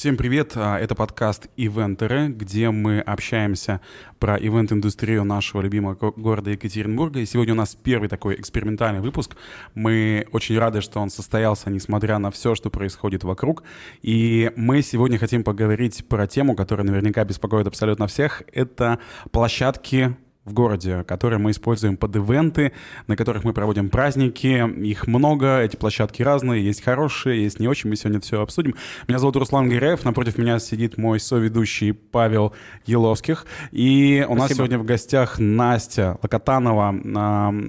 Всем 0.00 0.16
привет! 0.16 0.52
А, 0.56 0.78
это 0.78 0.94
подкаст 0.94 1.48
«Ивентеры», 1.58 2.28
где 2.28 2.70
мы 2.70 3.00
общаемся 3.00 3.82
про 4.18 4.38
ивент-индустрию 4.38 5.24
нашего 5.24 5.60
любимого 5.60 5.94
города 5.94 6.48
Екатеринбурга. 6.48 7.20
И 7.20 7.26
сегодня 7.26 7.52
у 7.52 7.56
нас 7.58 7.74
первый 7.74 8.08
такой 8.08 8.36
экспериментальный 8.36 9.02
выпуск. 9.02 9.36
Мы 9.74 10.26
очень 10.32 10.58
рады, 10.58 10.80
что 10.80 11.00
он 11.00 11.10
состоялся, 11.10 11.68
несмотря 11.68 12.16
на 12.16 12.30
все, 12.30 12.54
что 12.54 12.70
происходит 12.70 13.24
вокруг. 13.24 13.62
И 14.00 14.50
мы 14.56 14.80
сегодня 14.80 15.18
хотим 15.18 15.44
поговорить 15.44 16.08
про 16.08 16.26
тему, 16.26 16.56
которая 16.56 16.86
наверняка 16.86 17.22
беспокоит 17.22 17.66
абсолютно 17.66 18.06
всех. 18.06 18.42
Это 18.54 19.00
площадки 19.32 20.16
в 20.44 20.54
городе, 20.54 21.04
которые 21.04 21.38
мы 21.38 21.50
используем 21.50 21.96
под 21.98 22.16
ивенты, 22.16 22.72
на 23.06 23.16
которых 23.16 23.44
мы 23.44 23.52
проводим 23.52 23.90
праздники. 23.90 24.66
Их 24.82 25.06
много, 25.06 25.60
эти 25.60 25.76
площадки 25.76 26.22
разные, 26.22 26.64
есть 26.64 26.82
хорошие, 26.82 27.42
есть 27.42 27.60
не 27.60 27.68
очень. 27.68 27.90
Мы 27.90 27.96
сегодня 27.96 28.20
все 28.20 28.40
обсудим. 28.40 28.74
Меня 29.06 29.18
зовут 29.18 29.36
Руслан 29.36 29.68
Гиреев, 29.68 30.04
напротив 30.04 30.38
меня 30.38 30.58
сидит 30.58 30.96
мой 30.96 31.20
соведущий 31.20 31.92
Павел 31.92 32.54
Еловских. 32.86 33.44
И 33.70 34.24
у 34.26 34.32
Спасибо. 34.34 34.40
нас 34.40 34.52
сегодня 34.56 34.78
в 34.78 34.84
гостях 34.84 35.38
Настя 35.38 36.18
Локотанова, 36.22 36.88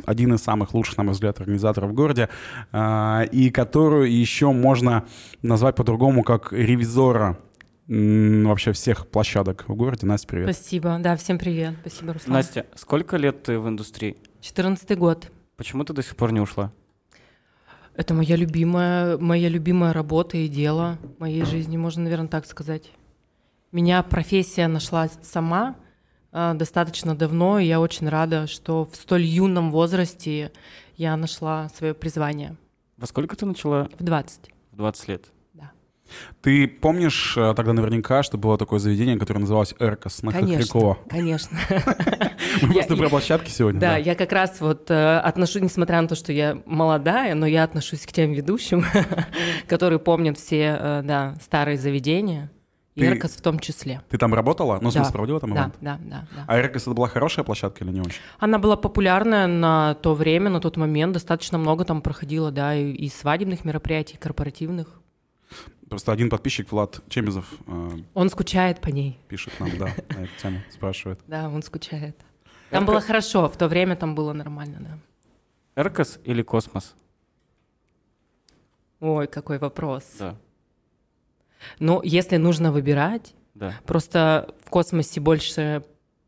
один 0.05 0.33
из 0.33 0.41
самых 0.41 0.73
лучших, 0.73 0.97
на 0.97 1.03
мой 1.03 1.13
взгляд, 1.13 1.39
организаторов 1.41 1.91
в 1.91 1.93
городе, 1.93 2.29
а, 2.71 3.23
и 3.31 3.49
которую 3.49 4.11
еще 4.11 4.51
можно 4.51 5.05
назвать 5.41 5.75
по-другому 5.75 6.23
как 6.23 6.53
ревизора 6.53 7.37
вообще 7.91 8.71
всех 8.71 9.07
площадок 9.07 9.65
в 9.67 9.75
городе. 9.75 10.05
Настя, 10.05 10.27
привет. 10.27 10.55
Спасибо, 10.55 10.97
да, 10.99 11.17
всем 11.17 11.37
привет. 11.37 11.75
Спасибо, 11.81 12.13
Руслан. 12.13 12.33
Настя, 12.33 12.65
сколько 12.75 13.17
лет 13.17 13.43
ты 13.43 13.59
в 13.59 13.67
индустрии? 13.67 14.15
Четырнадцатый 14.39 14.95
год. 14.95 15.29
Почему 15.57 15.83
ты 15.83 15.91
до 15.91 16.01
сих 16.01 16.15
пор 16.15 16.31
не 16.31 16.39
ушла? 16.39 16.71
Это 17.93 18.13
моя 18.13 18.37
любимая, 18.37 19.17
моя 19.17 19.49
любимая 19.49 19.91
работа 19.91 20.37
и 20.37 20.47
дело 20.47 20.97
моей 21.19 21.43
жизни, 21.43 21.75
можно, 21.75 22.03
наверное, 22.03 22.29
так 22.29 22.45
сказать. 22.45 22.89
Меня 23.73 24.01
профессия 24.03 24.67
нашла 24.67 25.09
сама 25.21 25.75
э, 26.31 26.53
достаточно 26.55 27.13
давно, 27.13 27.59
и 27.59 27.65
я 27.65 27.81
очень 27.81 28.07
рада, 28.07 28.47
что 28.47 28.85
в 28.85 28.95
столь 28.95 29.23
юном 29.23 29.69
возрасте 29.69 30.53
я 30.95 31.17
нашла 31.17 31.67
свое 31.67 31.93
призвание. 31.93 32.55
Во 32.95 33.05
сколько 33.05 33.35
ты 33.35 33.45
начала? 33.45 33.89
В 33.99 34.03
20. 34.03 34.49
В 34.71 34.77
20 34.77 35.07
лет. 35.09 35.25
Ты 36.41 36.67
помнишь 36.67 37.35
э, 37.37 37.53
тогда 37.55 37.73
наверняка, 37.73 38.23
что 38.23 38.37
было 38.37 38.57
такое 38.57 38.79
заведение, 38.79 39.17
которое 39.17 39.39
называлось 39.39 39.75
«Эркос» 39.79 40.23
на 40.23 40.31
конечно? 40.31 40.97
Конечно, 41.09 41.57
Мы 42.61 42.73
просто 42.73 42.95
про 42.95 43.09
площадки 43.09 43.49
сегодня. 43.49 43.79
Да, 43.79 43.97
я 43.97 44.15
как 44.15 44.31
раз 44.31 44.59
вот 44.59 44.89
э, 44.89 45.17
отношусь, 45.19 45.61
несмотря 45.61 46.01
на 46.01 46.07
то, 46.07 46.15
что 46.15 46.31
я 46.31 46.61
молодая, 46.65 47.35
но 47.35 47.45
я 47.45 47.63
отношусь 47.63 48.05
к 48.05 48.11
тем 48.11 48.31
ведущим, 48.33 48.85
которые 49.67 49.99
помнят 49.99 50.37
все, 50.37 50.77
э, 50.79 51.01
да, 51.03 51.35
старые 51.41 51.77
заведения. 51.77 52.49
Ты, 52.95 53.05
Эркос 53.05 53.31
в 53.31 53.41
том 53.41 53.59
числе. 53.59 54.01
Ты 54.09 54.17
там 54.17 54.33
работала? 54.33 54.79
Ну, 54.81 54.89
в 54.89 54.93
смысле, 54.93 55.13
проводила 55.13 55.39
там 55.39 55.53
да, 55.53 55.71
да, 55.79 55.97
да, 56.03 56.27
да. 56.35 56.45
А 56.45 56.59
Эркос 56.59 56.83
это 56.83 56.91
была 56.91 57.07
хорошая 57.07 57.45
площадка 57.45 57.85
или 57.85 57.91
не 57.91 58.01
очень? 58.01 58.19
Она 58.37 58.59
была 58.59 58.75
популярная 58.75 59.47
на 59.47 59.95
то 59.95 60.13
время, 60.13 60.49
на 60.49 60.59
тот 60.59 60.75
момент. 60.75 61.13
Достаточно 61.13 61.57
много 61.57 61.85
там 61.85 62.01
проходило, 62.01 62.51
да, 62.51 62.75
и, 62.75 62.91
и 62.91 63.09
свадебных 63.09 63.63
мероприятий, 63.63 64.15
и 64.15 64.17
корпоративных. 64.17 64.99
Просто 65.91 66.13
один 66.13 66.29
подписчик, 66.29 66.71
Влад 66.71 67.01
Чемизов... 67.09 67.45
Э, 67.67 67.89
он 68.13 68.29
скучает 68.29 68.79
по 68.79 68.87
ней. 68.87 69.19
Пишет 69.27 69.51
нам, 69.59 69.77
да, 69.77 69.93
на 70.15 70.23
эту 70.23 70.31
тему, 70.41 70.61
спрашивает. 70.71 71.19
Да, 71.27 71.49
он 71.49 71.61
скучает. 71.63 72.15
Там 72.69 72.85
было 72.85 73.01
хорошо, 73.01 73.49
в 73.49 73.57
то 73.57 73.67
время 73.67 73.97
там 73.97 74.15
было 74.15 74.31
нормально, 74.31 74.77
да. 74.79 74.97
Эркос 75.75 76.19
или 76.23 76.43
космос? 76.43 76.95
Ой, 79.01 79.27
какой 79.27 79.57
вопрос. 79.57 80.05
Да. 80.17 80.37
Ну, 81.79 82.01
если 82.03 82.37
нужно 82.37 82.71
выбирать, 82.71 83.35
да. 83.53 83.73
просто 83.85 84.55
в 84.63 84.69
космосе 84.69 85.19
больше 85.19 85.83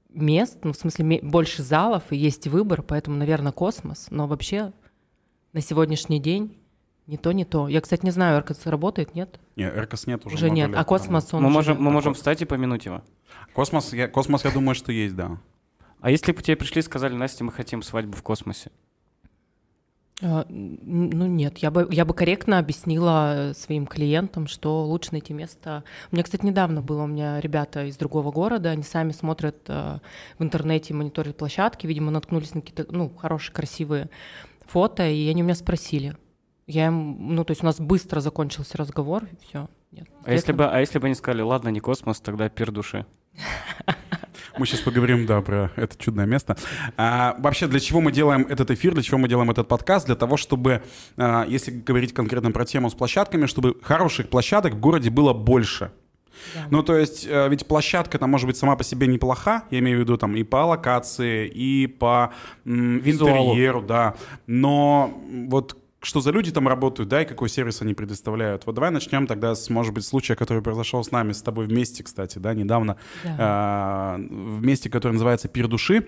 мест, 0.10 0.60
ну, 0.64 0.74
в 0.74 0.76
смысле, 0.76 1.22
больше 1.22 1.64
залов, 1.64 2.04
и 2.12 2.18
есть 2.18 2.48
выбор, 2.48 2.82
поэтому, 2.82 3.16
наверное, 3.16 3.54
космос. 3.54 4.08
Но 4.10 4.28
вообще 4.28 4.74
на 5.54 5.62
сегодняшний 5.62 6.20
день 6.20 6.58
не 7.08 7.18
то, 7.18 7.32
не 7.32 7.46
то. 7.46 7.68
Я, 7.68 7.82
кстати, 7.82 8.06
не 8.06 8.12
знаю, 8.12 8.38
Эркос 8.38 8.66
работает, 8.66 9.14
нет? 9.14 9.40
Нет, 9.56 9.76
Эркос 9.76 10.08
нет 10.08 10.26
уже. 10.26 10.36
Уже 10.36 10.50
нет. 10.50 10.70
Лет, 10.70 10.78
а 10.78 10.84
космос 10.84 11.34
он. 11.34 11.44
Мы 11.44 11.50
можем, 11.50 11.82
мы 11.82 11.92
можем 11.92 12.14
встать 12.14 12.42
и 12.42 12.46
помянуть 12.46 12.86
его. 12.86 13.02
Космос, 13.54 13.94
я, 13.94 14.08
космос, 14.08 14.46
я 14.46 14.52
думаю, 14.52 14.76
что 14.76 14.92
есть, 14.92 15.16
да. 15.16 15.38
А 16.00 16.12
если 16.12 16.32
бы 16.32 16.42
тебе 16.42 16.56
пришли 16.56 16.80
и 16.80 16.84
сказали, 16.84 17.14
Настя, 17.14 17.44
мы 17.44 17.52
хотим 17.52 17.82
свадьбу 17.82 18.16
в 18.16 18.24
космосе? 18.24 18.72
А, 20.22 20.46
ну 20.50 21.26
нет, 21.26 21.58
я 21.58 21.72
бы, 21.72 21.88
я 21.92 22.06
бы 22.06 22.14
корректно 22.14 22.60
объяснила 22.60 23.52
своим 23.56 23.86
клиентам, 23.86 24.48
что 24.48 24.86
лучше 24.86 25.12
найти 25.12 25.34
место. 25.34 25.84
У 26.12 26.16
меня, 26.16 26.24
кстати, 26.24 26.46
недавно 26.46 26.82
было, 26.82 27.04
у 27.04 27.08
меня 27.08 27.42
ребята 27.42 27.86
из 27.86 27.98
другого 27.98 28.32
города, 28.32 28.70
они 28.70 28.84
сами 28.84 29.12
смотрят 29.12 29.58
э, 29.68 30.00
в 30.38 30.44
интернете, 30.44 30.94
мониторят 30.94 31.36
площадки, 31.36 31.88
видимо, 31.88 32.12
наткнулись 32.12 32.54
на 32.54 32.62
какие-то, 32.62 32.86
ну, 32.94 33.10
хорошие, 33.10 33.54
красивые 33.54 34.10
фото, 34.66 35.08
и 35.10 35.28
они 35.28 35.42
у 35.42 35.46
меня 35.46 35.56
спросили, 35.56 36.16
я 36.68 36.88
им, 36.88 37.36
ну, 37.36 37.44
то 37.44 37.52
есть 37.52 37.64
у 37.64 37.66
нас 37.66 37.80
быстро 37.80 38.20
закончился 38.20 38.78
разговор, 38.78 39.26
и 39.26 39.36
все. 39.46 39.70
Нет, 39.92 40.08
а, 40.26 40.32
если 40.32 40.54
бы, 40.54 40.66
а 40.66 40.80
если 40.80 41.00
бы 41.00 41.06
они 41.08 41.16
сказали, 41.16 41.42
ладно, 41.42 41.70
не 41.70 41.80
космос, 41.80 42.20
тогда 42.20 42.50
пир 42.50 42.72
души? 42.72 43.06
Мы 44.58 44.68
сейчас 44.68 44.82
поговорим, 44.82 45.26
да, 45.26 45.42
про 45.42 45.72
это 45.76 45.98
чудное 45.98 46.26
место. 46.26 46.56
А, 46.96 47.36
вообще, 47.40 47.68
для 47.68 47.80
чего 47.80 48.02
мы 48.02 48.12
делаем 48.12 48.46
этот 48.48 48.70
эфир, 48.70 48.94
для 48.94 49.02
чего 49.02 49.18
мы 49.18 49.28
делаем 49.28 49.50
этот 49.50 49.68
подкаст? 49.68 50.06
Для 50.06 50.16
того, 50.16 50.38
чтобы, 50.38 50.84
а, 51.18 51.46
если 51.48 51.72
говорить 51.72 52.14
конкретно 52.14 52.52
про 52.52 52.64
тему 52.64 52.90
с 52.92 52.94
площадками, 52.94 53.48
чтобы 53.48 53.76
хороших 53.82 54.30
площадок 54.30 54.74
в 54.74 54.80
городе 54.80 55.10
было 55.10 55.34
больше. 55.34 55.92
Да. 56.54 56.68
Ну, 56.70 56.84
то 56.84 56.98
есть, 56.98 57.26
э, 57.28 57.48
ведь 57.50 57.66
площадка 57.68 58.18
там 58.20 58.30
может 58.30 58.48
быть 58.48 58.58
сама 58.58 58.76
по 58.76 58.84
себе 58.84 59.08
неплоха, 59.08 59.64
я 59.72 59.80
имею 59.80 59.98
в 59.98 60.02
виду 60.02 60.18
там 60.18 60.36
и 60.36 60.44
по 60.44 60.66
локации, 60.66 61.48
и 61.48 61.88
по 61.88 62.34
м, 62.66 63.00
интерьеру, 63.00 63.82
да. 63.82 64.16
Но 64.48 65.14
вот 65.48 65.78
что 66.04 66.20
за 66.20 66.32
люди 66.32 66.52
там 66.52 66.68
работают, 66.68 67.10
да, 67.10 67.22
и 67.22 67.26
какой 67.26 67.50
сервис 67.50 67.82
они 67.82 67.94
предоставляют. 67.94 68.66
Вот 68.66 68.76
давай 68.76 68.92
начнем 68.92 69.26
тогда 69.26 69.56
с, 69.56 69.70
может 69.70 69.94
быть, 69.94 70.06
случая, 70.06 70.36
который 70.36 70.62
произошел 70.62 71.04
с 71.04 71.12
нами, 71.12 71.32
с 71.32 71.42
тобой 71.42 71.66
вместе, 71.66 72.04
кстати, 72.04 72.40
да, 72.40 72.54
недавно, 72.54 72.98
да. 73.24 74.18
Э, 74.18 74.28
вместе, 74.30 74.90
который 74.90 75.14
называется 75.14 75.48
«Пир 75.48 75.68
души». 75.68 76.08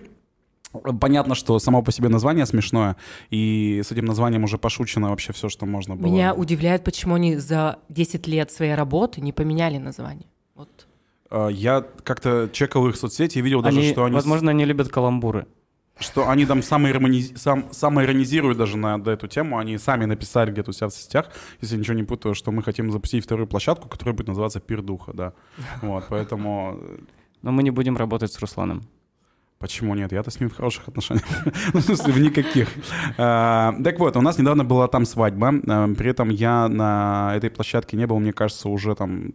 Понятно, 1.00 1.36
что 1.36 1.58
само 1.60 1.82
по 1.82 1.94
себе 1.94 2.10
название 2.10 2.46
смешное, 2.46 2.98
и 3.30 3.82
с 3.86 3.94
этим 3.94 4.06
названием 4.06 4.44
уже 4.44 4.58
пошучено 4.58 5.10
вообще 5.10 5.32
все, 5.32 5.48
что 5.48 5.66
можно 5.66 5.96
было. 5.96 6.12
Меня 6.12 6.34
удивляет, 6.34 6.84
почему 6.84 7.16
они 7.16 7.38
за 7.38 7.80
10 7.88 8.28
лет 8.28 8.52
своей 8.52 8.76
работы 8.76 9.22
не 9.22 9.32
поменяли 9.32 9.78
название. 9.78 10.28
Вот. 10.54 10.88
Я 11.32 11.86
как-то 12.04 12.50
чекал 12.52 12.90
их 12.90 12.98
соцсети 12.98 13.38
и 13.38 13.42
видел 13.42 13.62
даже, 13.62 13.80
они, 13.80 13.90
что 13.90 14.04
они... 14.04 14.14
Возможно, 14.16 14.52
они 14.52 14.66
любят 14.66 14.90
каламбуры. 14.90 15.48
Что 15.98 16.30
они 16.30 16.46
там 16.46 16.62
самоирониз... 16.62 17.34
сам... 17.36 17.72
самоиронизируют 17.72 18.58
даже 18.58 18.78
на, 18.78 18.98
на 18.98 19.10
эту 19.10 19.28
тему. 19.28 19.58
Они 19.58 19.78
сами 19.78 20.06
написали 20.06 20.52
где-то 20.52 20.72
у 20.72 20.74
себя 20.74 20.88
в 20.88 20.94
сетях, 20.94 21.30
если 21.62 21.78
ничего 21.78 21.96
не 21.96 22.04
путаю, 22.04 22.36
что 22.36 22.52
мы 22.52 22.64
хотим 22.64 22.92
запустить 22.92 23.24
вторую 23.24 23.48
площадку, 23.48 23.88
которая 23.88 24.14
будет 24.14 24.28
называться 24.28 24.60
«Пир 24.60 24.82
духа», 24.82 25.14
да. 25.14 25.34
Вот, 25.82 26.06
поэтому... 26.10 26.80
Э, 26.82 26.98
Но 27.44 27.52
мы 27.52 27.64
не 27.64 27.72
будем 27.72 27.96
работать 27.96 28.32
с 28.34 28.40
Русланом. 28.40 28.84
Почему 29.58 29.96
нет? 29.96 30.12
Я-то 30.12 30.32
с 30.32 30.40
ним 30.40 30.50
в 30.50 30.56
хороших 30.56 30.88
отношениях. 30.90 31.26
Ну, 31.74 31.80
в 31.80 31.84
смысле, 31.84 32.14
в 32.14 32.20
никаких. 32.20 32.70
А, 33.18 33.74
так 33.84 34.00
вот, 34.00 34.18
у 34.18 34.22
нас 34.22 34.38
недавно 34.38 34.66
была 34.66 34.88
там 34.88 35.06
свадьба. 35.06 35.54
А, 35.68 35.88
при 35.94 36.10
этом 36.10 36.30
я 36.30 36.68
на 36.68 37.34
этой 37.36 37.50
площадке 37.50 37.96
не 37.96 38.06
был, 38.06 38.20
мне 38.20 38.34
кажется, 38.34 38.68
уже 38.68 38.96
там 38.96 39.34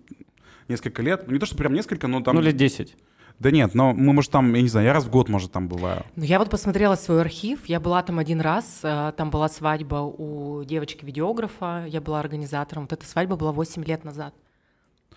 несколько 0.69 1.03
лет. 1.03 1.27
Не 1.27 1.38
то, 1.38 1.47
что 1.47 1.56
прям 1.56 1.72
несколько, 1.72 2.06
но 2.06 2.21
там... 2.21 2.34
Ну, 2.34 2.42
лет 2.42 2.56
10. 2.56 2.97
Да 3.41 3.51
нет, 3.51 3.75
но 3.75 3.95
мы, 3.95 4.12
может, 4.12 4.31
там, 4.31 4.53
я 4.55 4.61
не 4.61 4.69
знаю, 4.69 4.87
я 4.87 4.93
раз 4.93 5.05
в 5.05 5.11
год, 5.11 5.31
может, 5.31 5.51
там 5.51 5.67
бываю. 5.67 6.05
Ну, 6.15 6.25
я 6.25 6.39
вот 6.39 6.51
посмотрела 6.51 6.95
свой 6.95 7.23
архив, 7.23 7.65
я 7.67 7.81
была 7.81 8.03
там 8.03 8.19
один 8.19 8.43
раз, 8.43 8.81
э, 8.83 9.12
там 9.17 9.31
была 9.31 9.49
свадьба 9.49 9.97
у 9.97 10.62
девочки-видеографа, 10.62 11.87
я 11.89 12.03
была 12.03 12.21
организатором. 12.21 12.83
Вот 12.83 12.93
эта 12.93 13.06
свадьба 13.06 13.37
была 13.37 13.53
8 13.53 13.83
лет 13.83 14.05
назад. 14.05 14.34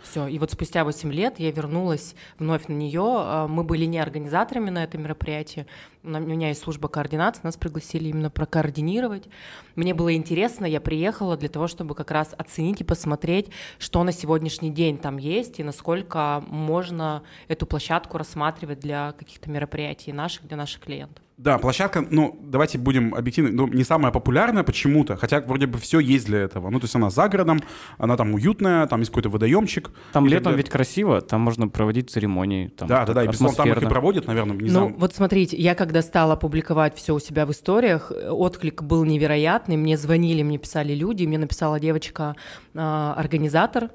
Все. 0.03 0.27
И 0.27 0.37
вот 0.37 0.51
спустя 0.51 0.83
8 0.83 1.11
лет 1.13 1.39
я 1.39 1.49
вернулась 1.51 2.13
вновь 2.37 2.67
на 2.67 2.73
нее. 2.73 3.03
А, 3.05 3.47
мы 3.47 3.63
были 3.63 3.85
не 3.85 3.99
организаторами 3.99 4.69
на 4.69 4.83
этом 4.83 5.01
мероприятии. 5.03 5.65
У 6.03 6.09
меня 6.09 6.49
есть 6.49 6.61
служба 6.61 6.89
координации, 6.89 7.41
нас 7.43 7.55
пригласили 7.55 8.09
именно 8.09 8.29
прокоординировать. 8.29 9.29
Мне 9.75 9.93
было 9.93 10.13
интересно, 10.13 10.65
я 10.65 10.81
приехала 10.81 11.37
для 11.37 11.47
того, 11.47 11.67
чтобы 11.67 11.95
как 11.95 12.11
раз 12.11 12.35
оценить 12.37 12.81
и 12.81 12.83
посмотреть, 12.83 13.49
что 13.79 14.03
на 14.03 14.11
сегодняшний 14.11 14.69
день 14.69 14.97
там 14.97 15.17
есть 15.17 15.59
и 15.59 15.63
насколько 15.63 16.43
можно 16.47 17.23
эту 17.47 17.65
площадку 17.65 18.17
рассматривать 18.17 18.79
для 18.79 19.13
каких-то 19.13 19.49
мероприятий 19.49 20.11
наших, 20.11 20.45
для 20.45 20.57
наших 20.57 20.81
клиентов. 20.81 21.22
Да, 21.37 21.57
площадка, 21.57 22.05
ну, 22.09 22.37
давайте 22.43 22.77
будем 22.77 23.15
объективны, 23.15 23.51
ну, 23.51 23.67
не 23.67 23.83
самая 23.83 24.11
популярная 24.11 24.63
почему-то, 24.63 25.15
хотя 25.17 25.41
вроде 25.41 25.65
бы 25.65 25.79
все 25.79 25.99
есть 25.99 26.27
для 26.27 26.37
этого. 26.39 26.69
Ну, 26.69 26.79
то 26.79 26.85
есть 26.85 26.95
она 26.95 27.09
за 27.09 27.27
городом, 27.27 27.59
она 27.97 28.15
там 28.17 28.35
уютная, 28.35 28.85
там 28.87 28.99
есть 28.99 29.09
какой-то 29.11 29.29
водоемчик. 29.29 29.89
Там 30.11 30.27
летом 30.27 30.43
тогда... 30.43 30.57
ведь 30.57 30.69
красиво, 30.69 31.21
там 31.21 31.41
можно 31.41 31.67
проводить 31.67 32.11
церемонии. 32.11 32.67
Там 32.67 32.87
да, 32.87 33.03
да, 33.05 33.13
да, 33.13 33.23
и 33.23 33.27
безусловно, 33.27 33.57
там 33.57 33.69
их 33.69 33.81
и 33.81 33.87
проводят, 33.87 34.27
наверное, 34.27 34.55
не 34.55 34.69
Ну, 34.69 34.93
вот 34.95 35.15
смотрите, 35.15 35.57
я 35.57 35.73
когда 35.73 36.03
стала 36.03 36.35
публиковать 36.35 36.95
все 36.95 37.15
у 37.15 37.19
себя 37.19 37.47
в 37.47 37.51
историях, 37.51 38.11
отклик 38.29 38.83
был 38.83 39.03
невероятный, 39.03 39.75
мне 39.75 39.97
звонили, 39.97 40.43
мне 40.43 40.59
писали 40.59 40.93
люди, 40.93 41.25
мне 41.25 41.39
написала 41.39 41.79
девочка-организатор, 41.79 43.85
э, 43.85 43.89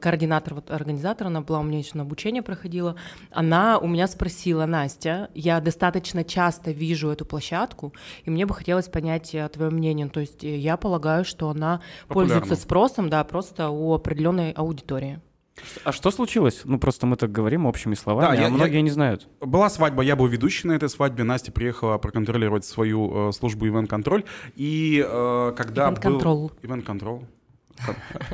координатор, 0.00 0.54
вот 0.54 0.70
организатор, 0.70 1.26
она 1.28 1.40
была 1.40 1.60
у 1.60 1.62
меня 1.62 1.78
еще 1.78 1.92
на 1.94 2.02
обучение 2.02 2.42
проходила, 2.42 2.96
она 3.30 3.78
у 3.78 3.86
меня 3.86 4.06
спросила, 4.08 4.66
Настя, 4.66 5.30
я 5.34 5.60
достаточно 5.60 6.24
часто 6.24 6.70
вижу 6.70 7.08
эту 7.10 7.24
площадку, 7.24 7.92
и 8.24 8.30
мне 8.30 8.46
бы 8.46 8.54
хотелось 8.54 8.88
понять 8.88 9.34
э, 9.34 9.48
твое 9.48 9.70
мнение. 9.70 10.08
То 10.08 10.20
есть 10.20 10.42
я 10.42 10.76
полагаю, 10.76 11.24
что 11.24 11.48
она 11.50 11.80
Популярна. 12.08 12.34
пользуется 12.40 12.62
спросом, 12.62 13.08
да, 13.10 13.24
просто 13.24 13.68
у 13.70 13.92
определенной 13.94 14.52
аудитории. 14.52 15.20
А 15.82 15.90
что 15.90 16.12
случилось? 16.12 16.60
Ну, 16.64 16.78
просто 16.78 17.04
мы 17.06 17.16
так 17.16 17.32
говорим 17.32 17.66
общими 17.66 17.94
словами, 17.96 18.26
Да, 18.26 18.32
а 18.32 18.36
я- 18.36 18.42
я- 18.42 18.48
многие 18.48 18.80
не 18.80 18.90
знают. 18.90 19.26
Была 19.40 19.68
свадьба, 19.68 20.02
я 20.04 20.14
был 20.14 20.26
ведущий 20.26 20.68
на 20.68 20.72
этой 20.72 20.88
свадьбе, 20.88 21.24
Настя 21.24 21.50
приехала 21.50 21.98
проконтролировать 21.98 22.64
свою 22.64 23.30
э, 23.30 23.32
службу 23.32 23.66
ивент-контроль, 23.66 24.22
и 24.54 25.04
э, 25.04 25.52
когда 25.56 25.86
Ивент-контрол. 25.88 26.48
был... 26.48 26.52
Ивент-контрол. 26.62 27.24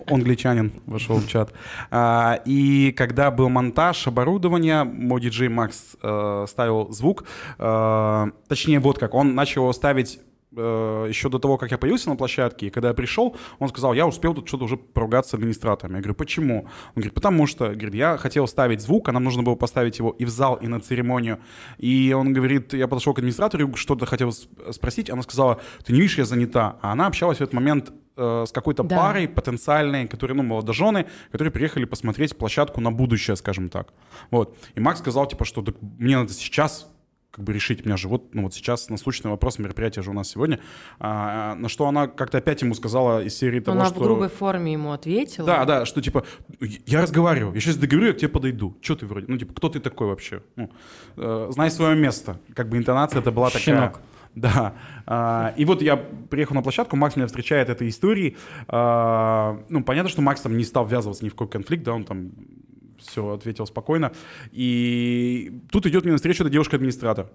Англичанин, 0.06 0.72
вошел 0.86 1.16
в 1.18 1.28
чат. 1.28 1.52
А, 1.90 2.40
и 2.44 2.92
когда 2.92 3.30
был 3.30 3.48
монтаж 3.48 4.06
оборудования, 4.06 4.84
мой 4.84 5.20
диджей 5.20 5.48
Макс 5.48 5.96
э, 6.02 6.46
ставил 6.48 6.90
звук, 6.90 7.24
э, 7.58 8.26
точнее 8.48 8.80
вот 8.80 8.98
как, 8.98 9.14
он 9.14 9.34
начал 9.34 9.62
его 9.62 9.72
ставить 9.72 10.20
э, 10.56 11.06
еще 11.08 11.28
до 11.28 11.38
того, 11.38 11.58
как 11.58 11.70
я 11.70 11.78
появился 11.78 12.10
на 12.10 12.16
площадке, 12.16 12.66
и 12.66 12.70
когда 12.70 12.88
я 12.88 12.94
пришел, 12.94 13.36
он 13.58 13.68
сказал, 13.68 13.94
я 13.94 14.06
успел 14.06 14.34
тут 14.34 14.48
что-то 14.48 14.64
уже 14.64 14.76
поругаться 14.76 15.32
с 15.32 15.34
администратором. 15.34 15.94
Я 15.94 16.00
говорю, 16.00 16.14
почему? 16.14 16.64
Он 16.64 16.94
говорит, 16.96 17.14
потому 17.14 17.46
что, 17.46 17.66
говорит, 17.66 17.94
я 17.94 18.16
хотел 18.16 18.46
ставить 18.46 18.80
звук, 18.80 19.08
а 19.08 19.12
нам 19.12 19.24
нужно 19.24 19.42
было 19.42 19.54
поставить 19.54 19.98
его 19.98 20.10
и 20.10 20.24
в 20.24 20.30
зал, 20.30 20.56
и 20.56 20.66
на 20.66 20.80
церемонию. 20.80 21.40
И 21.78 22.14
он 22.16 22.32
говорит, 22.32 22.72
я 22.74 22.88
подошел 22.88 23.14
к 23.14 23.18
администратору, 23.18 23.74
что-то 23.76 24.06
хотел 24.06 24.32
спросить, 24.32 25.10
она 25.10 25.22
сказала, 25.22 25.60
ты 25.84 25.92
не 25.92 26.00
видишь, 26.00 26.18
я 26.18 26.24
занята. 26.24 26.78
А 26.82 26.92
она 26.92 27.06
общалась 27.06 27.38
в 27.38 27.40
этот 27.40 27.54
момент 27.54 27.92
э, 28.16 28.44
с 28.46 28.52
какой-то 28.52 28.82
Да. 28.82 28.96
парой 28.96 29.28
потенциальной, 29.28 30.06
которые, 30.06 30.36
ну, 30.36 30.42
молодожены, 30.42 31.06
которые 31.30 31.52
приехали 31.52 31.84
посмотреть 31.84 32.36
площадку 32.36 32.80
на 32.80 32.92
будущее, 32.92 33.36
скажем 33.36 33.68
так. 33.68 33.92
Вот. 34.30 34.56
И 34.74 34.80
Макс 34.80 35.00
сказал, 35.00 35.26
типа, 35.26 35.44
что 35.44 35.62
«Так 35.62 35.76
мне 35.80 36.16
надо 36.16 36.32
сейчас 36.32 36.88
как 37.34 37.44
бы 37.44 37.52
решить. 37.52 37.84
У 37.84 37.88
меня 37.88 37.96
же 37.96 38.06
вот, 38.06 38.32
ну 38.32 38.44
вот 38.44 38.54
сейчас 38.54 38.88
насущный 38.88 39.28
вопрос 39.28 39.58
мероприятия 39.58 40.02
же 40.02 40.10
у 40.10 40.12
нас 40.12 40.28
сегодня. 40.28 40.60
А, 41.00 41.56
на 41.56 41.68
что 41.68 41.88
она 41.88 42.06
как-то 42.06 42.38
опять 42.38 42.62
ему 42.62 42.74
сказала 42.74 43.24
из 43.24 43.36
серии 43.36 43.58
того, 43.58 43.76
она 43.76 43.86
что... 43.86 43.98
в 43.98 44.02
грубой 44.04 44.28
форме 44.28 44.72
ему 44.72 44.92
ответила. 44.92 45.44
Да, 45.44 45.64
да, 45.64 45.84
что 45.84 46.00
типа, 46.00 46.24
я 46.60 47.02
разговариваю, 47.02 47.52
я 47.52 47.60
сейчас 47.60 47.76
договорю, 47.76 48.08
я 48.08 48.12
к 48.12 48.18
тебе 48.18 48.28
подойду. 48.28 48.76
Че 48.80 48.94
ты 48.94 49.06
вроде? 49.06 49.26
Ну, 49.28 49.36
типа, 49.36 49.52
кто 49.52 49.68
ты 49.68 49.80
такой 49.80 50.06
вообще? 50.06 50.42
Ну, 50.54 50.70
э, 51.16 51.48
знай 51.50 51.72
свое 51.72 51.96
место. 51.96 52.38
Как 52.54 52.68
бы 52.68 52.78
интонация 52.78 53.20
это 53.20 53.32
была 53.32 53.50
такая. 53.50 53.92
Да. 54.34 54.74
А, 55.06 55.54
и 55.56 55.64
вот 55.64 55.80
я 55.82 55.96
приехал 55.96 56.54
на 56.54 56.62
площадку, 56.62 56.96
Макс 56.96 57.14
меня 57.16 57.26
встречает 57.26 57.68
этой 57.68 57.88
историей. 57.88 58.36
А, 58.68 59.60
ну, 59.68 59.82
понятно, 59.84 60.10
что 60.10 60.22
Макс 60.22 60.40
там 60.40 60.56
не 60.56 60.64
стал 60.64 60.86
ввязываться 60.86 61.24
ни 61.24 61.28
в 61.28 61.32
какой 61.34 61.48
конфликт, 61.48 61.84
да, 61.84 61.92
он 61.94 62.04
там 62.04 62.32
все 62.98 63.34
ответил 63.34 63.66
спокойно. 63.66 64.12
И 64.52 65.60
тут 65.70 65.86
идет 65.86 66.04
мне 66.04 66.12
навстречу 66.12 66.42
эта 66.42 66.50
девушка-администратор. 66.50 67.30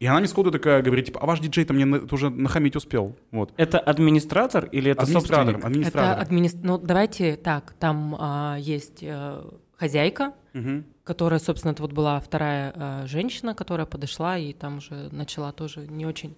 И 0.00 0.06
она 0.06 0.18
мне 0.18 0.28
сходу 0.28 0.50
такая 0.50 0.82
говорит, 0.82 1.06
типа, 1.06 1.20
а 1.20 1.26
ваш 1.26 1.40
диджей-то 1.40 1.72
мне 1.72 1.84
на- 1.84 2.02
уже 2.10 2.28
нахамить 2.28 2.76
успел. 2.76 3.16
Вот. 3.30 3.52
Это 3.56 3.78
администратор 3.78 4.66
или 4.66 4.90
это 4.90 5.02
администратор, 5.02 5.44
собственник? 5.54 5.58
Это 5.58 5.66
администратор. 5.68 6.22
админис- 6.24 6.58
Ну, 6.62 6.78
давайте 6.78 7.36
так, 7.36 7.74
там 7.78 8.16
а, 8.18 8.56
есть 8.58 8.98
э, 9.02 9.42
хозяйка, 9.76 10.34
Мгм. 10.52 10.84
Которая, 11.04 11.38
собственно, 11.38 11.72
это 11.72 11.82
вот 11.82 11.92
была 11.92 12.18
вторая 12.18 12.72
э, 12.74 13.06
женщина, 13.06 13.54
которая 13.54 13.86
подошла 13.86 14.38
и 14.38 14.52
там 14.52 14.78
уже 14.78 15.08
начала 15.12 15.52
тоже 15.52 15.86
не 15.86 16.06
очень 16.06 16.36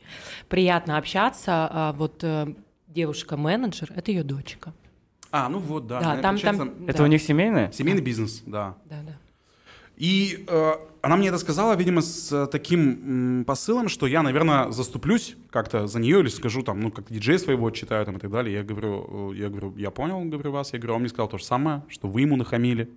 приятно 0.49 0.99
общаться. 0.99 1.69
А 1.71 1.93
вот 1.93 2.23
э, 2.25 2.55
девушка-менеджер— 2.89 3.93
это 3.97 4.11
ее 4.11 4.25
дочка. 4.25 4.73
А, 5.31 5.49
ну 5.49 5.59
вот, 5.59 5.87
да. 5.87 6.01
Да, 6.01 6.17
там, 6.23 6.39
там, 6.39 6.75
Это 6.87 6.99
да, 6.99 7.05
у 7.05 7.07
них 7.07 7.23
семейное? 7.23 7.71
Семейный 7.73 8.03
бизнес, 8.03 8.43
да. 8.47 8.75
Да, 8.87 8.97
да. 9.07 9.13
И 9.97 10.45
э, 10.47 10.73
она 11.01 11.17
мне 11.17 11.29
это 11.29 11.39
сказала, 11.39 11.75
видимо, 11.75 12.03
с 12.03 12.31
э, 12.33 12.47
таким 12.47 13.39
м, 13.39 13.45
посылом, 13.45 13.89
что 13.89 14.07
я, 14.07 14.23
наверное, 14.23 14.71
заступлюсь 14.71 15.37
как-то 15.51 15.87
за 15.87 16.01
нее 16.01 16.21
или 16.21 16.29
скажу 16.29 16.63
там, 16.63 16.81
ну, 16.81 16.91
как 16.91 17.11
диджей 17.11 17.39
своего 17.39 17.71
читаю 17.71 18.05
там 18.05 18.17
и 18.17 18.21
так 18.21 18.31
далее. 18.31 18.55
Я 18.57 18.63
говорю, 18.63 19.33
э, 19.33 19.37
я 19.37 19.49
говорю, 19.49 19.75
я 19.77 19.91
понял, 19.91 20.23
говорю 20.25 20.53
вас. 20.53 20.73
Я 20.73 20.79
говорю, 20.79 20.95
а 20.95 20.97
он 20.97 21.03
мне 21.03 21.09
сказал 21.09 21.29
то 21.29 21.39
же 21.39 21.45
самое, 21.45 21.83
что 21.89 22.09
вы 22.09 22.23
ему 22.23 22.37
нахамили. 22.37 22.91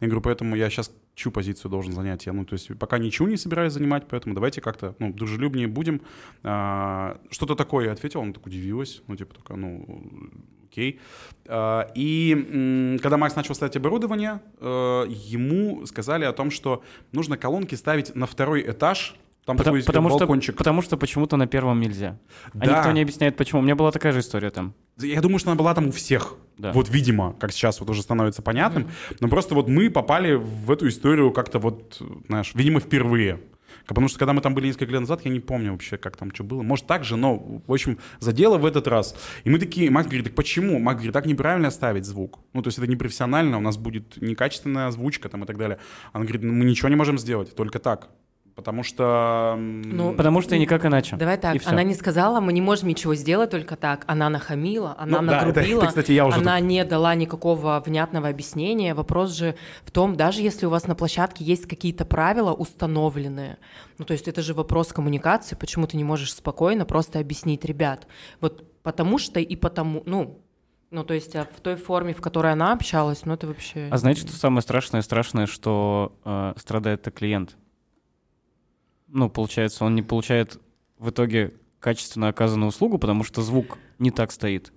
Я 0.00 0.08
говорю, 0.08 0.20
поэтому 0.20 0.56
я 0.56 0.68
сейчас 0.68 0.90
чью 1.14 1.32
позицию 1.32 1.70
должен 1.70 1.92
занять? 1.92 2.26
Я, 2.26 2.32
ну, 2.32 2.44
то 2.44 2.54
есть 2.54 2.76
пока 2.78 2.98
ничего 2.98 3.28
не 3.28 3.36
собираюсь 3.36 3.72
занимать, 3.72 4.06
поэтому 4.08 4.34
давайте 4.34 4.60
как-то, 4.60 4.94
ну, 4.98 5.12
дружелюбнее 5.12 5.68
будем. 5.68 6.00
А, 6.42 7.18
что-то 7.30 7.54
такое 7.54 7.86
я 7.86 7.92
ответил, 7.92 8.20
она 8.20 8.32
так 8.32 8.46
удивилась, 8.46 9.02
ну, 9.06 9.16
типа, 9.16 9.34
такая, 9.34 9.58
ну, 9.58 10.02
окей. 10.64 11.00
А, 11.46 11.90
и 11.94 12.98
когда 13.02 13.16
Макс 13.16 13.36
начал 13.36 13.54
ставить 13.54 13.76
оборудование, 13.76 14.40
э, 14.58 15.04
ему 15.08 15.84
сказали 15.86 16.24
о 16.24 16.32
том, 16.32 16.50
что 16.50 16.82
нужно 17.12 17.36
колонки 17.36 17.74
ставить 17.74 18.14
на 18.14 18.26
второй 18.26 18.62
этаж, 18.62 19.16
там 19.44 19.56
Потому, 19.56 19.76
такой 19.78 19.86
потому 19.86 20.08
что, 20.08 20.18
балкончик. 20.18 20.56
потому 20.56 20.82
что 20.82 20.96
почему-то 20.96 21.36
на 21.36 21.46
первом 21.46 21.80
нельзя. 21.80 22.18
А 22.54 22.58
Да. 22.58 22.78
никто 22.78 22.92
не 22.92 23.02
объясняет, 23.02 23.36
почему. 23.36 23.60
У 23.60 23.64
меня 23.64 23.74
была 23.74 23.90
такая 23.90 24.12
же 24.12 24.20
история 24.20 24.50
там. 24.50 24.74
Я 24.98 25.20
думаю, 25.20 25.38
что 25.40 25.50
она 25.50 25.58
была 25.58 25.74
там 25.74 25.88
у 25.88 25.90
всех. 25.90 26.36
Да. 26.58 26.72
Вот, 26.72 26.88
видимо, 26.88 27.34
как 27.40 27.50
сейчас 27.52 27.80
вот 27.80 27.90
уже 27.90 28.02
становится 28.02 28.42
понятным. 28.42 28.88
Но 29.20 29.28
просто 29.28 29.54
вот 29.54 29.68
мы 29.68 29.90
попали 29.90 30.34
в 30.34 30.70
эту 30.70 30.88
историю 30.88 31.32
как-то 31.32 31.58
вот, 31.58 32.00
знаешь, 32.28 32.52
видимо, 32.54 32.78
впервые. 32.78 33.40
Потому 33.86 34.06
что 34.08 34.18
когда 34.18 34.32
мы 34.32 34.40
там 34.40 34.54
были 34.54 34.66
несколько 34.66 34.92
лет 34.92 35.00
назад, 35.00 35.22
я 35.24 35.30
не 35.30 35.40
помню 35.40 35.72
вообще, 35.72 35.96
как 35.96 36.16
там 36.16 36.32
что 36.32 36.44
было. 36.44 36.62
Может, 36.62 36.86
так 36.86 37.02
же, 37.02 37.16
но, 37.16 37.62
в 37.66 37.72
общем, 37.72 37.98
задело 38.20 38.58
в 38.58 38.64
этот 38.66 38.86
раз. 38.86 39.16
И 39.42 39.50
мы 39.50 39.58
такие, 39.58 39.90
Макс 39.90 40.06
говорит, 40.06 40.26
так 40.26 40.34
почему? 40.34 40.78
Макс 40.78 40.96
говорит, 40.98 41.12
так 41.12 41.26
неправильно 41.26 41.70
ставить 41.70 42.04
звук. 42.04 42.38
Ну, 42.52 42.62
то 42.62 42.68
есть 42.68 42.78
это 42.78 42.86
непрофессионально, 42.86 43.56
у 43.58 43.60
нас 43.60 43.76
будет 43.76 44.20
некачественная 44.20 44.86
озвучка 44.86 45.28
там 45.28 45.42
и 45.42 45.46
так 45.46 45.56
далее. 45.58 45.78
Она 46.12 46.24
говорит, 46.24 46.42
ну, 46.42 46.52
мы 46.52 46.64
ничего 46.64 46.88
не 46.90 46.96
можем 46.96 47.18
сделать, 47.18 47.56
только 47.56 47.80
так. 47.80 48.08
Потому 48.54 48.82
что... 48.82 49.56
Ну, 49.58 50.14
Потому 50.14 50.42
что 50.42 50.54
и 50.54 50.58
никак 50.58 50.84
иначе. 50.84 51.16
Давай 51.16 51.38
так, 51.38 51.56
она 51.64 51.82
не 51.82 51.94
сказала, 51.94 52.40
мы 52.40 52.52
не 52.52 52.60
можем 52.60 52.88
ничего 52.88 53.14
сделать 53.14 53.50
только 53.50 53.76
так. 53.76 54.04
Она 54.06 54.28
нахамила, 54.28 54.94
она 54.98 55.20
Ну 55.20 55.28
да, 55.28 55.38
это- 55.38 55.46
нагрубила, 55.46 55.80
это, 55.80 55.88
кстати, 55.88 56.12
я 56.12 56.26
уже 56.26 56.38
она 56.38 56.60
не 56.60 56.84
дала 56.84 57.14
никакого 57.14 57.82
внятного 57.84 58.28
объяснения. 58.28 58.94
Вопрос 58.94 59.32
же 59.32 59.54
в 59.84 59.90
том, 59.90 60.16
даже 60.16 60.42
если 60.42 60.66
у 60.66 60.70
вас 60.70 60.86
на 60.86 60.94
площадке 60.94 61.44
есть 61.44 61.66
какие-то 61.66 62.04
правила 62.04 62.52
установленные, 62.52 63.58
ну 63.98 64.04
то 64.04 64.12
есть 64.12 64.28
это 64.28 64.42
же 64.42 64.54
вопрос 64.54 64.92
коммуникации, 64.92 65.56
почему 65.56 65.86
ты 65.86 65.96
не 65.96 66.04
можешь 66.04 66.34
спокойно 66.34 66.84
просто 66.84 67.18
объяснить, 67.18 67.64
ребят, 67.64 68.06
вот 68.40 68.64
потому 68.82 69.18
что 69.18 69.40
и 69.40 69.56
потому, 69.56 70.02
ну, 70.04 70.42
ну 70.90 71.04
то 71.04 71.14
есть 71.14 71.34
а 71.36 71.44
в 71.44 71.60
той 71.60 71.76
форме, 71.76 72.12
в 72.12 72.20
которой 72.20 72.52
она 72.52 72.72
общалась, 72.72 73.24
ну 73.24 73.32
это 73.32 73.46
вообще... 73.46 73.88
А 73.90 73.96
знаете, 73.96 74.22
что 74.22 74.32
самое 74.32 74.62
страшное? 74.62 75.00
Страшное, 75.02 75.46
что 75.46 76.12
э, 76.24 76.52
страдает-то 76.56 77.10
клиент. 77.10 77.56
Ну, 79.12 79.28
получается, 79.28 79.84
он 79.84 79.94
не 79.94 80.02
получает 80.02 80.58
в 80.98 81.10
итоге 81.10 81.52
качественно 81.80 82.28
оказанную 82.28 82.68
услугу, 82.68 82.98
потому 82.98 83.24
что 83.24 83.42
звук 83.42 83.78
не 83.98 84.10
так 84.10 84.32
стоит. 84.32 84.72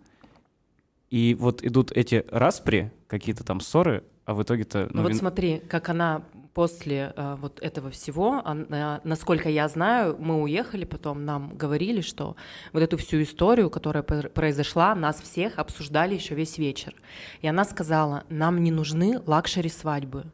И 1.10 1.36
вот 1.40 1.64
идут 1.64 1.92
эти 1.92 2.26
распри, 2.30 2.92
какие-то 3.08 3.46
там 3.46 3.62
ссоры, 3.62 4.04
а 4.26 4.34
в 4.34 4.44
итоге-то... 4.44 4.90
Ну 4.92 5.04
вот 5.04 5.12
вин- 5.12 5.20
смотри, 5.20 5.60
как 5.60 5.88
она 5.88 6.24
после 6.54 7.14
э, 7.16 7.36
вот 7.40 7.62
этого 7.62 7.92
всего, 7.92 8.42
она, 8.44 9.00
насколько 9.04 9.50
я 9.50 9.70
знаю, 9.70 10.18
мы 10.20 10.42
уехали 10.42 10.84
потом, 10.84 11.24
нам 11.24 11.56
говорили, 11.56 12.02
что 12.02 12.36
вот 12.74 12.82
эту 12.84 12.98
всю 12.98 13.22
историю, 13.22 13.70
которая 13.70 14.04
пр- 14.04 14.30
произошла, 14.30 14.96
нас 14.96 15.22
всех 15.22 15.60
обсуждали 15.60 16.16
еще 16.16 16.36
весь 16.36 16.58
вечер. 16.58 16.94
И 17.42 17.48
она 17.48 17.64
сказала, 17.64 18.24
нам 18.30 18.64
не 18.64 18.72
нужны 18.72 19.22
luxury 19.26 19.70
свадьбы. 19.70 20.26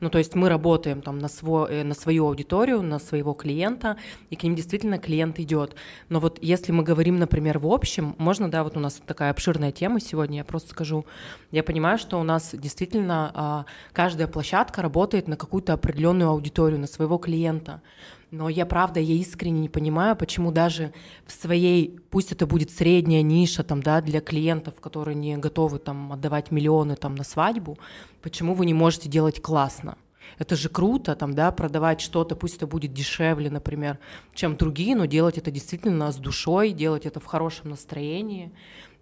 Ну, 0.00 0.08
то 0.10 0.18
есть 0.18 0.34
мы 0.34 0.48
работаем 0.48 1.02
там 1.02 1.18
на, 1.18 1.28
свой, 1.28 1.70
э, 1.70 1.84
на 1.84 1.94
свою 1.94 2.26
аудиторию, 2.26 2.82
на 2.82 2.98
своего 2.98 3.34
клиента, 3.34 3.96
и 4.30 4.36
к 4.36 4.42
ним 4.42 4.54
действительно 4.54 4.98
клиент 4.98 5.38
идет. 5.38 5.74
Но 6.08 6.20
вот 6.20 6.38
если 6.42 6.72
мы 6.72 6.82
говорим, 6.82 7.18
например, 7.18 7.58
в 7.58 7.66
общем, 7.66 8.14
можно, 8.18 8.50
да, 8.50 8.64
вот 8.64 8.76
у 8.76 8.80
нас 8.80 9.00
такая 9.06 9.30
обширная 9.30 9.72
тема 9.72 10.00
сегодня, 10.00 10.38
я 10.38 10.44
просто 10.44 10.70
скажу, 10.70 11.04
я 11.50 11.62
понимаю, 11.62 11.98
что 11.98 12.18
у 12.18 12.22
нас 12.22 12.50
действительно 12.54 13.30
а, 13.34 13.64
каждая 13.92 14.26
площадка 14.26 14.82
работает 14.82 15.28
на 15.28 15.36
какую-то 15.36 15.72
определенную 15.74 16.30
аудиторию, 16.30 16.80
на 16.80 16.86
своего 16.86 17.18
клиента. 17.18 17.82
Но 18.30 18.48
я 18.48 18.64
правда, 18.64 19.00
я 19.00 19.14
искренне 19.14 19.60
не 19.60 19.68
понимаю, 19.68 20.14
почему 20.14 20.52
даже 20.52 20.92
в 21.26 21.32
своей, 21.32 21.98
пусть 22.10 22.30
это 22.30 22.46
будет 22.46 22.70
средняя 22.70 23.22
ниша 23.22 23.64
там, 23.64 23.82
да, 23.82 24.00
для 24.00 24.20
клиентов, 24.20 24.80
которые 24.80 25.16
не 25.16 25.36
готовы 25.36 25.80
там 25.80 26.12
отдавать 26.12 26.52
миллионы 26.52 26.94
там 26.94 27.16
на 27.16 27.24
свадьбу, 27.24 27.76
почему 28.22 28.54
вы 28.54 28.66
не 28.66 28.74
можете 28.74 29.08
делать 29.08 29.42
классно? 29.42 29.98
Это 30.38 30.54
же 30.54 30.68
круто, 30.68 31.16
там, 31.16 31.34
да, 31.34 31.50
продавать 31.50 32.00
что-то, 32.00 32.36
пусть 32.36 32.56
это 32.56 32.68
будет 32.68 32.92
дешевле, 32.92 33.50
например, 33.50 33.98
чем 34.32 34.56
другие, 34.56 34.94
но 34.94 35.06
делать 35.06 35.36
это 35.36 35.50
действительно 35.50 36.12
с 36.12 36.16
душой, 36.16 36.70
делать 36.70 37.06
это 37.06 37.18
в 37.18 37.26
хорошем 37.26 37.70
настроении 37.70 38.52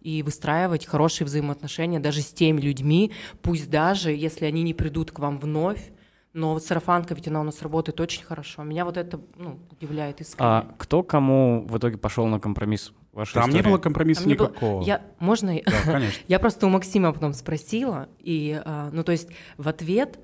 и 0.00 0.22
выстраивать 0.22 0.86
хорошие 0.86 1.26
взаимоотношения 1.26 2.00
даже 2.00 2.22
с 2.22 2.32
теми 2.32 2.62
людьми, 2.62 3.12
пусть 3.42 3.68
даже 3.68 4.10
если 4.10 4.46
они 4.46 4.62
не 4.62 4.72
придут 4.72 5.10
к 5.10 5.18
вам 5.18 5.38
вновь, 5.38 5.90
Но 6.34 6.52
вот 6.52 6.62
сарафанка, 6.64 7.14
ведь 7.14 7.26
она 7.28 7.40
у 7.40 7.44
нас 7.44 7.62
работает 7.62 8.00
очень 8.00 8.22
хорошо. 8.24 8.62
Меня 8.62 8.84
вот 8.84 8.96
это 8.96 9.20
ну, 9.36 9.58
удивляет 9.72 10.20
искренне. 10.20 10.48
А 10.48 10.74
кто 10.78 11.02
кому 11.02 11.66
в 11.68 11.78
итоге 11.78 11.96
пошел 11.96 12.26
на 12.26 12.38
компромисс? 12.38 12.92
Ваша 13.12 13.34
Там 13.34 13.44
не 13.50 13.56
история? 13.56 13.70
было 13.70 13.78
компромисса 13.78 14.20
Там 14.22 14.28
не 14.28 14.34
было- 14.36 14.48
никакого. 14.48 14.82
Я, 14.82 15.02
можно 15.18 15.56
я- 15.56 15.62
Да, 15.64 15.92
конечно. 15.92 16.22
Я 16.28 16.38
просто 16.38 16.66
у 16.66 16.70
Максима 16.70 17.12
потом 17.12 17.32
спросила, 17.32 18.08
и, 18.20 18.60
а, 18.64 18.90
ну, 18.92 19.02
то 19.02 19.12
есть 19.12 19.28
в 19.56 19.68
ответ 19.68 20.20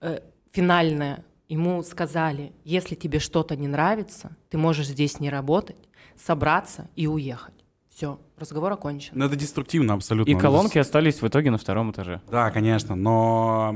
э, 0.00 0.20
финальное 0.52 1.24
ему 1.48 1.82
сказали, 1.84 2.52
если 2.64 2.94
тебе 2.96 3.20
что-то 3.20 3.56
не 3.56 3.68
нравится, 3.68 4.36
ты 4.50 4.58
можешь 4.58 4.88
здесь 4.88 5.20
не 5.20 5.30
работать, 5.30 5.88
собраться 6.16 6.90
и 6.96 7.06
уехать. 7.06 7.54
Все, 7.88 8.18
разговор 8.36 8.72
окончен. 8.72 9.12
Ну, 9.14 9.24
это 9.24 9.36
деструктивно 9.36 9.94
абсолютно. 9.94 10.30
И 10.30 10.34
колонки 10.34 10.76
остались 10.76 11.22
в 11.22 11.26
итоге 11.28 11.50
на 11.50 11.56
втором 11.56 11.92
этаже. 11.92 12.20
Да, 12.30 12.50
конечно, 12.50 12.94
но 12.94 13.74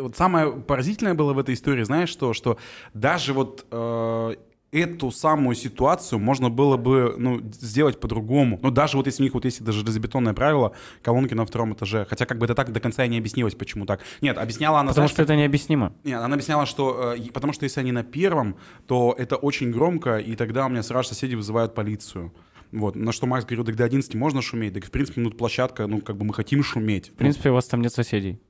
вот 0.00 0.16
самое 0.16 0.52
поразительное 0.52 1.14
было 1.14 1.32
в 1.32 1.38
этой 1.38 1.54
истории, 1.54 1.82
знаешь 1.84 2.08
что, 2.08 2.32
что 2.32 2.58
даже 2.94 3.32
вот 3.32 3.66
э, 3.70 4.34
эту 4.72 5.10
самую 5.10 5.54
ситуацию 5.54 6.18
можно 6.18 6.48
было 6.48 6.78
бы 6.78 7.14
ну, 7.18 7.40
сделать 7.52 8.00
по-другому. 8.00 8.58
Ну, 8.62 8.70
даже 8.70 8.96
вот 8.96 9.06
если 9.06 9.22
у 9.22 9.24
них 9.24 9.34
вот 9.34 9.44
есть 9.44 9.62
даже 9.62 9.80
железобетонное 9.80 10.32
правило, 10.32 10.72
колонки 11.02 11.34
на 11.34 11.44
втором 11.44 11.74
этаже. 11.74 12.06
Хотя 12.08 12.24
как 12.24 12.38
бы 12.38 12.46
это 12.46 12.54
так 12.54 12.72
до 12.72 12.80
конца 12.80 13.04
и 13.04 13.08
не 13.08 13.18
объяснилось, 13.18 13.54
почему 13.54 13.84
так. 13.84 14.00
Нет, 14.22 14.38
объясняла 14.38 14.80
она... 14.80 14.88
Потому 14.88 15.08
знаешь, 15.08 15.10
что 15.12 15.22
это 15.22 15.36
необъяснимо. 15.36 15.92
Нет, 16.04 16.20
она 16.20 16.34
объясняла, 16.34 16.64
что... 16.64 17.14
э, 17.14 17.30
потому 17.32 17.52
что 17.52 17.64
если 17.64 17.80
они 17.80 17.92
на 17.92 18.02
первом, 18.02 18.56
то 18.86 19.14
это 19.16 19.36
очень 19.36 19.70
громко, 19.70 20.16
и 20.16 20.34
тогда 20.36 20.64
у 20.66 20.68
меня 20.70 20.82
сразу 20.82 21.10
соседи 21.10 21.34
вызывают 21.34 21.74
полицию. 21.74 22.32
Вот. 22.72 22.96
На 22.96 23.12
что 23.12 23.26
Макс 23.26 23.44
говорил, 23.44 23.66
так 23.66 23.76
до 23.76 23.84
11 23.84 24.14
можно 24.14 24.40
шуметь, 24.40 24.72
так 24.72 24.86
в 24.86 24.90
принципе, 24.90 25.20
ну, 25.20 25.30
площадка, 25.30 25.86
ну, 25.86 26.00
как 26.00 26.16
бы 26.16 26.24
мы 26.24 26.32
хотим 26.32 26.62
шуметь. 26.62 27.10
В 27.10 27.14
принципе, 27.14 27.50
у 27.50 27.54
вас 27.54 27.66
там 27.66 27.82
нет 27.82 27.92
соседей. 27.92 28.40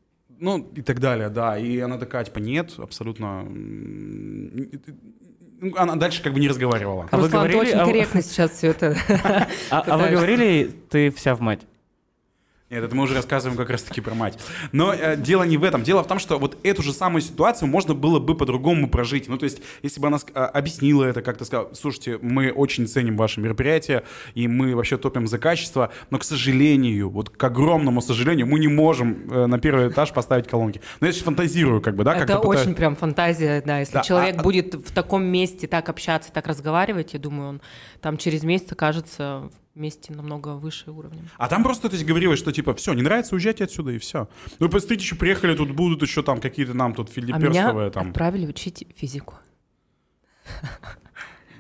Ну, 0.43 0.59
и 0.75 0.83
так 0.83 0.99
далее, 0.99 1.29
да. 1.29 1.57
И 1.57 1.79
она 1.79 1.99
такая, 1.99 2.25
типа, 2.25 2.41
нет, 2.41 2.75
абсолютно... 2.79 3.47
Она 5.77 5.95
дальше 5.95 6.21
как 6.21 6.33
бы 6.33 6.41
не 6.41 6.49
разговаривала. 6.49 7.07
А 7.13 7.17
вы 7.17 7.23
Руслан, 7.25 7.47
ты 7.47 7.53
говорили- 7.53 7.71
очень 7.71 7.79
а 7.79 7.85
вы- 7.85 7.93
корректно 7.93 8.23
сейчас 8.23 8.51
все 8.51 8.67
это. 8.71 8.97
А, 9.71 9.85
а 9.87 9.97
вы 9.99 10.09
говорили, 10.09 10.69
ты 10.91 11.13
вся 11.13 11.37
в 11.37 11.41
мать? 11.41 11.61
Нет, 12.73 12.85
это 12.85 12.97
мы 12.97 13.03
уже 13.03 13.15
рассказываем 13.15 13.59
как 13.59 13.69
раз-таки 13.69 14.01
про 14.01 14.15
мать. 14.15 14.39
Но 14.73 14.95
э, 14.95 15.19
дело 15.19 15.43
не 15.43 15.59
в 15.59 15.63
этом. 15.65 15.83
Дело 15.83 16.03
в 16.03 16.07
том, 16.07 16.19
что 16.19 16.39
вот 16.39 16.57
эту 16.63 16.83
же 16.83 16.95
самую 16.95 17.21
ситуацию 17.21 17.69
можно 17.69 17.93
было 17.93 18.19
бы 18.19 18.35
по-другому 18.35 18.89
прожить. 18.89 19.29
Ну, 19.29 19.37
то 19.37 19.45
есть, 19.45 19.61
если 19.83 20.01
бы 20.01 20.07
она 20.07 20.19
а, 20.33 20.47
объяснила 20.47 21.05
это, 21.05 21.21
как-то 21.21 21.45
сказала, 21.45 21.69
слушайте, 21.75 22.19
мы 22.23 22.51
очень 22.51 22.87
ценим 22.87 23.19
ваше 23.19 23.43
мероприятие, 23.43 24.05
и 24.35 24.49
мы 24.49 24.75
вообще 24.75 24.97
топим 24.97 25.27
за 25.27 25.39
качество, 25.39 25.93
но, 26.09 26.17
к 26.17 26.25
сожалению, 26.25 27.11
вот 27.11 27.29
к 27.29 27.45
огромному 27.45 28.01
сожалению, 28.01 28.47
мы 28.47 28.59
не 28.59 28.69
можем 28.69 29.31
э, 29.31 29.45
на 29.45 29.59
первый 29.59 29.91
этаж 29.91 30.15
поставить 30.15 30.49
колонки. 30.49 30.81
Но 31.01 31.07
я 31.07 31.13
сейчас 31.13 31.25
фантазирую, 31.25 31.83
как 31.83 31.95
бы, 31.95 32.05
да, 32.05 32.17
Это 32.17 32.39
пытаюсь- 32.39 32.63
очень 32.63 32.75
прям 32.75 32.97
фантазия, 32.97 33.63
да. 33.67 33.81
Если 33.81 33.93
Да, 33.93 34.01
человек 34.01 34.37
а- 34.39 34.43
будет 34.43 34.75
в 34.77 34.93
таком 34.93 35.25
месте 35.25 35.67
так 35.67 35.91
общаться, 35.91 36.33
так 36.33 36.47
разговаривать, 36.47 37.13
я 37.13 37.19
думаю, 37.19 37.49
он 37.51 37.61
там 38.01 38.17
через 38.17 38.45
месяц 38.45 38.73
окажется 38.73 39.51
вместе 39.75 40.13
намного 40.13 40.55
выше 40.57 40.91
уровнем. 40.91 41.29
А 41.39 41.49
там 41.49 41.63
просто 41.63 41.89
то 41.89 41.95
есть, 41.95 42.07
говорилось, 42.07 42.39
что 42.39 42.53
типа, 42.53 42.75
все, 42.75 42.93
не 42.93 43.03
нравится, 43.03 43.35
уезжайте 43.35 43.65
отсюда, 43.65 43.93
и 43.93 43.99
все. 43.99 44.29
Ну, 44.59 44.69
посмотрите, 44.69 45.03
еще 45.03 45.17
приехали, 45.17 45.55
тут 45.57 45.71
будут 45.73 46.03
еще 46.03 46.23
там 46.23 46.41
какие-то 46.41 46.75
нам 46.75 46.95
тут 46.95 47.11
А 47.17 47.39
меня 47.39 47.91
там. 47.91 48.09
отправили 48.09 48.47
учить 48.47 48.87
физику. 48.95 49.37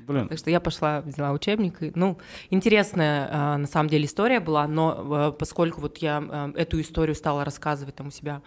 Блин, 0.06 0.28
Так 0.28 0.38
что 0.38 0.50
я 0.50 0.60
пошла, 0.60 1.00
взяла 1.00 1.32
учебник. 1.32 1.82
И, 1.82 1.92
ну, 1.94 2.18
интересная 2.50 3.28
а, 3.30 3.56
на 3.56 3.66
самом 3.66 3.88
деле 3.88 4.04
история 4.04 4.40
была, 4.40 4.66
но 4.66 4.96
а, 4.98 5.32
поскольку 5.32 5.80
вот 5.80 5.98
я 5.98 6.22
а, 6.28 6.52
эту 6.56 6.80
историю 6.80 7.14
стала 7.14 7.44
рассказывать 7.44 7.94
там 7.94 8.08
у 8.08 8.10
себя 8.10 8.42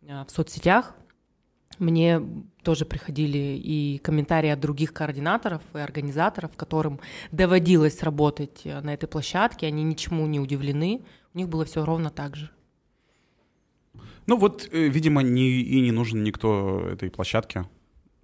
в 0.00 0.26
соцсетях, 0.28 0.96
мне 1.82 2.22
тоже 2.62 2.84
приходили 2.86 3.60
и 3.62 3.98
комментарии 3.98 4.48
от 4.50 4.60
других 4.60 4.92
координаторов 4.92 5.62
и 5.74 5.78
организаторов, 5.78 6.52
которым 6.56 7.00
доводилось 7.32 8.02
работать 8.02 8.62
э, 8.64 8.80
на 8.80 8.94
этой 8.94 9.06
площадке, 9.08 9.66
они 9.66 9.82
ничему 9.82 10.26
не 10.26 10.40
удивлены, 10.40 11.02
у 11.34 11.38
них 11.38 11.48
было 11.48 11.64
все 11.64 11.84
ровно 11.84 12.10
так 12.10 12.36
же. 12.36 12.50
Ну 14.26 14.36
вот, 14.36 14.68
э, 14.72 14.88
видимо, 14.88 15.22
не, 15.22 15.48
и 15.60 15.80
не 15.80 15.90
нужен 15.90 16.22
никто 16.22 16.80
этой 16.88 17.10
площадке. 17.10 17.64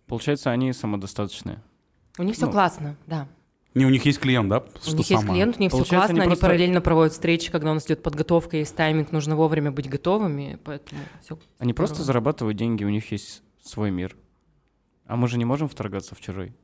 получается, 0.07 0.51
они 0.51 0.73
самодостаточные. 0.73 1.63
У 2.19 2.23
них 2.23 2.35
все 2.37 2.47
Ну, 2.47 2.53
классно, 2.53 2.97
да. 3.07 3.29
Не, 3.75 3.85
у 3.85 3.91
них 3.91 4.05
есть 4.07 4.19
клиент, 4.19 4.49
да? 4.49 4.65
У 4.87 4.91
них 4.97 5.11
есть 5.11 5.25
клиент, 5.27 5.57
у 5.59 5.61
них 5.61 5.71
все 5.71 5.85
классно, 5.85 6.11
они 6.15 6.21
они, 6.21 6.29
просто- 6.31 6.47
параллельно 6.47 6.81
проводят 6.81 7.13
встречи, 7.13 7.51
когда 7.53 7.71
у 7.71 7.75
нас 7.75 7.85
идет 7.87 8.03
подготовка, 8.03 8.57
есть 8.57 8.75
тайминг, 8.75 9.13
нужно 9.13 9.37
вовремя 9.37 9.71
быть 9.71 9.89
готовыми, 9.89 10.59
поэтому 10.65 11.01
все. 11.23 11.39
Они 11.59 11.75
просто 11.75 11.97
Здорово. 11.97 12.07
зарабатывают 12.07 12.57
деньги, 12.57 12.85
у 12.85 12.89
них 12.89 13.13
есть 13.13 13.43
свой 13.69 13.91
мир. 13.91 14.17
А 15.05 15.17
мы 15.17 15.29
же 15.29 15.39
не 15.39 15.45
можем 15.45 15.69
вторгаться 15.69 16.15
в 16.15 16.21
чужой. 16.21 16.55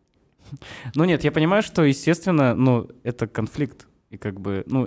Ну 0.94 1.04
нет, 1.04 1.24
я 1.24 1.32
понимаю, 1.32 1.62
что, 1.62 1.82
естественно, 1.82 2.54
ну, 2.54 2.90
это 3.02 3.26
конфликт. 3.26 3.86
И 4.10 4.16
как 4.16 4.40
бы, 4.40 4.64
ну... 4.66 4.86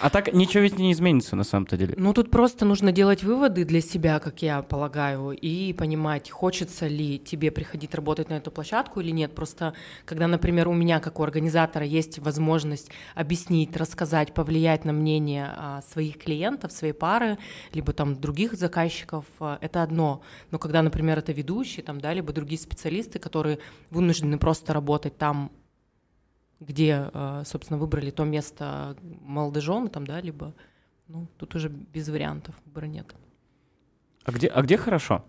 А 0.00 0.10
так 0.10 0.32
ничего 0.32 0.62
ведь 0.62 0.78
не 0.78 0.92
изменится 0.92 1.36
на 1.36 1.44
самом-то 1.44 1.76
деле. 1.76 1.94
Ну, 1.96 2.12
тут 2.12 2.30
просто 2.30 2.64
нужно 2.64 2.92
делать 2.92 3.22
выводы 3.22 3.64
для 3.64 3.80
себя, 3.80 4.18
как 4.18 4.42
я 4.42 4.62
полагаю, 4.62 5.30
и 5.30 5.72
понимать, 5.72 6.30
хочется 6.30 6.86
ли 6.86 7.18
тебе 7.18 7.50
приходить 7.50 7.94
работать 7.94 8.28
на 8.28 8.34
эту 8.34 8.50
площадку 8.50 9.00
или 9.00 9.10
нет. 9.10 9.34
Просто, 9.34 9.74
когда, 10.04 10.26
например, 10.26 10.68
у 10.68 10.72
меня, 10.72 11.00
как 11.00 11.20
у 11.20 11.22
организатора, 11.22 11.84
есть 11.84 12.18
возможность 12.18 12.90
объяснить, 13.14 13.76
рассказать, 13.76 14.34
повлиять 14.34 14.84
на 14.84 14.92
мнение 14.92 15.52
а, 15.56 15.82
своих 15.82 16.18
клиентов, 16.18 16.72
своей 16.72 16.92
пары, 16.92 17.38
либо 17.72 17.92
там 17.92 18.20
других 18.20 18.54
заказчиков, 18.54 19.24
а, 19.40 19.58
это 19.60 19.82
одно. 19.82 20.22
Но 20.50 20.58
когда, 20.58 20.82
например, 20.82 21.18
это 21.18 21.32
ведущие, 21.32 21.84
там, 21.84 22.00
да, 22.00 22.12
либо 22.12 22.32
другие 22.32 22.60
специалисты, 22.60 23.18
которые 23.18 23.58
вынуждены 23.90 24.38
просто 24.38 24.72
работать 24.72 25.16
там, 25.18 25.50
где, 26.60 27.10
э, 27.12 27.42
собственно, 27.44 27.78
выбрали 27.78 28.10
то 28.10 28.24
место 28.24 28.96
молодожены, 29.22 29.88
там, 29.88 30.06
да, 30.06 30.20
либо, 30.20 30.54
ну, 31.06 31.26
тут 31.36 31.54
уже 31.54 31.68
без 31.68 32.08
вариантов, 32.08 32.54
выбора 32.66 32.86
нет. 32.86 33.14
А 34.24 34.32
где, 34.32 34.48
а 34.48 34.62
где 34.62 34.76
хорошо? 34.76 35.24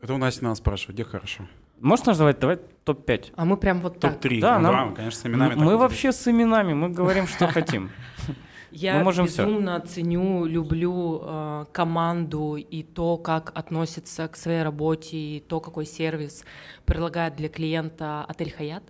Это 0.00 0.14
у 0.14 0.18
Насти 0.18 0.44
надо 0.44 0.56
спрашивать, 0.56 0.94
где 0.96 1.04
хорошо? 1.04 1.46
Можешь 1.80 2.06
назвать, 2.06 2.38
давай 2.38 2.58
топ-5. 2.84 3.32
А 3.34 3.44
мы 3.44 3.56
прям 3.56 3.80
вот 3.80 3.98
так. 3.98 4.20
Топ-3. 4.20 4.40
Да, 4.40 4.58
ну, 4.58 4.72
нам- 4.72 4.90
да, 4.90 4.96
конечно, 4.96 5.20
с 5.20 5.26
именами. 5.26 5.54
Мы 5.54 5.76
вообще 5.76 6.12
с 6.12 6.28
именами, 6.28 6.74
мы 6.74 6.90
говорим, 6.90 7.26
что 7.26 7.46
хотим. 7.48 7.90
Я 8.70 8.98
Мы 8.98 9.04
можем 9.04 9.26
безумно 9.26 9.80
ценю, 9.80 10.46
люблю 10.46 11.20
э, 11.22 11.66
команду 11.72 12.56
и 12.56 12.82
то, 12.82 13.18
как 13.18 13.52
относится 13.54 14.28
к 14.28 14.36
своей 14.36 14.62
работе, 14.62 15.16
и 15.16 15.40
то, 15.40 15.60
какой 15.60 15.84
сервис 15.84 16.44
предлагает 16.86 17.36
для 17.36 17.48
клиента 17.50 18.24
отель 18.24 18.50
«Хаят». 18.50 18.82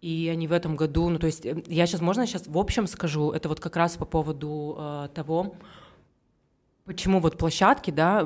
И 0.00 0.30
они 0.32 0.46
в 0.46 0.52
этом 0.52 0.76
году, 0.76 1.08
ну 1.08 1.18
то 1.18 1.26
есть 1.26 1.44
э, 1.44 1.62
я 1.66 1.86
сейчас, 1.86 2.00
можно 2.00 2.26
сейчас 2.26 2.46
в 2.46 2.58
общем 2.58 2.86
скажу, 2.86 3.32
это 3.32 3.48
вот 3.48 3.60
как 3.60 3.76
раз 3.76 3.96
по 3.96 4.06
поводу 4.06 4.76
э, 4.78 5.08
того, 5.14 5.54
почему 6.90 7.20
вот 7.20 7.38
площадки, 7.38 7.90
да, 7.90 8.20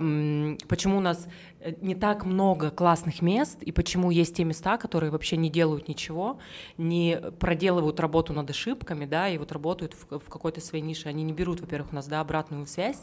почему 0.69 0.97
у 0.97 1.01
нас 1.01 1.27
э, 1.61 1.75
не 1.81 1.95
так 1.95 2.25
много 2.25 2.71
классных 2.71 3.21
мест, 3.21 3.63
и 3.63 3.73
почему 3.73 4.11
есть 4.11 4.37
те 4.37 4.45
места, 4.45 4.79
которые 4.79 5.11
вообще 5.11 5.37
не 5.37 5.51
делают 5.51 5.89
ничего, 5.89 6.39
не 6.79 7.21
проделывают 7.39 8.01
работу 8.01 8.33
над 8.33 8.49
ошибками, 8.49 9.05
да, 9.05 9.29
и 9.29 9.37
вот 9.37 9.53
работают 9.53 9.95
в, 9.95 10.19
в 10.19 10.29
какой-то 10.31 10.61
своей 10.61 10.83
нише. 10.83 11.09
Они 11.09 11.23
не 11.25 11.33
берут, 11.33 11.61
во-первых, 11.61 11.93
у 11.93 11.95
нас, 11.97 12.07
да, 12.07 12.21
обратную 12.21 12.67
связь. 12.67 13.03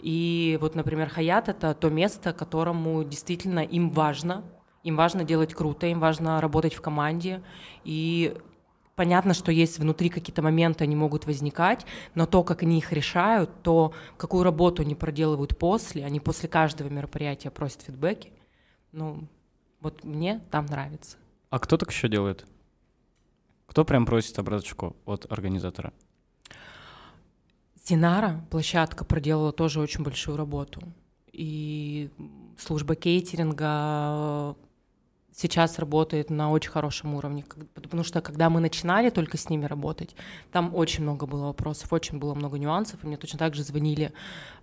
И 0.00 0.58
вот, 0.60 0.74
например, 0.74 1.10
Хаят— 1.10 1.48
это 1.50 1.74
то 1.74 1.90
место, 1.90 2.32
которому 2.32 3.04
действительно 3.04 3.60
им 3.60 3.90
важно, 3.90 4.44
им 4.82 4.96
важно 4.96 5.24
делать 5.24 5.54
круто, 5.54 5.86
им 5.86 6.00
важно 6.00 6.40
работать 6.40 6.74
в 6.74 6.80
команде, 6.80 7.42
и 7.84 8.36
Понятно, 8.98 9.32
что 9.32 9.52
есть 9.52 9.78
внутри 9.78 10.08
какие-то 10.08 10.42
моменты, 10.42 10.82
они 10.82 10.96
могут 10.96 11.24
возникать, 11.24 11.86
но 12.16 12.26
то, 12.26 12.42
как 12.42 12.64
они 12.64 12.78
их 12.78 12.92
решают, 12.92 13.62
то, 13.62 13.92
какую 14.16 14.42
работу 14.42 14.82
они 14.82 14.96
проделывают 14.96 15.56
после, 15.56 16.04
они 16.04 16.18
после 16.18 16.48
каждого 16.48 16.88
мероприятия 16.88 17.52
просят 17.52 17.82
фидбэки, 17.82 18.32
ну, 18.90 19.28
вот 19.80 20.02
мне 20.02 20.40
там 20.50 20.66
нравится. 20.66 21.16
А 21.48 21.60
кто 21.60 21.76
так 21.76 21.92
еще 21.92 22.08
делает? 22.08 22.44
Кто 23.66 23.84
прям 23.84 24.04
просит 24.04 24.36
обраточку 24.40 24.96
от 25.04 25.30
организатора? 25.30 25.92
Синара, 27.84 28.44
площадка, 28.50 29.04
проделала 29.04 29.52
тоже 29.52 29.78
очень 29.78 30.02
большую 30.02 30.36
работу. 30.36 30.82
И 31.32 32.10
служба 32.58 32.96
кейтеринга 32.96 34.56
сейчас 35.38 35.78
работает 35.78 36.30
на 36.30 36.50
очень 36.50 36.70
хорошем 36.70 37.14
уровне, 37.14 37.44
потому 37.74 38.02
что 38.02 38.20
когда 38.20 38.50
мы 38.50 38.58
начинали 38.58 39.08
только 39.08 39.36
с 39.38 39.48
ними 39.48 39.66
работать, 39.66 40.16
там 40.50 40.74
очень 40.74 41.04
много 41.04 41.26
было 41.26 41.46
вопросов, 41.46 41.92
очень 41.92 42.18
было 42.18 42.34
много 42.34 42.58
нюансов, 42.58 43.04
и 43.04 43.06
мне 43.06 43.16
точно 43.16 43.38
так 43.38 43.54
же 43.54 43.62
звонили 43.62 44.12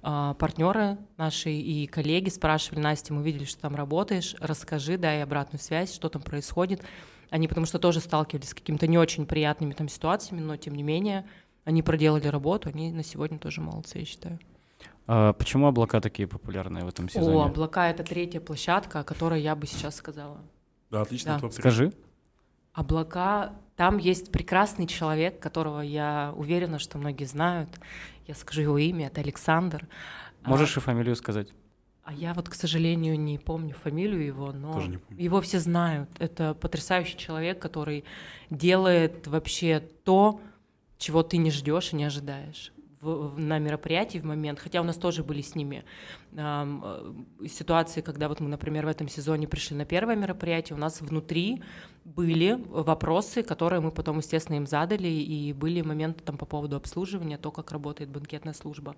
а, 0.04 0.34
партнеры 0.34 0.98
наши 1.16 1.52
и 1.52 1.88
коллеги, 1.88 2.28
спрашивали, 2.28 2.82
Настя, 2.82 3.14
мы 3.14 3.24
видели, 3.24 3.46
что 3.46 3.62
там 3.62 3.76
работаешь, 3.76 4.36
расскажи, 4.42 4.98
дай 4.98 5.24
обратную 5.24 5.62
связь, 5.62 5.94
что 5.94 6.10
там 6.10 6.22
происходит. 6.22 6.82
Они 7.30 7.48
потому 7.48 7.66
что 7.66 7.80
тоже 7.80 8.02
сталкивались 8.02 8.50
с 8.50 8.54
какими-то 8.54 8.86
не 8.88 8.98
очень 8.98 9.26
приятными 9.26 9.72
там 9.72 9.88
ситуациями, 9.88 10.42
но 10.42 10.58
тем 10.58 10.76
не 10.76 10.84
менее 10.84 11.26
они 11.64 11.84
проделали 11.84 12.28
работу, 12.28 12.70
они 12.70 12.92
на 12.92 13.04
сегодня 13.04 13.40
тоже 13.40 13.62
молодцы, 13.62 14.00
я 14.00 14.06
считаю. 14.06 14.40
А 15.08 15.32
почему 15.34 15.68
облака 15.68 16.02
такие 16.02 16.28
популярные 16.28 16.84
в 16.84 16.90
этом 16.90 17.08
сезоне? 17.08 17.38
О, 17.38 17.46
облака— 17.46 17.90
это 17.92 18.04
третья 18.04 18.42
площадка, 18.42 19.00
о 19.00 19.04
которой 19.04 19.42
я 19.42 19.56
бы 19.56 19.68
сейчас 19.68 19.96
сказала. 19.96 20.42
Да, 20.92 21.02
отлично. 21.02 21.36
Да. 21.36 21.40
топ-три. 21.40 21.62
Скажи. 21.62 21.94
Облака, 22.74 23.54
там 23.76 23.98
есть 23.98 24.32
прекрасный 24.32 24.88
человек, 24.88 25.40
которого 25.40 25.82
я 25.82 26.34
уверена, 26.36 26.80
что 26.80 26.98
многие 26.98 27.26
знают. 27.26 27.70
Я 28.28 28.36
скажу 28.36 28.62
его 28.62 28.78
имя, 28.78 29.08
это 29.08 29.22
Александр. 29.22 29.88
А, 30.44 30.50
Можешь 30.50 30.76
и 30.78 30.80
фамилию 30.80 31.16
сказать? 31.16 31.54
А 32.04 32.14
я 32.14 32.34
вот, 32.34 32.50
к 32.50 32.54
сожалению, 32.54 33.20
не 33.20 33.40
помню 33.40 33.74
фамилию 33.74 34.24
его, 34.24 34.52
но 34.52 34.74
Тоже 34.74 34.90
не 34.90 34.98
помню. 34.98 35.24
его 35.24 35.42
все 35.42 35.60
знают. 35.60 36.10
Это 36.20 36.54
потрясающий 36.54 37.18
человек, 37.18 37.60
который 37.60 38.04
делает 38.50 39.26
вообще 39.26 39.80
то, 39.80 40.40
чего 40.98 41.24
ты 41.24 41.38
не 41.38 41.50
ждешь 41.52 41.94
и 41.94 41.96
не 41.96 42.04
ожидаешь 42.04 42.72
в- 43.06 43.40
на 43.40 43.60
мероприятии 43.60 44.20
в 44.20 44.26
момент, 44.26 44.60
хотя 44.60 44.82
у 44.82 44.84
нас 44.84 44.98
тоже 44.98 45.24
были 45.24 45.42
с 45.42 45.56
ними 45.56 45.84
э, 46.34 47.14
ситуации, 47.48 48.02
когда 48.02 48.28
вот 48.28 48.40
мы, 48.40 48.50
например, 48.50 48.86
в 48.86 48.90
этом 48.90 49.08
сезоне 49.08 49.48
пришли 49.48 49.78
на 49.78 49.86
первое 49.86 50.16
мероприятие, 50.16 50.76
у 50.76 50.80
нас 50.80 51.02
внутри 51.02 51.62
были 52.04 52.60
вопросы, 52.68 53.44
которые 53.44 53.80
мы 53.82 53.92
потом, 53.92 54.18
естественно, 54.18 54.58
им 54.58 54.68
задали, 54.68 55.08
и 55.08 55.54
были 55.54 55.82
моменты 55.82 56.24
там 56.24 56.38
по 56.38 56.46
поводу 56.46 56.76
обслуживания, 56.76 57.38
то, 57.38 57.52
как 57.52 57.72
работает 57.72 58.10
банкетная 58.10 58.54
служба. 58.54 58.96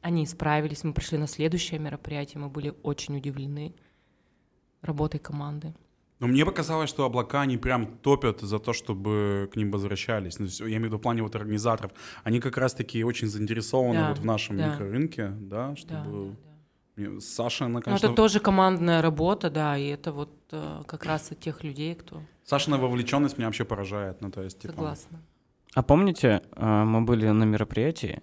Они 0.00 0.26
справились, 0.26 0.84
мы 0.84 0.92
пришли 0.92 1.18
на 1.18 1.26
следующее 1.26 1.80
мероприятие, 1.80 2.40
мы 2.40 2.48
были 2.48 2.74
очень 2.82 3.16
удивлены 3.16 3.74
работой 4.82 5.20
команды. 5.20 5.74
Но 6.20 6.26
мне 6.26 6.44
показалось, 6.44 6.90
что 6.90 7.04
облака, 7.04 7.42
они 7.42 7.58
прям 7.58 7.98
топят 7.98 8.40
за 8.40 8.58
то, 8.58 8.72
чтобы 8.72 9.48
к 9.52 9.56
ним 9.56 9.70
возвращались. 9.70 10.38
Ну, 10.38 10.46
я 10.46 10.66
имею 10.66 10.82
в 10.82 10.84
виду 10.86 10.98
в 10.98 11.00
плане 11.00 11.22
вот 11.22 11.36
организаторов. 11.36 11.92
Они 12.24 12.40
как 12.40 12.56
раз-таки 12.56 13.04
очень 13.04 13.28
заинтересованы 13.28 14.00
Да, 14.00 14.08
вот 14.08 14.18
в 14.18 14.24
нашем 14.24 14.56
да. 14.56 14.72
микрорынке, 14.72 15.28
да, 15.28 15.76
чтобы... 15.76 16.34
да, 16.96 17.04
да. 17.06 17.20
Саша, 17.20 17.66
она, 17.66 17.74
Ну, 17.78 17.82
конечно... 17.82 18.06
это 18.06 18.14
тоже 18.16 18.40
командная 18.40 19.00
работа, 19.00 19.50
да, 19.50 19.78
и 19.78 19.86
это 19.86 20.10
вот 20.10 20.32
э, 20.50 20.82
как 20.84 21.04
раз 21.04 21.30
от 21.30 21.38
тех 21.38 21.62
людей, 21.62 21.94
кто 21.94 22.22
Сашина 22.44 22.78
вовлеченность 22.78 23.38
меня 23.38 23.46
вообще 23.46 23.64
поражает. 23.64 24.20
Ну, 24.20 24.30
то 24.30 24.42
есть, 24.42 24.58
типа... 24.58 24.72
согласна. 24.74 25.22
А 25.74 25.82
помните, 25.82 26.42
а, 26.52 26.84
мы 26.84 27.02
были 27.02 27.28
на 27.28 27.44
мероприятии, 27.44 28.22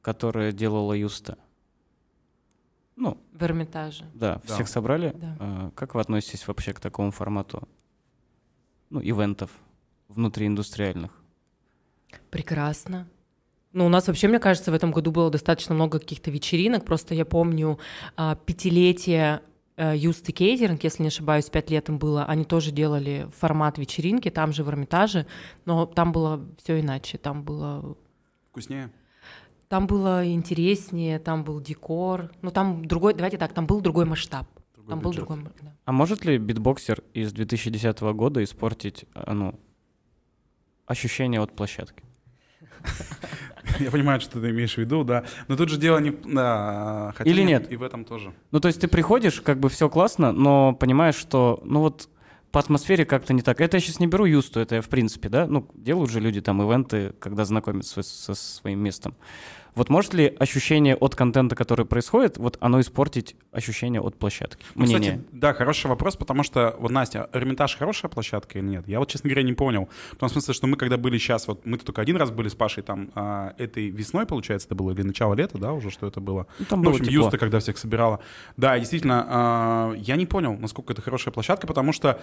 которое 0.00 0.50
делала 0.52 0.94
Юста? 0.94 1.36
Ну, 3.00 3.16
В 3.32 3.42
Эрмитаже. 3.44 4.04
да, 4.12 4.40
Да. 4.46 4.54
всех 4.54 4.66
собрали. 4.68 5.12
Да. 5.14 5.36
А, 5.38 5.70
Как 5.76 5.94
вы 5.94 6.00
относитесь 6.00 6.46
вообще 6.48 6.72
к 6.72 6.80
такому 6.80 7.12
формату? 7.12 7.68
Ну, 8.90 9.00
ивентов 9.00 9.50
внутрииндустриальных. 10.08 11.12
Прекрасно. 12.30 13.06
Ну, 13.72 13.86
у 13.86 13.88
нас 13.88 14.08
вообще, 14.08 14.26
мне 14.28 14.38
кажется, 14.40 14.72
в 14.72 14.74
этом 14.74 14.90
году 14.90 15.12
было 15.12 15.30
достаточно 15.30 15.74
много 15.74 15.98
каких-то 16.00 16.30
вечеринок. 16.30 16.84
Просто 16.84 17.14
я 17.14 17.24
помню 17.24 17.78
а, 18.16 18.34
пятилетие 18.34 19.42
э, 19.76 19.94
Юсты 19.96 20.32
Кейтеринг, 20.32 20.82
если 20.82 21.02
не 21.02 21.08
ошибаюсь, 21.08 21.50
пять 21.50 21.70
лет 21.70 21.88
им 21.90 21.98
было. 21.98 22.24
Они 22.24 22.44
тоже 22.44 22.72
делали 22.72 23.28
формат 23.36 23.78
вечеринки, 23.78 24.30
там 24.30 24.52
же 24.52 24.64
в 24.64 24.70
Эрмитаже, 24.70 25.26
но 25.66 25.86
там 25.86 26.10
было 26.12 26.44
все 26.62 26.80
иначе. 26.80 27.18
Там 27.18 27.44
было 27.44 27.96
Вкуснее? 28.50 28.90
Там 29.68 29.86
было 29.86 30.26
интереснее, 30.30 31.18
там 31.18 31.44
был 31.44 31.60
декор. 31.60 32.30
Ну, 32.42 32.50
там 32.50 32.84
другой, 32.86 33.14
давайте 33.14 33.36
так, 33.36 33.52
там 33.52 33.66
был 33.66 33.80
другой 33.80 34.06
масштаб. 34.06 34.46
Другой 34.74 34.90
там 34.90 35.00
был 35.00 35.10
бюджет. 35.10 35.26
другой, 35.26 35.44
м- 35.44 35.52
да. 35.60 35.74
А 35.84 35.92
может 35.92 36.24
ли 36.24 36.38
битбоксер 36.38 37.02
из 37.12 37.32
2010 37.32 38.00
года 38.14 38.42
испортить, 38.42 39.04
а, 39.14 39.34
ну, 39.34 39.60
ощущение 40.86 41.40
от 41.42 41.54
площадки? 41.54 42.02
Я 43.78 43.90
понимаю, 43.90 44.20
что 44.20 44.40
ты 44.40 44.50
имеешь 44.50 44.74
в 44.74 44.78
виду, 44.78 45.04
да. 45.04 45.24
Но 45.48 45.56
тут 45.56 45.68
же 45.68 45.78
дело 45.78 45.98
не... 45.98 46.10
Да, 46.10 47.12
хотя 47.16 47.28
Или 47.30 47.42
нет? 47.42 47.70
И 47.70 47.76
в 47.76 47.82
этом 47.82 48.04
тоже. 48.04 48.32
Ну, 48.50 48.60
то 48.60 48.68
есть 48.68 48.80
ты 48.80 48.88
приходишь, 48.88 49.40
как 49.42 49.60
бы 49.60 49.68
все 49.68 49.90
классно, 49.90 50.32
но 50.32 50.72
понимаешь, 50.74 51.16
что, 51.16 51.60
ну 51.64 51.80
вот, 51.80 52.08
по 52.50 52.60
атмосфере 52.60 53.04
как-то 53.04 53.34
не 53.34 53.42
так. 53.42 53.60
Это 53.60 53.76
я 53.76 53.80
сейчас 53.80 54.00
не 54.00 54.06
беру 54.06 54.24
Юсту, 54.24 54.60
это 54.60 54.76
я 54.76 54.82
в 54.82 54.88
принципе, 54.88 55.28
да, 55.28 55.46
ну, 55.46 55.68
делают 55.74 56.10
же 56.10 56.20
люди 56.20 56.40
там 56.40 56.62
ивенты, 56.62 57.14
когда 57.18 57.44
знакомятся 57.44 58.02
со, 58.02 58.34
своим 58.34 58.80
местом. 58.80 59.14
Вот 59.78 59.90
может 59.90 60.12
ли 60.12 60.34
ощущение 60.40 60.96
от 60.96 61.14
контента, 61.14 61.54
который 61.54 61.86
происходит, 61.86 62.36
вот 62.36 62.56
оно 62.58 62.80
испортить 62.80 63.36
ощущение 63.52 64.00
от 64.00 64.16
площадки? 64.18 64.66
Ну, 64.74 64.82
Мнение. 64.82 65.18
Кстати, 65.18 65.28
да, 65.30 65.52
хороший 65.52 65.86
вопрос, 65.86 66.16
потому 66.16 66.42
что, 66.42 66.74
вот, 66.80 66.90
Настя, 66.90 67.30
Эрмитаж 67.32 67.76
хорошая 67.76 68.10
площадка 68.10 68.58
или 68.58 68.66
нет? 68.66 68.88
Я 68.88 68.98
вот, 68.98 69.08
честно 69.08 69.30
говоря, 69.30 69.44
не 69.44 69.52
понял. 69.52 69.88
В 70.10 70.16
том 70.16 70.28
смысле, 70.30 70.52
что 70.52 70.66
мы 70.66 70.76
когда 70.76 70.96
были 70.96 71.16
сейчас, 71.16 71.46
вот 71.46 71.64
мы 71.64 71.78
только 71.78 72.02
один 72.02 72.16
раз 72.16 72.32
были 72.32 72.48
с 72.48 72.56
Пашей 72.56 72.82
там 72.82 73.12
а, 73.14 73.54
этой 73.56 73.90
весной, 73.90 74.26
получается, 74.26 74.66
это 74.66 74.74
было, 74.74 74.90
или 74.90 75.02
начало 75.02 75.34
лета, 75.34 75.58
да, 75.58 75.72
уже, 75.72 75.92
что 75.92 76.08
это 76.08 76.18
было? 76.20 76.48
Ну, 76.58 76.64
там 76.64 76.82
Ну, 76.82 76.82
в 76.82 76.84
было 76.86 76.94
общем, 76.94 77.04
тепло. 77.04 77.22
Юста, 77.22 77.38
когда 77.38 77.60
всех 77.60 77.78
собирала. 77.78 78.18
Да, 78.56 78.76
действительно, 78.80 79.26
а, 79.28 79.92
я 79.92 80.16
не 80.16 80.26
понял, 80.26 80.56
насколько 80.58 80.92
это 80.92 81.02
хорошая 81.02 81.32
площадка, 81.32 81.68
потому 81.68 81.92
что 81.92 82.20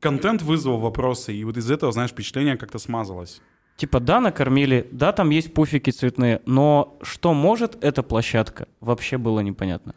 контент 0.00 0.42
вызвал 0.42 0.80
вопросы, 0.80 1.32
и 1.32 1.44
вот 1.44 1.56
из 1.56 1.70
этого, 1.70 1.92
знаешь, 1.92 2.10
впечатление 2.10 2.58
как-то 2.58 2.78
смазалось. 2.78 3.40
Типа, 3.76 3.98
да, 3.98 4.20
накормили, 4.20 4.88
да, 4.92 5.12
там 5.12 5.30
есть 5.30 5.52
пуфики 5.52 5.90
цветные, 5.90 6.40
но 6.46 6.96
что 7.02 7.34
может 7.34 7.82
эта 7.84 8.04
площадка, 8.04 8.68
вообще 8.80 9.18
было 9.18 9.40
непонятно. 9.40 9.94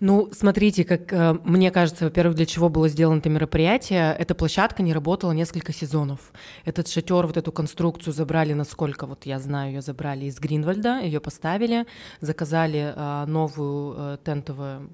Ну, 0.00 0.30
смотрите, 0.32 0.84
как 0.84 1.12
э, 1.12 1.34
мне 1.44 1.70
кажется, 1.70 2.06
во-первых, 2.06 2.34
для 2.34 2.46
чего 2.46 2.70
было 2.70 2.88
сделано 2.88 3.18
это 3.18 3.28
мероприятие, 3.28 4.16
эта 4.18 4.34
площадка 4.34 4.82
не 4.82 4.94
работала 4.94 5.32
несколько 5.32 5.74
сезонов. 5.74 6.32
Этот 6.64 6.88
шатер, 6.88 7.26
вот 7.26 7.36
эту 7.36 7.52
конструкцию 7.52 8.14
забрали, 8.14 8.54
насколько 8.54 9.06
вот 9.06 9.26
я 9.26 9.38
знаю, 9.38 9.72
ее 9.72 9.82
забрали 9.82 10.24
из 10.24 10.40
Гринвальда, 10.40 11.00
ее 11.00 11.20
поставили, 11.20 11.84
заказали 12.22 12.94
э, 12.96 13.24
новую 13.26 13.94
э, 13.98 14.18
тентовую 14.24 14.88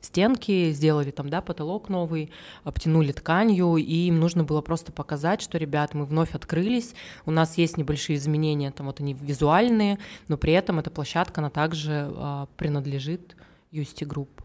стенки, 0.00 0.70
сделали 0.72 1.10
там, 1.10 1.28
да, 1.28 1.40
потолок 1.40 1.88
новый, 1.88 2.30
обтянули 2.64 3.12
тканью, 3.12 3.76
и 3.76 4.08
им 4.08 4.20
нужно 4.20 4.44
было 4.44 4.60
просто 4.60 4.92
показать, 4.92 5.42
что, 5.42 5.58
ребят, 5.58 5.94
мы 5.94 6.04
вновь 6.04 6.34
открылись, 6.34 6.94
у 7.26 7.30
нас 7.30 7.58
есть 7.58 7.76
небольшие 7.76 8.16
изменения, 8.16 8.70
там 8.70 8.86
вот 8.86 9.00
они 9.00 9.14
визуальные, 9.14 9.98
но 10.28 10.36
при 10.36 10.52
этом 10.52 10.78
эта 10.78 10.90
площадка, 10.90 11.40
она 11.40 11.50
также 11.50 12.10
а, 12.16 12.46
принадлежит 12.56 13.36
Юста 13.70 14.04
Групп. 14.04 14.42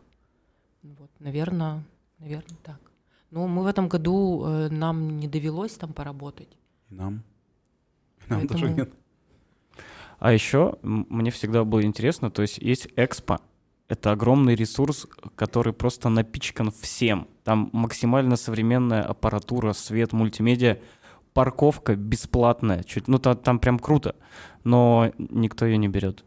Вот, 0.84 1.10
наверное, 1.20 1.84
наверное, 2.20 2.58
так. 2.64 2.80
Ну, 3.32 3.48
мы 3.48 3.64
в 3.64 3.68
этом 3.68 3.90
году, 3.90 4.46
э, 4.46 4.70
нам 4.70 5.18
не 5.18 5.28
довелось 5.28 5.74
там 5.74 5.94
поработать. 5.94 6.50
И 6.90 6.96
нам. 6.96 7.24
И 8.28 8.30
нам 8.30 8.48
тоже 8.48 8.66
Поэтому- 8.66 8.76
нет. 8.78 8.94
А 10.20 10.32
еще 10.32 10.78
мне 10.82 11.30
всегда 11.32 11.64
было 11.64 11.84
интересно, 11.84 12.32
то 12.32 12.42
есть 12.42 12.58
есть 12.60 12.88
экспо, 12.96 13.40
это 13.96 14.12
огромный 14.12 14.56
ресурс, 14.56 15.08
который 15.36 15.74
просто 15.74 16.10
напичкан 16.10 16.72
всем. 16.72 17.28
Там 17.44 17.70
максимально 17.74 18.36
современная 18.36 19.02
аппаратура, 19.04 19.74
свет, 19.74 20.14
мультимедиа, 20.14 20.78
парковка 21.34 21.96
бесплатная, 21.96 22.84
чуть, 22.84 23.08
ну 23.08 23.18
та- 23.20 23.36
там 23.36 23.60
прям 23.60 23.80
круто, 23.80 24.16
но 24.64 25.12
никто 25.18 25.66
ее 25.66 25.78
не 25.78 25.88
берет. 25.88 26.24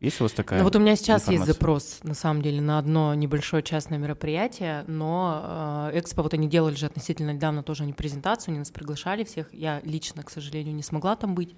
Есть 0.00 0.20
у 0.20 0.24
вас 0.24 0.32
такая? 0.32 0.58
Ну 0.58 0.64
вот 0.64 0.74
у 0.74 0.80
меня 0.80 0.96
сейчас 0.96 1.22
есть 1.22 1.28
информация? 1.28 1.52
запрос, 1.52 2.00
на 2.02 2.14
самом 2.14 2.42
деле, 2.42 2.60
на 2.60 2.78
одно 2.78 3.14
небольшое 3.14 3.62
частное 3.62 3.98
мероприятие, 3.98 4.84
но 4.88 5.90
э, 5.92 5.98
Экспо, 6.00 6.22
вот 6.24 6.34
они 6.34 6.48
делали 6.48 6.74
же 6.74 6.86
относительно 6.86 7.32
недавно 7.32 7.62
тоже 7.62 7.84
они 7.84 7.92
презентацию, 7.92 8.50
они 8.52 8.58
нас 8.58 8.70
приглашали 8.72 9.22
всех. 9.22 9.54
Я 9.54 9.80
лично, 9.84 10.24
к 10.24 10.30
сожалению, 10.30 10.74
не 10.74 10.82
смогла 10.82 11.14
там 11.14 11.36
быть, 11.36 11.54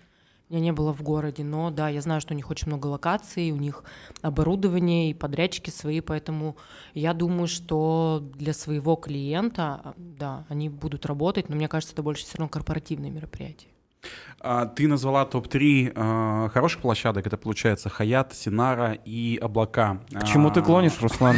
меня 0.50 0.60
не 0.60 0.72
было 0.72 0.92
в 0.92 1.02
городе, 1.02 1.42
но 1.44 1.70
да, 1.70 1.88
я 1.88 2.00
знаю, 2.00 2.20
что 2.20 2.34
у 2.34 2.36
них 2.36 2.50
очень 2.50 2.68
много 2.68 2.86
локаций, 2.86 3.50
у 3.50 3.56
них 3.56 3.82
оборудование 4.22 5.10
и 5.10 5.14
подрядчики 5.14 5.70
свои, 5.70 6.00
поэтому 6.00 6.56
я 6.92 7.14
думаю, 7.14 7.48
что 7.48 8.22
для 8.34 8.52
своего 8.52 8.96
клиента, 8.96 9.80
а, 9.84 9.94
да, 9.96 10.44
они 10.48 10.68
будут 10.68 11.06
работать, 11.06 11.48
но 11.48 11.56
мне 11.56 11.68
кажется, 11.68 11.94
это 11.94 12.02
больше 12.02 12.24
все 12.24 12.38
равно 12.38 12.48
корпоративные 12.50 13.10
мероприятия. 13.10 13.68
А, 14.40 14.66
Ты 14.66 14.86
назвала 14.86 15.24
топ-3 15.24 15.92
а, 15.94 16.48
хороших 16.50 16.82
площадок. 16.82 17.26
Это 17.26 17.38
получается 17.38 17.88
Хаят, 17.88 18.34
Синара 18.34 18.92
и 18.92 19.38
Облака. 19.40 20.00
К 20.12 20.24
чему 20.24 20.50
ты 20.50 20.60
А, 20.60 20.62
клонишь, 20.62 21.00
Руслан? 21.00 21.36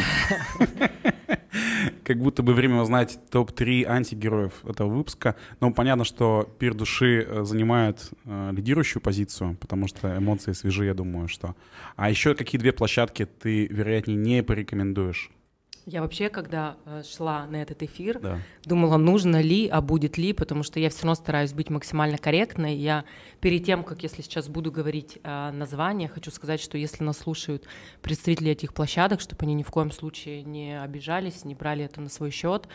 Как 2.07 2.19
будто 2.19 2.45
бы 2.45 2.55
время 2.55 2.81
узнать 2.81 3.19
топ-3 3.31 3.85
антигероев 3.85 4.65
этого 4.65 4.89
выпуска. 4.89 5.35
Но 5.59 5.73
понятно, 5.73 6.05
что 6.05 6.49
Пир 6.61 6.73
Души 6.73 7.27
э, 7.27 7.45
занимает 7.45 8.11
э, 8.25 8.51
лидирующую 8.53 9.03
позицию, 9.03 9.57
потому 9.61 9.89
что 9.89 10.17
эмоции 10.17 10.53
свежие, 10.53 10.87
я 10.87 10.95
думаю, 10.95 11.27
что. 11.27 11.57
А 11.97 12.09
еще 12.09 12.37
какие 12.37 12.61
две 12.61 12.73
площадки 12.73 13.27
ты, 13.27 13.67
вероятнее, 13.67 14.17
не 14.17 14.45
порекомендуешь? 14.45 15.33
Я 15.89 16.01
вообще, 16.01 16.31
когда 16.31 16.77
э, 16.85 17.05
шла 17.05 17.47
на 17.47 17.63
этот 17.63 17.81
эфир, 17.85 18.19
Да. 18.19 18.41
думала, 18.65 18.97
нужно 18.97 19.41
ли, 19.41 19.69
а 19.69 19.81
будет 19.81 20.19
ли, 20.19 20.33
потому 20.33 20.65
что 20.65 20.81
я 20.81 20.91
все 20.91 21.03
равно 21.03 21.15
стараюсь 21.15 21.53
быть 21.53 21.71
максимально 21.71 22.19
корректной. 22.19 22.75
Я 22.75 23.05
перед 23.41 23.65
тем, 23.65 23.85
как 23.85 24.03
если 24.03 24.23
сейчас 24.23 24.49
буду 24.49 24.73
говорить 24.73 25.21
о 25.23 25.53
названиях, 25.53 26.15
хочу 26.15 26.33
сказать, 26.33 26.61
что 26.61 26.77
если 26.77 27.05
нас 27.05 27.19
слушают 27.19 27.69
представители 28.03 28.51
этих 28.51 28.75
площадок, 28.75 29.21
чтобы 29.21 29.45
они 29.45 29.55
ни 29.55 29.63
в 29.63 29.71
коем 29.71 29.93
случае 29.93 30.43
не 30.43 30.83
обижались, 30.83 31.45
не 31.45 31.55
брали 31.55 31.85
это 31.85 32.01
на 32.01 32.09
свой 32.09 32.33
счет. 32.33 32.67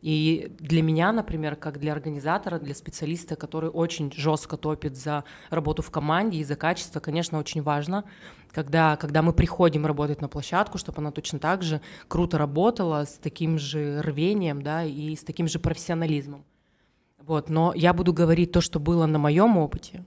И 0.00 0.52
для 0.60 0.82
меня, 0.82 1.10
например, 1.10 1.56
как 1.56 1.80
для 1.80 1.90
организатора, 1.90 2.60
для 2.60 2.76
специалиста, 2.76 3.34
который 3.34 3.70
очень 3.70 4.12
жестко 4.12 4.56
топит 4.56 4.96
за 4.96 5.24
работу 5.50 5.82
в 5.82 5.90
команде 5.90 6.38
и 6.38 6.44
за 6.44 6.54
качество, 6.54 7.00
конечно, 7.00 7.36
очень 7.40 7.62
важно, 7.62 8.04
когда, 8.52 8.96
когда 8.96 9.22
мы 9.22 9.32
приходим 9.32 9.86
работать 9.86 10.20
на 10.20 10.28
площадку, 10.28 10.78
чтобы 10.78 10.98
она 10.98 11.10
точно 11.10 11.38
так 11.38 11.62
же 11.62 11.80
круто 12.08 12.38
работала, 12.38 13.04
с 13.04 13.18
таким 13.18 13.58
же 13.58 14.00
рвением, 14.02 14.62
да, 14.62 14.84
и 14.84 15.14
с 15.14 15.22
таким 15.24 15.48
же 15.48 15.58
профессионализмом. 15.58 16.44
Вот, 17.18 17.48
но 17.48 17.72
я 17.74 17.92
буду 17.92 18.12
говорить 18.12 18.52
то, 18.52 18.60
что 18.60 18.80
было 18.80 19.06
на 19.06 19.18
моем 19.18 19.56
опыте, 19.56 20.04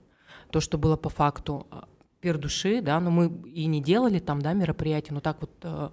то, 0.50 0.60
что 0.60 0.78
было 0.78 0.96
по 0.96 1.08
факту 1.08 1.66
а, 1.70 1.88
пир 2.20 2.38
души, 2.38 2.82
да, 2.82 3.00
но 3.00 3.10
мы 3.10 3.26
и 3.48 3.66
не 3.66 3.82
делали 3.82 4.18
там, 4.18 4.42
да, 4.42 4.52
мероприятия, 4.52 5.14
но 5.14 5.20
так 5.20 5.40
вот 5.40 5.50
э, 5.62 5.90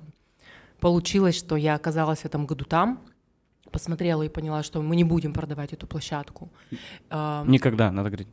получилось, 0.80 1.38
что 1.38 1.56
я 1.56 1.76
оказалась 1.76 2.20
в 2.20 2.26
этом 2.26 2.46
году 2.46 2.66
там, 2.66 3.02
посмотрела 3.72 4.24
и 4.24 4.30
поняла, 4.30 4.64
что 4.64 4.82
мы 4.82 4.96
не 4.96 5.04
будем 5.04 5.34
продавать 5.34 5.74
эту 5.74 5.88
площадку. 5.88 6.52
Э, 7.10 7.44
Никогда, 7.48 7.92
надо 7.92 8.10
говорить. 8.10 8.28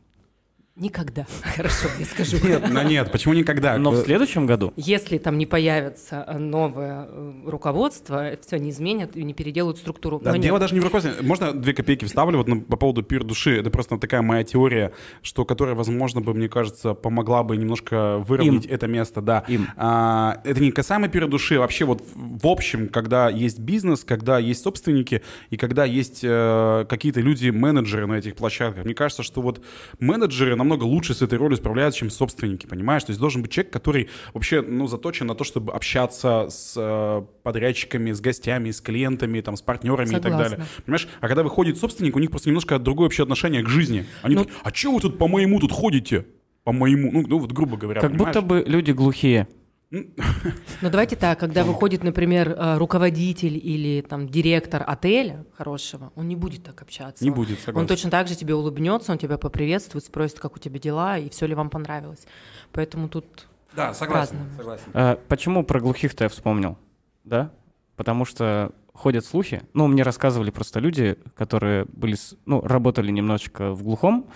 Никогда. 0.79 1.27
Хорошо, 1.55 1.89
я 1.99 2.05
скажу. 2.05 2.37
Нет, 2.41 2.63
ну 2.69 2.81
нет, 2.83 3.11
почему 3.11 3.33
никогда? 3.33 3.77
Но 3.77 3.91
в 3.91 3.97
следующем 3.97 4.45
году 4.45 4.73
Если 4.77 5.17
там 5.17 5.37
не 5.37 5.45
появится 5.45 6.23
э, 6.25 6.37
новое 6.37 7.05
э, 7.09 7.33
руководство, 7.45 8.31
все 8.41 8.57
не 8.57 8.69
изменят 8.69 9.15
и 9.17 9.23
не 9.23 9.33
переделают 9.33 9.77
структуру. 9.77 10.19
Да, 10.23 10.31
Но 10.31 10.37
нет. 10.37 10.45
дело 10.45 10.59
даже 10.59 10.73
не 10.73 10.79
в 10.79 10.83
руководстве. 10.83 11.13
Можно 11.21 11.53
две 11.53 11.73
копейки 11.73 12.05
вставлю 12.05 12.37
вот 12.37 12.47
на- 12.47 12.61
по 12.61 12.77
поводу 12.77 13.03
пир 13.03 13.23
души? 13.23 13.57
Это 13.59 13.69
просто 13.69 13.97
такая 13.97 14.21
моя 14.21 14.43
теория, 14.43 14.93
что 15.21 15.43
которая, 15.43 15.75
возможно, 15.75 16.21
бы, 16.21 16.33
мне 16.33 16.47
кажется, 16.47 16.93
помогла 16.93 17.43
бы 17.43 17.57
немножко 17.57 18.19
выровнять 18.19 18.65
это 18.65 18.87
место. 18.87 19.21
Да. 19.21 19.43
Им. 19.47 19.67
А, 19.75 20.39
это 20.45 20.61
не 20.61 20.71
касаемо 20.71 21.09
пира 21.09 21.27
души, 21.27 21.55
а 21.55 21.59
вообще 21.59 21.85
вот 21.85 22.01
в 22.15 22.47
общем, 22.47 22.87
когда 22.87 23.29
есть 23.29 23.59
бизнес, 23.59 24.03
когда 24.05 24.39
есть 24.39 24.63
собственники 24.63 25.21
и 25.49 25.57
когда 25.57 25.83
есть 25.83 26.21
э, 26.23 26.85
какие-то 26.87 27.19
люди-менеджеры 27.19 28.07
на 28.07 28.13
этих 28.13 28.35
площадках. 28.35 28.85
Мне 28.85 28.93
кажется, 28.93 29.23
что 29.23 29.41
вот 29.41 29.61
менеджеры 29.99 30.55
намного 30.69 30.83
лучше 30.83 31.13
с 31.13 31.21
этой 31.21 31.37
ролью 31.37 31.57
справляются, 31.57 31.99
чем 31.99 32.09
собственники, 32.09 32.67
понимаешь? 32.67 33.03
То 33.03 33.09
есть 33.11 33.19
должен 33.19 33.41
быть 33.41 33.51
человек, 33.51 33.73
который 33.73 34.09
вообще, 34.33 34.61
ну, 34.61 34.87
заточен 34.87 35.25
на 35.27 35.35
то, 35.35 35.43
чтобы 35.43 35.73
общаться 35.73 36.47
с 36.49 36.73
э, 36.77 37.21
подрядчиками, 37.43 38.11
с 38.11 38.21
гостями, 38.21 38.69
с 38.71 38.79
клиентами, 38.81 39.41
там, 39.41 39.55
с 39.55 39.61
партнерами 39.61 40.09
и 40.09 40.11
так 40.11 40.23
Согласна. 40.23 40.49
далее. 40.57 40.65
Понимаешь? 40.85 41.07
А 41.21 41.27
когда 41.27 41.43
выходит 41.43 41.77
собственник, 41.77 42.15
у 42.15 42.19
них 42.19 42.29
просто 42.29 42.49
немножко 42.49 42.77
другое 42.79 43.07
вообще 43.07 43.23
отношение 43.23 43.63
к 43.63 43.69
жизни. 43.69 44.05
Они 44.21 44.35
Ну- 44.35 44.43
такие, 44.45 44.57
а 44.63 44.73
что 44.73 44.91
вы 44.91 45.01
тут 45.01 45.17
по 45.17 45.27
моему 45.27 45.59
тут 45.59 45.71
ходите? 45.71 46.25
По 46.63 46.71
моему, 46.71 47.11
ну, 47.11 47.25
ну 47.27 47.39
вот 47.39 47.51
грубо 47.51 47.77
говоря, 47.77 48.01
как 48.01 48.11
понимаешь? 48.11 48.35
будто 48.35 48.45
бы 48.45 48.63
люди 48.67 48.91
глухие. 48.91 49.47
Но 49.91 50.89
давайте 50.89 51.15
так, 51.15 51.39
когда 51.39 51.63
выходит, 51.63 52.03
например, 52.03 52.51
э, 52.51 52.77
руководитель 52.77 53.57
или 53.57 54.01
там 54.01 54.29
директор 54.29 54.83
отеля 54.85 55.45
хорошего, 55.57 56.11
он 56.15 56.27
не 56.27 56.35
будет 56.35 56.63
так 56.63 56.81
общаться. 56.81 57.23
Не 57.23 57.31
будет, 57.31 57.59
согласен. 57.59 57.79
Он 57.79 57.87
точно 57.87 58.11
так 58.11 58.27
же 58.27 58.35
тебе 58.35 58.53
улыбнется, 58.53 59.11
он 59.11 59.17
тебя 59.17 59.37
поприветствует, 59.39 60.05
спросит, 60.05 60.39
как 60.39 60.55
у 60.55 60.59
тебя 60.59 60.79
дела 60.79 61.17
и 61.17 61.29
все 61.29 61.47
ли 61.47 61.55
вам 61.55 61.69
понравилось. 61.71 62.25
Поэтому 62.71 63.09
тут 63.09 63.47
Да, 63.75 63.93
согласен, 63.95 64.37
согласен. 64.55 64.85
А 64.93 65.19
почему 65.27 65.63
про 65.63 65.79
глухих-то 65.79 66.25
я 66.25 66.29
вспомнил? 66.29 66.77
Да? 67.23 67.51
Потому 67.95 68.25
что 68.25 68.71
ходят 68.99 69.25
слухи. 69.25 69.61
Ну, 69.73 69.87
мне 69.87 70.03
рассказывали 70.03 70.51
просто 70.51 70.81
люди, 70.81 71.17
которые 71.33 71.85
были, 71.85 72.17
ну, 72.45 72.59
работали 72.61 73.11
немножечко 73.11 73.71
в 73.71 73.81
глухом. 73.81 74.27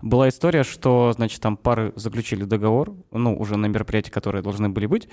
Была 0.00 0.28
история, 0.28 0.62
что, 0.62 1.12
значит, 1.12 1.40
там 1.40 1.56
пары 1.56 1.92
заключили 1.96 2.44
договор, 2.44 2.94
ну, 3.10 3.36
уже 3.36 3.56
на 3.56 3.66
мероприятии, 3.66 4.10
которые 4.10 4.42
должны 4.42 4.68
были 4.68 4.86
быть, 4.86 5.08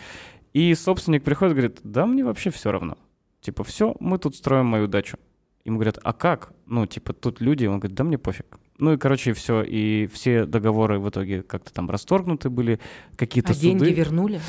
и 0.53 0.75
собственник 0.75 1.23
приходит 1.23 1.53
и 1.53 1.55
говорит, 1.55 1.79
да 1.83 2.05
мне 2.05 2.23
вообще 2.23 2.51
все 2.51 2.71
равно. 2.71 2.97
Типа, 3.41 3.63
все, 3.63 3.95
мы 3.99 4.19
тут 4.19 4.35
строим 4.35 4.67
мою 4.67 4.87
дачу. 4.87 5.17
Ему 5.65 5.77
говорят, 5.77 5.97
а 6.03 6.13
как? 6.13 6.53
Ну, 6.67 6.85
типа, 6.85 7.13
тут 7.13 7.41
люди. 7.41 7.65
Он 7.65 7.79
говорит, 7.79 7.97
да 7.97 8.03
мне 8.03 8.17
пофиг. 8.17 8.59
Ну 8.77 8.93
и, 8.93 8.97
короче, 8.97 9.33
все. 9.33 9.63
И 9.63 10.07
все 10.07 10.45
договоры 10.45 10.99
в 10.99 11.09
итоге 11.09 11.41
как-то 11.41 11.73
там 11.73 11.89
расторгнуты 11.89 12.49
были, 12.49 12.79
какие-то 13.15 13.51
а 13.51 13.55
суды. 13.55 13.67
деньги 13.67 13.91
вернули? 13.91 14.39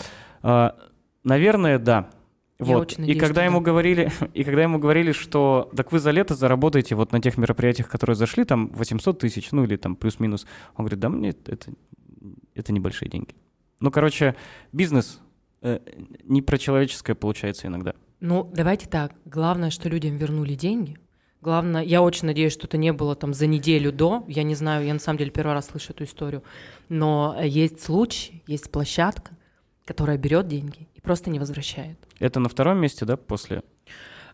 А, 0.42 0.76
наверное, 1.24 1.78
да. 1.78 2.10
Я 2.60 2.76
Вот. 2.76 2.92
очень 2.92 3.08
и 3.08 3.14
когда 3.14 3.44
ему 3.44 3.60
да. 3.60 3.64
говорили, 3.64 4.10
и 4.34 4.44
когда 4.44 4.62
ему 4.62 4.78
говорили, 4.78 5.12
что 5.12 5.70
так 5.74 5.92
вы 5.92 5.98
за 5.98 6.10
лето 6.10 6.34
заработаете 6.34 6.94
вот 6.94 7.12
на 7.12 7.20
тех 7.20 7.38
мероприятиях, 7.38 7.88
которые 7.88 8.16
зашли, 8.16 8.44
там 8.44 8.68
800 8.68 9.18
тысяч, 9.18 9.50
ну 9.52 9.64
или 9.64 9.76
там 9.76 9.96
плюс-минус, 9.96 10.46
он 10.76 10.84
говорит, 10.84 11.00
да 11.00 11.08
мне 11.08 11.30
это, 11.30 11.70
это 12.54 12.72
небольшие 12.72 13.08
деньги. 13.08 13.34
Ну, 13.80 13.90
короче, 13.90 14.36
бизнес 14.72 15.20
э, 15.62 15.80
не 16.24 16.42
про 16.42 16.58
человеческое 16.58 17.14
получается 17.14 17.66
иногда. 17.66 17.94
Ну, 18.20 18.50
давайте 18.54 18.86
так. 18.86 19.12
Главное, 19.24 19.70
что 19.70 19.88
людям 19.88 20.16
вернули 20.16 20.54
деньги. 20.54 20.98
Главное, 21.40 21.82
я 21.82 22.02
очень 22.02 22.26
надеюсь, 22.26 22.52
что 22.52 22.66
это 22.66 22.76
не 22.76 22.92
было 22.92 23.16
там 23.16 23.32
за 23.32 23.46
неделю 23.46 23.92
до. 23.92 24.24
Я 24.28 24.42
не 24.42 24.54
знаю, 24.54 24.84
я 24.84 24.92
на 24.92 25.00
самом 25.00 25.18
деле 25.18 25.30
первый 25.30 25.54
раз 25.54 25.68
слышу 25.68 25.92
эту 25.92 26.04
историю. 26.04 26.42
Но 26.90 27.34
э, 27.38 27.48
есть 27.48 27.82
случай, 27.82 28.42
есть 28.46 28.70
площадка, 28.70 29.32
которая 29.86 30.18
берет 30.18 30.48
деньги 30.48 30.88
и 30.94 31.00
просто 31.00 31.30
не 31.30 31.38
возвращает. 31.38 31.98
Это 32.20 32.38
на 32.38 32.48
втором 32.48 32.78
месте, 32.78 33.04
да, 33.04 33.16
после? 33.16 33.64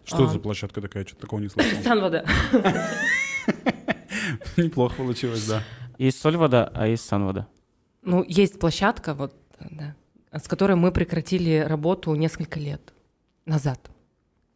Что 0.04 0.24
это 0.24 0.30
А. 0.30 0.34
за 0.34 0.40
площадка 0.40 0.82
такая? 0.82 1.06
Что-то 1.06 1.22
такого 1.22 1.40
не 1.40 1.48
слышал. 1.48 1.82
Санвода. 1.82 2.26
Неплохо 4.56 4.96
получилось, 4.96 5.46
да. 5.46 5.62
Есть 5.98 6.20
Сольвода, 6.20 6.70
а 6.74 6.86
есть 6.86 7.06
Санвода. 7.06 7.46
Ну, 8.02 8.24
есть 8.26 8.58
площадка, 8.58 9.14
вот, 9.14 9.34
да, 9.58 9.94
с 10.32 10.48
которой 10.48 10.76
мы 10.76 10.92
прекратили 10.92 11.64
работу 11.66 12.14
несколько 12.14 12.60
лет 12.60 12.92
назад. 13.46 13.90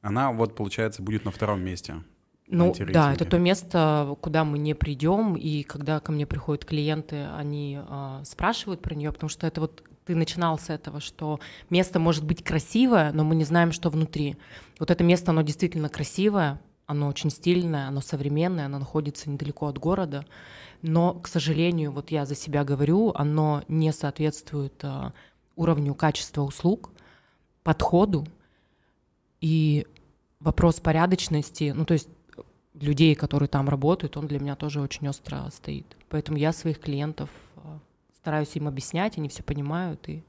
Она 0.03 0.33
вот, 0.33 0.55
получается, 0.55 1.03
будет 1.03 1.25
на 1.25 1.31
втором 1.31 1.63
месте. 1.63 2.03
Ну, 2.49 2.75
да, 2.93 3.15
это 3.15 3.25
то 3.25 3.39
место, 3.39 4.17
куда 4.21 4.45
мы 4.45 4.59
не 4.59 4.75
придем, 4.75 5.37
и 5.37 5.63
когда 5.63 6.01
ко 6.01 6.11
мне 6.11 6.27
приходят 6.27 6.65
клиенты, 6.65 7.27
они 7.37 7.79
а, 7.81 8.23
спрашивают 8.25 8.83
про 8.83 8.95
нее, 8.97 9.13
потому 9.13 9.31
что 9.31 9.47
это 9.47 9.61
вот 9.61 9.85
ты 10.05 10.15
начинал 10.15 10.59
с 10.59 10.71
этого, 10.71 11.01
что 11.01 11.41
место 11.69 11.99
может 11.99 12.25
быть 12.25 12.43
красивое, 12.43 13.13
но 13.13 13.25
мы 13.25 13.35
не 13.35 13.45
знаем, 13.45 13.73
что 13.73 13.91
внутри. 13.91 14.37
Вот 14.79 14.91
это 14.91 15.05
место, 15.05 15.31
оно 15.31 15.43
действительно 15.43 15.89
красивое, 15.89 16.61
оно 16.87 17.07
очень 17.07 17.31
стильное, 17.31 17.87
оно 17.87 18.01
современное, 18.01 18.67
оно 18.67 18.79
находится 18.79 19.31
недалеко 19.31 19.67
от 19.67 19.79
города, 19.79 20.25
но, 20.83 21.15
к 21.15 21.29
сожалению, 21.29 21.93
вот 21.93 22.11
я 22.11 22.27
за 22.27 22.35
себя 22.35 22.65
говорю, 22.65 23.13
оно 23.15 23.63
не 23.69 23.93
соответствует 23.93 24.75
а, 24.83 25.13
уровню 25.55 25.95
качества 25.95 26.43
услуг, 26.43 26.91
подходу 27.63 28.27
и 29.41 29.87
вопрос 30.41 30.81
порядочности, 30.81 31.73
ну 31.77 31.85
то 31.85 31.95
есть 31.95 32.09
людей, 32.75 33.15
которые 33.15 33.49
там 33.49 33.69
работают, 33.69 34.17
он 34.17 34.27
для 34.27 34.41
меня 34.41 34.57
тоже 34.57 34.81
очень 34.81 35.07
остро 35.09 35.49
стоит. 35.53 35.87
Поэтому 36.09 36.39
я 36.39 36.53
своих 36.53 36.81
клиентов 36.81 37.31
стараюсь 38.21 38.55
им 38.57 38.69
объяснять, 38.69 39.19
они 39.19 39.29
все 39.29 39.43
понимают. 39.43 40.09
И, 40.09 40.23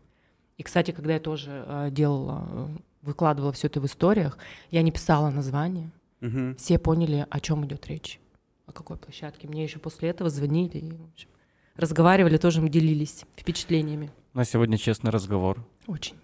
и 0.58 0.64
кстати, 0.64 0.92
когда 0.92 1.14
я 1.14 1.20
тоже 1.20 1.64
а, 1.68 1.90
делала, 1.90 2.48
э, 2.50 2.68
выкладывала 3.02 3.52
все 3.52 3.68
это 3.68 3.82
в 3.82 3.86
историях, 3.86 4.38
я 4.72 4.82
не 4.82 4.92
писала 4.92 5.30
название, 5.30 5.92
Мгм. 6.22 6.56
все 6.56 6.78
поняли, 6.80 7.26
о 7.30 7.40
чем 7.40 7.66
идет 7.66 7.88
речь, 7.88 8.20
о 8.68 8.72
какой 8.72 8.98
площадке. 8.98 9.48
Мне 9.48 9.64
еще 9.64 9.80
после 9.80 10.10
этого 10.10 10.30
звонили, 10.30 10.78
и, 10.78 10.92
в 10.92 11.04
общем, 11.14 11.30
разговаривали, 11.76 12.38
тоже 12.38 12.62
мы 12.62 12.70
делились 12.70 13.26
впечатлениями. 13.36 14.12
На 14.34 14.46
сегодня 14.46 14.78
честный 14.78 15.12
разговор. 15.12 15.66
Очень. 15.88 16.16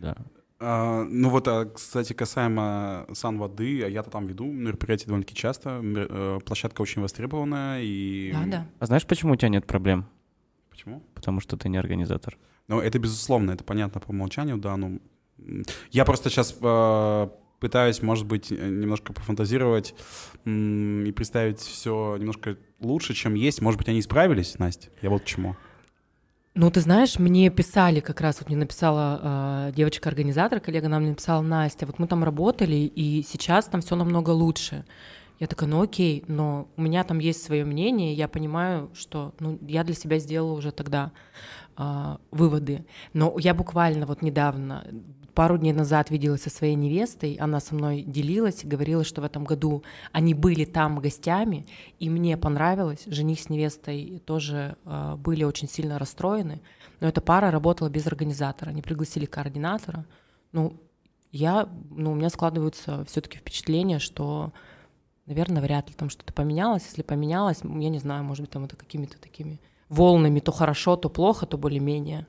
Да. 0.00 0.16
А, 0.60 1.04
ну 1.04 1.28
вот, 1.30 1.46
а, 1.48 1.66
кстати, 1.66 2.12
касаемо 2.14 3.06
сан 3.12 3.38
воды, 3.38 3.82
а 3.84 3.88
я-то 3.88 4.10
там 4.10 4.26
веду 4.26 4.44
мероприятия 4.46 5.06
довольно-таки 5.06 5.34
часто. 5.36 5.80
Э, 5.84 6.38
Площадка 6.44 6.80
очень 6.82 7.02
востребованная 7.02 7.82
и... 7.82 8.32
Да, 8.32 8.44
да. 8.46 8.66
А 8.78 8.86
знаешь, 8.86 9.06
почему 9.06 9.32
у 9.34 9.36
тебя 9.36 9.50
нет 9.50 9.66
проблем? 9.66 10.06
Почему? 10.78 11.02
Потому 11.14 11.40
что 11.40 11.56
ты 11.56 11.68
не 11.68 11.76
организатор. 11.76 12.38
Ну, 12.68 12.80
это 12.80 13.00
безусловно, 13.00 13.50
это 13.50 13.64
понятно 13.64 14.00
по 14.00 14.10
умолчанию, 14.10 14.58
да, 14.58 14.76
ну... 14.76 15.00
Я 15.90 16.04
просто 16.04 16.30
сейчас 16.30 16.52
пытаюсь, 17.58 18.00
может 18.00 18.26
быть, 18.26 18.52
э, 18.52 18.54
немножко 18.54 19.12
пофантазировать 19.12 19.96
м, 20.44 21.04
и 21.04 21.10
представить 21.10 21.58
все 21.58 22.16
немножко 22.16 22.56
лучше, 22.78 23.14
чем 23.14 23.34
есть. 23.34 23.60
Может 23.60 23.78
быть, 23.78 23.88
они 23.88 24.00
справились, 24.02 24.56
Настя? 24.60 24.90
Я 25.02 25.10
вот 25.10 25.22
к 25.22 25.24
чему. 25.24 25.56
Ну, 26.54 26.70
ты 26.70 26.80
знаешь, 26.80 27.18
мне 27.18 27.50
писали 27.50 27.98
как 27.98 28.20
раз, 28.20 28.38
вот 28.38 28.48
мне 28.48 28.58
написала 28.58 29.70
э, 29.70 29.72
девочка-организатор, 29.74 30.60
коллега 30.60 30.86
нам 30.86 31.08
написала, 31.08 31.42
Настя, 31.42 31.86
вот 31.86 31.98
мы 31.98 32.06
там 32.06 32.22
работали, 32.22 32.76
и 32.76 33.24
сейчас 33.24 33.66
там 33.66 33.80
все 33.80 33.96
намного 33.96 34.30
лучше. 34.30 34.84
Я 35.38 35.46
такая, 35.46 35.68
ну 35.68 35.82
окей, 35.82 36.24
но 36.26 36.68
у 36.76 36.82
меня 36.82 37.04
там 37.04 37.18
есть 37.18 37.42
свое 37.42 37.64
мнение, 37.64 38.12
я 38.14 38.28
понимаю, 38.28 38.90
что 38.94 39.34
ну, 39.38 39.58
я 39.62 39.84
для 39.84 39.94
себя 39.94 40.18
сделала 40.18 40.52
уже 40.52 40.72
тогда 40.72 41.12
а, 41.76 42.18
выводы. 42.30 42.84
Но 43.12 43.36
я 43.38 43.54
буквально 43.54 44.04
вот 44.06 44.20
недавно, 44.20 44.84
пару 45.34 45.56
дней 45.56 45.72
назад 45.72 46.10
виделась 46.10 46.42
со 46.42 46.50
своей 46.50 46.74
невестой, 46.74 47.34
она 47.34 47.60
со 47.60 47.76
мной 47.76 48.02
делилась 48.02 48.64
говорила, 48.64 49.04
что 49.04 49.20
в 49.20 49.24
этом 49.24 49.44
году 49.44 49.84
они 50.10 50.34
были 50.34 50.64
там 50.64 50.98
гостями, 50.98 51.64
и 52.00 52.10
мне 52.10 52.36
понравилось, 52.36 53.04
жених 53.06 53.38
с 53.38 53.48
невестой 53.48 54.20
тоже 54.26 54.76
а, 54.84 55.14
были 55.14 55.44
очень 55.44 55.68
сильно 55.68 56.00
расстроены, 56.00 56.60
но 56.98 57.06
эта 57.06 57.20
пара 57.20 57.52
работала 57.52 57.88
без 57.88 58.08
организатора, 58.08 58.70
они 58.70 58.82
пригласили 58.82 59.26
координатора. 59.26 60.04
Ну, 60.50 60.80
я, 61.30 61.68
ну, 61.90 62.10
у 62.10 62.14
меня 62.16 62.30
складываются 62.30 63.04
все-таки 63.04 63.38
впечатление, 63.38 64.00
что, 64.00 64.52
наверное, 65.28 65.62
вряд 65.62 65.88
ли 65.88 65.94
там 65.94 66.10
что-то 66.10 66.32
поменялось. 66.32 66.84
Если 66.86 67.02
поменялось, 67.02 67.60
я 67.62 67.88
не 67.88 67.98
знаю, 67.98 68.24
может 68.24 68.42
быть, 68.42 68.50
там 68.50 68.64
это 68.64 68.74
какими-то 68.76 69.18
такими 69.18 69.60
волнами, 69.88 70.40
то 70.40 70.50
хорошо, 70.52 70.96
то 70.96 71.08
плохо, 71.08 71.46
то 71.46 71.56
более-менее. 71.56 72.26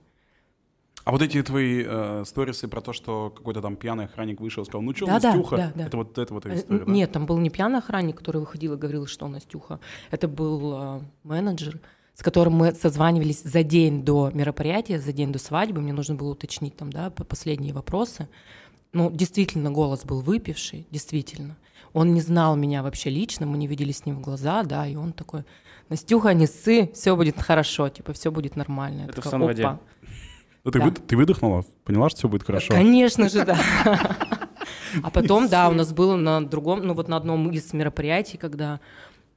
А 1.06 1.12
вот 1.12 1.22
эти 1.22 1.42
твои 1.42 1.84
э, 1.88 2.24
сторисы 2.26 2.68
про 2.68 2.82
то, 2.82 2.94
что 2.94 3.34
какой-то 3.36 3.62
там 3.62 3.76
пьяный 3.78 4.06
охранник 4.06 4.40
вышел 4.42 4.64
и 4.64 4.66
сказал, 4.66 4.82
ну 4.84 4.94
что, 4.94 5.08
Да, 5.08 5.20
да, 5.20 5.30
Настюха? 5.34 5.58
да, 5.58 5.72
да. 5.76 5.86
Это 5.88 5.98
вот 5.98 6.18
это 6.18 6.34
вот 6.34 6.46
Э, 6.46 6.56
история, 6.56 6.86
да? 6.86 6.92
Нет, 6.92 7.12
там 7.12 7.26
был 7.26 7.38
не 7.40 7.50
пьяный 7.50 7.80
охранник, 7.80 8.18
который 8.18 8.38
выходил 8.42 8.74
и 8.74 8.78
говорил, 8.78 9.08
что 9.08 9.28
Настюха. 9.28 9.80
Это 10.12 10.28
был 10.28 10.74
э, 10.78 11.02
менеджер, 11.24 11.80
с 12.14 12.22
которым 12.22 12.54
мы 12.54 12.76
созванивались 12.76 13.42
за 13.42 13.64
день 13.64 14.04
до 14.04 14.30
мероприятия, 14.34 15.00
за 15.00 15.12
день 15.14 15.32
до 15.32 15.40
свадьбы. 15.40 15.82
Мне 15.82 15.94
нужно 15.94 16.16
было 16.16 16.30
уточнить 16.32 16.76
там, 16.76 16.92
да, 16.92 17.10
по- 17.10 17.24
последние 17.24 17.74
вопросы. 17.74 18.28
Ну, 18.92 19.10
действительно, 19.10 19.72
голос 19.72 20.04
был 20.04 20.20
выпивший, 20.22 20.86
действительно. 20.92 21.56
Он 21.94 22.14
не 22.14 22.22
знал 22.22 22.56
меня 22.56 22.84
вообще 22.84 23.10
лично, 23.10 23.46
мы 23.46 23.58
не 23.58 23.68
видели 23.68 23.92
с 23.92 24.06
ним 24.06 24.18
в 24.18 24.22
глаза, 24.22 24.64
да, 24.64 24.86
и 24.88 24.96
он 24.96 25.12
такой, 25.14 25.44
Настюха, 25.90 26.34
не 26.34 26.46
ссы, 26.48 26.92
все 26.94 27.16
будет 27.16 27.42
хорошо, 27.42 27.90
типа, 27.90 28.14
все 28.14 28.32
будет 28.32 28.56
нормально. 28.56 29.00
Я 29.02 29.04
Это 29.06 29.14
в 29.14 29.16
такая, 29.16 29.32
Сан-Воде. 29.32 29.64
«Опа». 29.64 29.80
Ну, 30.66 30.72
ты, 30.72 30.80
Да. 30.80 30.86
вы- 30.86 30.92
ты 30.92 31.18
выдохнула? 31.18 31.66
Поняла, 31.86 32.10
что 32.10 32.20
все 32.20 32.28
будет 32.30 32.44
хорошо? 32.44 32.74
Конечно 32.74 33.30
же, 33.30 33.46
да. 33.46 33.58
А 35.04 35.10
потом, 35.12 35.48
да, 35.48 35.70
у 35.70 35.74
нас 35.74 35.94
было 35.94 36.16
на 36.16 36.42
другом, 36.46 36.82
ну 36.86 36.94
вот 36.96 37.08
на 37.08 37.18
одном 37.18 37.50
из 37.52 37.72
мероприятий, 37.74 38.38
когда, 38.38 38.80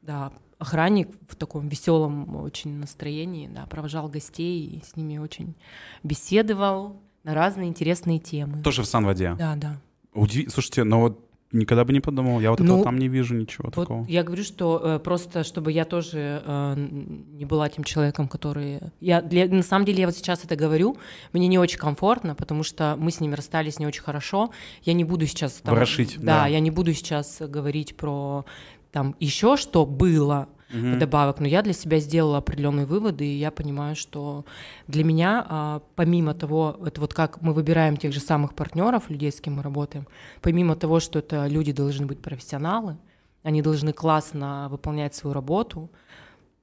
да, 0.00 0.32
охранник 0.58 1.08
в 1.28 1.36
таком 1.36 1.68
веселом 1.68 2.36
очень 2.36 2.78
настроении, 2.78 3.48
да, 3.48 3.66
провожал 3.66 4.08
гостей 4.08 4.64
и 4.66 4.82
с 4.84 4.96
ними 4.96 5.18
очень 5.18 5.54
беседовал 6.02 7.00
на 7.24 7.34
разные 7.34 7.68
интересные 7.68 8.18
темы. 8.18 8.62
Тоже 8.62 8.82
в 8.82 8.86
Сан-Воде. 8.86 9.34
Да, 9.38 9.54
да. 9.56 9.76
Удиви- 10.14 10.48
Слушайте, 10.50 10.84
но 10.84 11.00
вот 11.00 11.20
никогда 11.52 11.84
бы 11.84 11.92
не 11.92 12.00
подумал. 12.00 12.40
Я 12.40 12.50
вот 12.50 12.60
Ну, 12.60 12.64
этого 12.66 12.84
там 12.84 12.98
не 12.98 13.08
вижу 13.08 13.34
ничего 13.34 13.66
Вот 13.66 13.74
такого. 13.74 14.06
я 14.08 14.22
говорю, 14.22 14.42
что 14.42 14.80
э, 14.82 14.98
просто, 14.98 15.44
чтобы 15.44 15.72
я 15.72 15.84
тоже 15.84 16.42
э, 16.44 16.74
не 16.76 17.44
была 17.44 17.68
тем 17.68 17.84
человеком, 17.84 18.28
который... 18.28 18.80
Я 19.00 19.22
для... 19.22 19.46
На 19.46 19.62
самом 19.62 19.84
деле 19.84 20.00
я 20.00 20.06
вот 20.06 20.16
сейчас 20.16 20.44
это 20.44 20.56
говорю, 20.56 20.96
мне 21.32 21.48
не 21.48 21.58
очень 21.58 21.78
комфортно, 21.78 22.34
потому 22.34 22.62
что 22.62 22.96
мы 22.98 23.10
с 23.10 23.20
ними 23.20 23.34
расстались 23.34 23.78
не 23.78 23.86
очень 23.86 24.02
хорошо. 24.02 24.50
Я 24.82 24.94
не 24.94 25.04
буду 25.04 25.26
сейчас... 25.26 25.54
Там, 25.54 25.74
Ворошить, 25.74 26.16
да, 26.18 26.42
да. 26.42 26.46
я 26.46 26.60
не 26.60 26.70
буду 26.70 26.92
сейчас 26.94 27.38
говорить 27.40 27.96
про 27.96 28.44
там 28.92 29.16
еще 29.18 29.56
что 29.56 29.86
было 29.86 30.48
Мгм. 30.72 30.96
вдобавок, 30.96 31.40
но 31.40 31.46
я 31.46 31.62
для 31.62 31.72
себя 31.72 32.00
сделала 32.00 32.38
определенные 32.38 32.86
выводы, 32.86 33.26
и 33.26 33.38
я 33.38 33.50
понимаю, 33.50 33.94
что 33.94 34.44
для 34.88 35.04
меня, 35.04 35.46
а, 35.48 35.82
помимо 35.94 36.34
того, 36.34 36.78
это 36.84 37.00
вот 37.00 37.14
как 37.14 37.42
мы 37.42 37.52
выбираем 37.52 37.96
тех 37.96 38.12
же 38.12 38.20
самых 38.20 38.54
партнеров, 38.54 39.10
людей, 39.10 39.30
с 39.30 39.40
кем 39.40 39.54
мы 39.54 39.62
работаем, 39.62 40.06
помимо 40.40 40.74
того, 40.74 40.98
что 41.00 41.18
это 41.18 41.46
люди 41.46 41.72
должны 41.72 42.06
быть 42.06 42.22
профессионалы, 42.22 42.96
они 43.42 43.60
должны 43.60 43.92
классно 43.92 44.68
выполнять 44.70 45.14
свою 45.14 45.34
работу, 45.34 45.90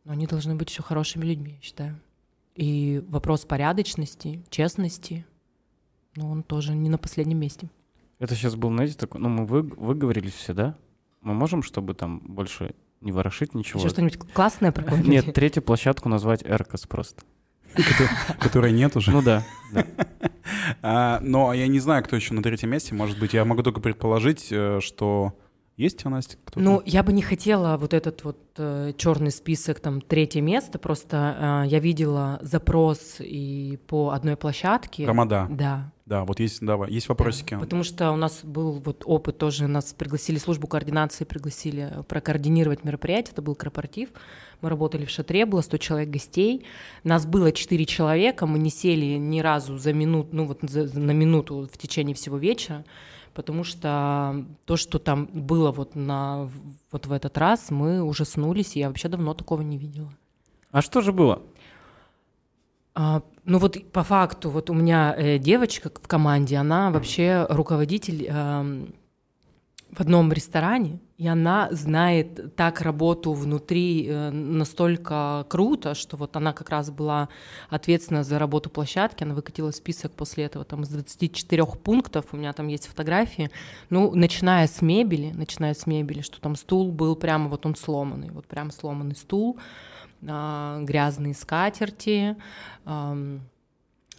но 0.06 0.14
они 0.14 0.28
должны 0.28 0.56
быть 0.56 0.70
еще 0.70 0.82
хорошими 0.82 1.26
людьми, 1.26 1.56
я 1.58 1.62
считаю. 1.62 2.00
И 2.56 3.04
вопрос 3.08 3.46
порядочности, 3.46 4.44
честности, 4.50 5.26
ну, 6.16 6.30
он 6.30 6.44
тоже 6.44 6.74
не 6.74 6.90
на 6.90 6.98
последнем 6.98 7.40
месте. 7.40 7.70
Это 8.18 8.36
сейчас 8.36 8.56
был, 8.56 8.70
знаете, 8.70 8.96
такой, 8.96 9.22
ну, 9.22 9.30
мы 9.30 9.46
вы, 9.46 9.62
выговорились 9.62 10.34
все, 10.34 10.54
да? 10.54 10.76
Мы 11.22 11.34
можем, 11.34 11.64
чтобы 11.64 11.94
там 11.94 12.20
больше 12.20 12.76
не 13.02 13.12
ворошить 13.12 13.54
ничего? 13.54 13.80
Еще 13.80 13.90
что-нибудь 13.90 14.18
классное 14.34 14.72
про 14.72 14.98
Нет, 14.98 15.34
третью 15.34 15.64
площадку 15.64 16.10
назвать 16.10 16.44
Эркос 16.44 16.86
просто. 16.88 17.24
Которой 18.40 18.72
нет 18.72 18.96
уже. 18.96 19.12
Ну 19.12 19.22
да. 19.22 19.44
А, 20.82 21.20
но 21.22 21.54
я 21.54 21.68
не 21.68 21.80
знаю, 21.80 22.04
кто 22.04 22.16
еще 22.16 22.34
на 22.34 22.42
третьем 22.42 22.72
месте. 22.72 22.96
Может 22.96 23.20
быть, 23.20 23.34
я 23.34 23.46
могу 23.46 23.62
только 23.62 23.80
предположить, 23.82 24.48
э, 24.52 24.80
что 24.82 25.34
есть 25.78 26.06
у 26.06 26.10
Насти 26.10 26.38
кто-то? 26.44 26.60
Ну, 26.60 26.82
я 26.86 27.04
бы 27.04 27.14
не 27.14 27.22
хотела 27.22 27.78
вот 27.78 27.94
этот 27.94 28.24
вот 28.24 28.38
черный 28.98 29.32
список, 29.32 29.80
там, 29.80 30.02
третье 30.02 30.42
место, 30.42 30.80
просто 30.80 31.64
э, 31.66 31.70
я 31.70 31.80
видела 31.80 32.40
запрос 32.42 33.18
и 33.20 33.80
по 33.88 34.10
одной 34.10 34.36
площадке. 34.36 35.06
Громада. 35.06 35.48
Да. 35.50 35.94
Да, 36.10 36.26
вот 36.26 36.40
есть, 36.40 36.60
давай, 36.66 36.90
есть 36.92 37.08
вопросики. 37.08 37.54
Да, 37.54 37.60
потому 37.60 37.84
что 37.84 38.12
у 38.12 38.16
нас 38.16 38.40
был 38.44 38.72
вот 38.84 39.04
опыт 39.06 39.38
тоже, 39.38 39.68
нас 39.68 39.94
пригласили, 39.94 40.40
службу 40.40 40.66
координации 40.66 41.24
пригласили 41.24 42.04
прокоординировать 42.08 42.84
мероприятие, 42.84 43.34
это 43.34 43.44
был 43.44 43.54
корпоратив, 43.54 44.10
мы 44.62 44.70
работали 44.70 45.06
в 45.06 45.12
шатре, 45.12 45.46
было 45.46 45.62
100 45.62 45.78
человек 45.78 46.10
гостей, 46.10 46.66
нас 47.04 47.28
было 47.28 47.52
4 47.52 47.86
человека, 47.86 48.48
мы 48.48 48.58
не 48.58 48.72
сели 48.72 49.18
ни 49.20 49.40
разу 49.40 49.78
за 49.78 49.94
минуту, 49.94 50.30
ну 50.32 50.46
вот 50.46 50.58
за- 50.64 50.88
за- 50.88 51.00
на 51.00 51.12
минуту 51.12 51.70
в 51.72 51.78
течение 51.78 52.16
всего 52.16 52.38
вечера, 52.38 52.86
потому 53.36 53.64
что 53.64 54.44
то, 54.66 54.78
что 54.78 54.98
там 54.98 55.30
было 55.32 55.72
вот, 55.72 55.96
на, 55.96 56.50
вот 56.92 57.06
в 57.06 57.12
этот 57.12 57.38
раз, 57.38 57.70
мы 57.70 58.02
ужаснулись, 58.02 58.76
и 58.76 58.80
я 58.80 58.88
вообще 58.88 59.10
давно 59.10 59.36
такого 59.36 59.62
не 59.62 59.78
видела. 59.78 60.12
А 60.72 60.82
что 60.82 61.02
же 61.02 61.12
было? 61.14 61.44
А, 63.02 63.22
ну 63.46 63.60
вот 63.60 63.78
по 63.94 64.04
факту, 64.04 64.50
вот 64.50 64.70
у 64.70 64.74
меня 64.74 65.16
э, 65.18 65.38
девочка 65.38 65.90
в 65.90 66.06
команде, 66.06 66.58
она 66.58 66.92
вообще 66.92 67.46
руководитель 67.50 68.30
в 68.30 70.02
одном 70.02 70.34
ресторане, 70.34 71.00
и 71.18 71.26
она 71.28 71.70
знает 71.72 72.56
так 72.56 72.82
работу 72.82 73.34
внутри 73.34 74.06
э, 74.06 74.30
настолько 74.32 75.46
круто, 75.50 75.96
что 75.96 76.18
вот 76.18 76.36
она 76.36 76.52
как 76.52 76.70
раз 76.70 76.92
была 76.92 77.30
ответственна 77.70 78.24
за 78.24 78.38
работу 78.38 78.70
площадки, 78.70 79.24
она 79.24 79.34
выкатила 79.34 79.72
список 79.72 80.12
после 80.12 80.44
этого 80.44 80.64
там 80.66 80.84
из 80.84 80.90
24 80.90 81.66
пунктов, 81.66 82.26
у 82.34 82.38
меня 82.38 82.52
там 82.54 82.68
есть 82.68 82.88
фотографии, 82.88 83.50
ну, 83.90 84.14
начиная 84.14 84.68
с 84.68 84.82
мебели, 84.82 85.32
начиная 85.32 85.74
с 85.74 85.88
мебели, 85.88 86.22
что 86.22 86.40
там 86.40 86.56
стул 86.56 86.92
был 86.92 87.16
прямо, 87.16 87.48
вот 87.50 87.66
он 87.66 87.76
сломанный, 87.76 88.30
вот 88.30 88.46
прям 88.46 88.72
сломанный 88.72 89.16
стул, 89.16 89.58
грязные 90.22 91.34
скатерти, 91.34 92.36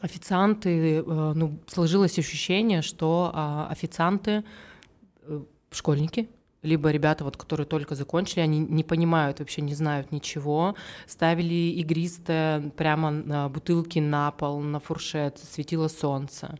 официанты, 0.01 0.97
э, 0.97 1.33
ну, 1.35 1.59
сложилось 1.67 2.19
ощущение, 2.19 2.83
что 2.83 3.31
а, 3.35 3.69
официанты 3.71 4.45
э, 5.23 5.41
школьники, 5.71 6.29
либо 6.63 6.91
ребята, 6.91 7.25
вот, 7.25 7.37
которые 7.37 7.67
только 7.67 7.95
закончили, 7.95 8.41
они 8.41 8.59
не 8.59 8.85
понимают, 8.85 9.39
вообще 9.39 9.63
не 9.63 9.75
знают 9.75 10.13
ничего, 10.13 10.75
ставили 11.07 11.81
игристое 11.81 12.71
прямо 12.77 13.11
на 13.11 13.49
бутылки 13.49 13.99
на 13.99 14.31
пол, 14.31 14.61
на 14.61 14.79
фуршет, 14.79 15.39
светило 15.39 15.89
солнце, 15.89 16.59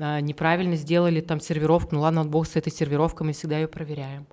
А, 0.00 0.20
неправильно 0.20 0.76
сделали 0.76 1.20
там 1.20 1.40
сервировку, 1.40 1.94
ну 1.94 2.00
ладно, 2.00 2.24
бог 2.24 2.46
с 2.46 2.56
этой 2.56 2.72
сервировкой, 2.72 3.26
мы 3.26 3.32
всегда 3.32 3.58
ее 3.58 3.68
проверяем. 3.68 4.26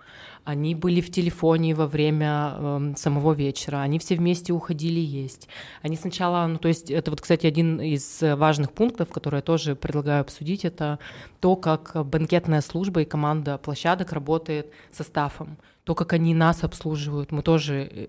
Они 0.43 0.73
были 0.73 1.01
в 1.01 1.11
телефоне 1.11 1.75
во 1.75 1.85
время 1.85 2.55
эм, 2.57 2.95
самого 2.95 3.33
вечера, 3.33 3.81
они 3.81 3.99
все 3.99 4.15
вместе 4.15 4.53
уходили 4.53 4.99
есть. 4.99 5.47
Они 5.83 5.95
сначала, 5.95 6.47
ну 6.47 6.57
то 6.57 6.67
есть 6.67 6.89
это 6.89 7.11
вот, 7.11 7.21
кстати, 7.21 7.45
один 7.45 7.79
из 7.79 8.23
э, 8.23 8.35
важных 8.35 8.71
пунктов, 8.71 9.09
который 9.09 9.37
я 9.37 9.41
тоже 9.41 9.75
предлагаю 9.75 10.21
обсудить, 10.21 10.65
это 10.65 10.97
то, 11.39 11.55
как 11.55 11.91
банкетная 12.07 12.61
служба 12.61 13.01
и 13.01 13.05
команда 13.05 13.59
площадок 13.59 14.13
работает 14.13 14.71
со 14.91 15.03
стафом, 15.03 15.57
то, 15.83 15.93
как 15.93 16.13
они 16.13 16.33
нас 16.33 16.63
обслуживают. 16.63 17.31
Мы 17.31 17.43
тоже 17.43 17.89
э, 17.91 18.07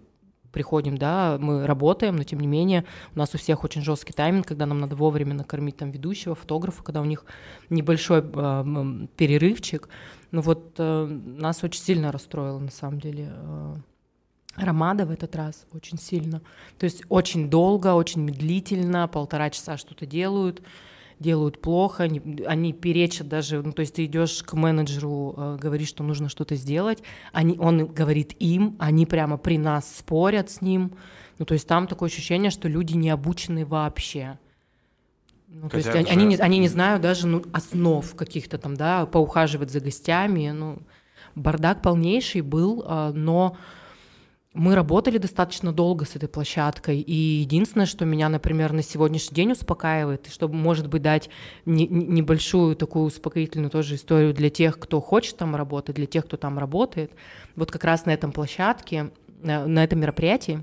приходим, 0.52 0.96
да, 0.96 1.38
мы 1.40 1.66
работаем, 1.66 2.16
но 2.16 2.22
тем 2.22 2.40
не 2.40 2.46
менее 2.46 2.84
у 3.14 3.18
нас 3.18 3.34
у 3.34 3.38
всех 3.38 3.64
очень 3.64 3.82
жесткий 3.82 4.12
тайминг, 4.12 4.46
когда 4.46 4.66
нам 4.66 4.80
надо 4.80 4.94
вовремя 4.94 5.34
накормить 5.34 5.76
там 5.76 5.90
ведущего, 5.90 6.34
фотографа, 6.34 6.82
когда 6.82 7.00
у 7.00 7.04
них 7.04 7.24
небольшой 7.70 8.20
э, 8.20 9.06
перерывчик. 9.16 9.88
Ну 10.30 10.40
вот 10.42 10.74
э, 10.78 11.04
нас 11.04 11.64
очень 11.64 11.80
сильно 11.80 12.12
расстроило 12.12 12.58
на 12.58 12.70
самом 12.70 13.00
деле 13.00 13.32
э, 13.32 13.74
Ромада 14.56 15.06
в 15.06 15.10
этот 15.10 15.34
раз 15.34 15.66
очень 15.72 15.98
сильно. 15.98 16.42
То 16.78 16.84
есть 16.84 17.02
очень 17.08 17.48
долго, 17.48 17.94
очень 17.94 18.20
медлительно, 18.20 19.08
полтора 19.08 19.50
часа 19.50 19.76
что-то 19.76 20.06
делают, 20.06 20.62
делают 21.22 21.60
плохо, 21.60 22.02
они, 22.02 22.20
они 22.46 22.72
перечат 22.72 23.28
даже, 23.28 23.62
ну, 23.62 23.72
то 23.72 23.80
есть 23.80 23.94
ты 23.94 24.04
идешь 24.04 24.42
к 24.42 24.52
менеджеру, 24.52 25.34
э, 25.36 25.58
говоришь, 25.60 25.88
что 25.88 26.02
нужно 26.02 26.28
что-то 26.28 26.56
сделать, 26.56 27.02
они, 27.32 27.56
он 27.58 27.86
говорит 27.86 28.34
им, 28.38 28.76
они 28.78 29.06
прямо 29.06 29.38
при 29.38 29.56
нас 29.56 29.96
спорят 29.96 30.50
с 30.50 30.60
ним, 30.60 30.92
ну, 31.38 31.46
то 31.46 31.54
есть 31.54 31.66
там 31.66 31.86
такое 31.86 32.08
ощущение, 32.08 32.50
что 32.50 32.68
люди 32.68 32.94
не 32.94 33.08
обучены 33.10 33.64
вообще. 33.64 34.38
Ну, 35.48 35.68
то 35.68 35.76
есть 35.76 35.88
они, 35.88 36.00
это 36.02 36.12
они, 36.12 36.22
же- 36.22 36.28
не, 36.28 36.36
они 36.36 36.58
не 36.58 36.68
знают 36.68 37.02
даже 37.02 37.26
ну, 37.26 37.42
основ 37.52 38.14
каких-то 38.14 38.58
там, 38.58 38.76
да, 38.76 39.06
поухаживать 39.06 39.70
за 39.70 39.80
гостями, 39.80 40.50
ну, 40.50 40.78
бардак 41.34 41.82
полнейший 41.82 42.40
был, 42.40 42.84
а, 42.86 43.12
но 43.12 43.56
Мы 44.54 44.74
работали 44.74 45.16
достаточно 45.16 45.72
долго 45.72 46.04
с 46.04 46.14
этой 46.14 46.28
площадкой, 46.28 47.00
и 47.00 47.14
единственное, 47.14 47.86
что 47.86 48.04
меня, 48.04 48.28
например, 48.28 48.72
на 48.72 48.82
сегодняшний 48.82 49.34
день 49.34 49.52
успокаивает, 49.52 50.26
и 50.26 50.30
чтобы, 50.30 50.54
может 50.54 50.88
быть, 50.88 51.00
дать 51.00 51.30
не- 51.64 51.86
не- 51.86 52.06
небольшую 52.06 52.76
такую 52.76 53.06
успокоительную 53.06 53.70
тоже 53.70 53.94
историю 53.94 54.34
для 54.34 54.50
тех, 54.50 54.78
кто 54.78 55.00
хочет 55.00 55.38
там 55.38 55.56
работать, 55.56 55.96
для 55.96 56.06
тех, 56.06 56.26
кто 56.26 56.36
там 56.36 56.58
работает, 56.58 57.12
вот 57.56 57.70
как 57.70 57.84
раз 57.84 58.04
на 58.04 58.10
этом 58.10 58.30
площадке, 58.30 59.10
на, 59.42 59.66
на 59.66 59.82
этом 59.84 60.00
мероприятии 60.00 60.62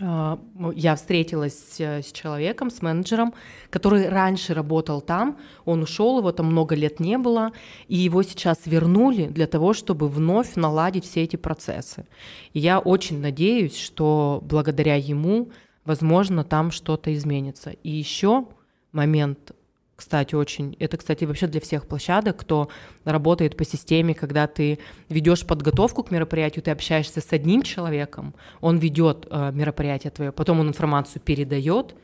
я 0.00 0.94
встретилась 0.94 1.80
э, 1.80 2.02
с 2.02 2.12
человеком, 2.12 2.70
с 2.70 2.82
менеджером, 2.82 3.34
который 3.68 4.08
раньше 4.08 4.54
работал 4.54 5.00
там, 5.00 5.38
он 5.64 5.82
ушел, 5.82 6.18
его 6.18 6.30
там 6.30 6.46
много 6.46 6.76
лет 6.76 7.00
не 7.00 7.18
было, 7.18 7.52
и 7.88 7.96
его 7.96 8.22
сейчас 8.22 8.66
вернули 8.66 9.26
для 9.26 9.48
того, 9.48 9.72
чтобы 9.72 10.08
вновь 10.08 10.54
наладить 10.54 11.04
все 11.04 11.24
эти 11.24 11.34
процессы. 11.34 12.06
И 12.52 12.60
я 12.60 12.78
очень 12.78 13.20
надеюсь, 13.20 13.76
что 13.76 14.40
благодаря 14.44 14.94
ему, 14.94 15.50
возможно, 15.84 16.44
там 16.44 16.70
что-то 16.70 17.12
изменится. 17.12 17.70
И 17.70 17.90
еще 17.90 18.46
момент, 18.92 19.52
кстати, 19.98 20.36
очень, 20.36 20.76
это, 20.78 20.96
кстати, 20.96 21.24
вообще 21.24 21.48
для 21.48 21.60
всех 21.60 21.88
площадок, 21.88 22.36
кто 22.36 22.68
работает 23.02 23.56
по 23.56 23.64
системе, 23.64 24.14
когда 24.14 24.46
ты 24.46 24.78
ведешь 25.08 25.44
подготовку 25.44 26.04
к 26.04 26.12
мероприятию, 26.12 26.62
ты 26.62 26.70
общаешься 26.70 27.20
с 27.20 27.32
одним 27.32 27.62
человеком, 27.62 28.32
он 28.60 28.78
ведет 28.78 29.26
э, 29.28 29.50
мероприятие 29.52 30.12
твое, 30.12 30.30
потом 30.30 30.60
он 30.60 30.68
информацию 30.68 31.20
передает, 31.20 31.96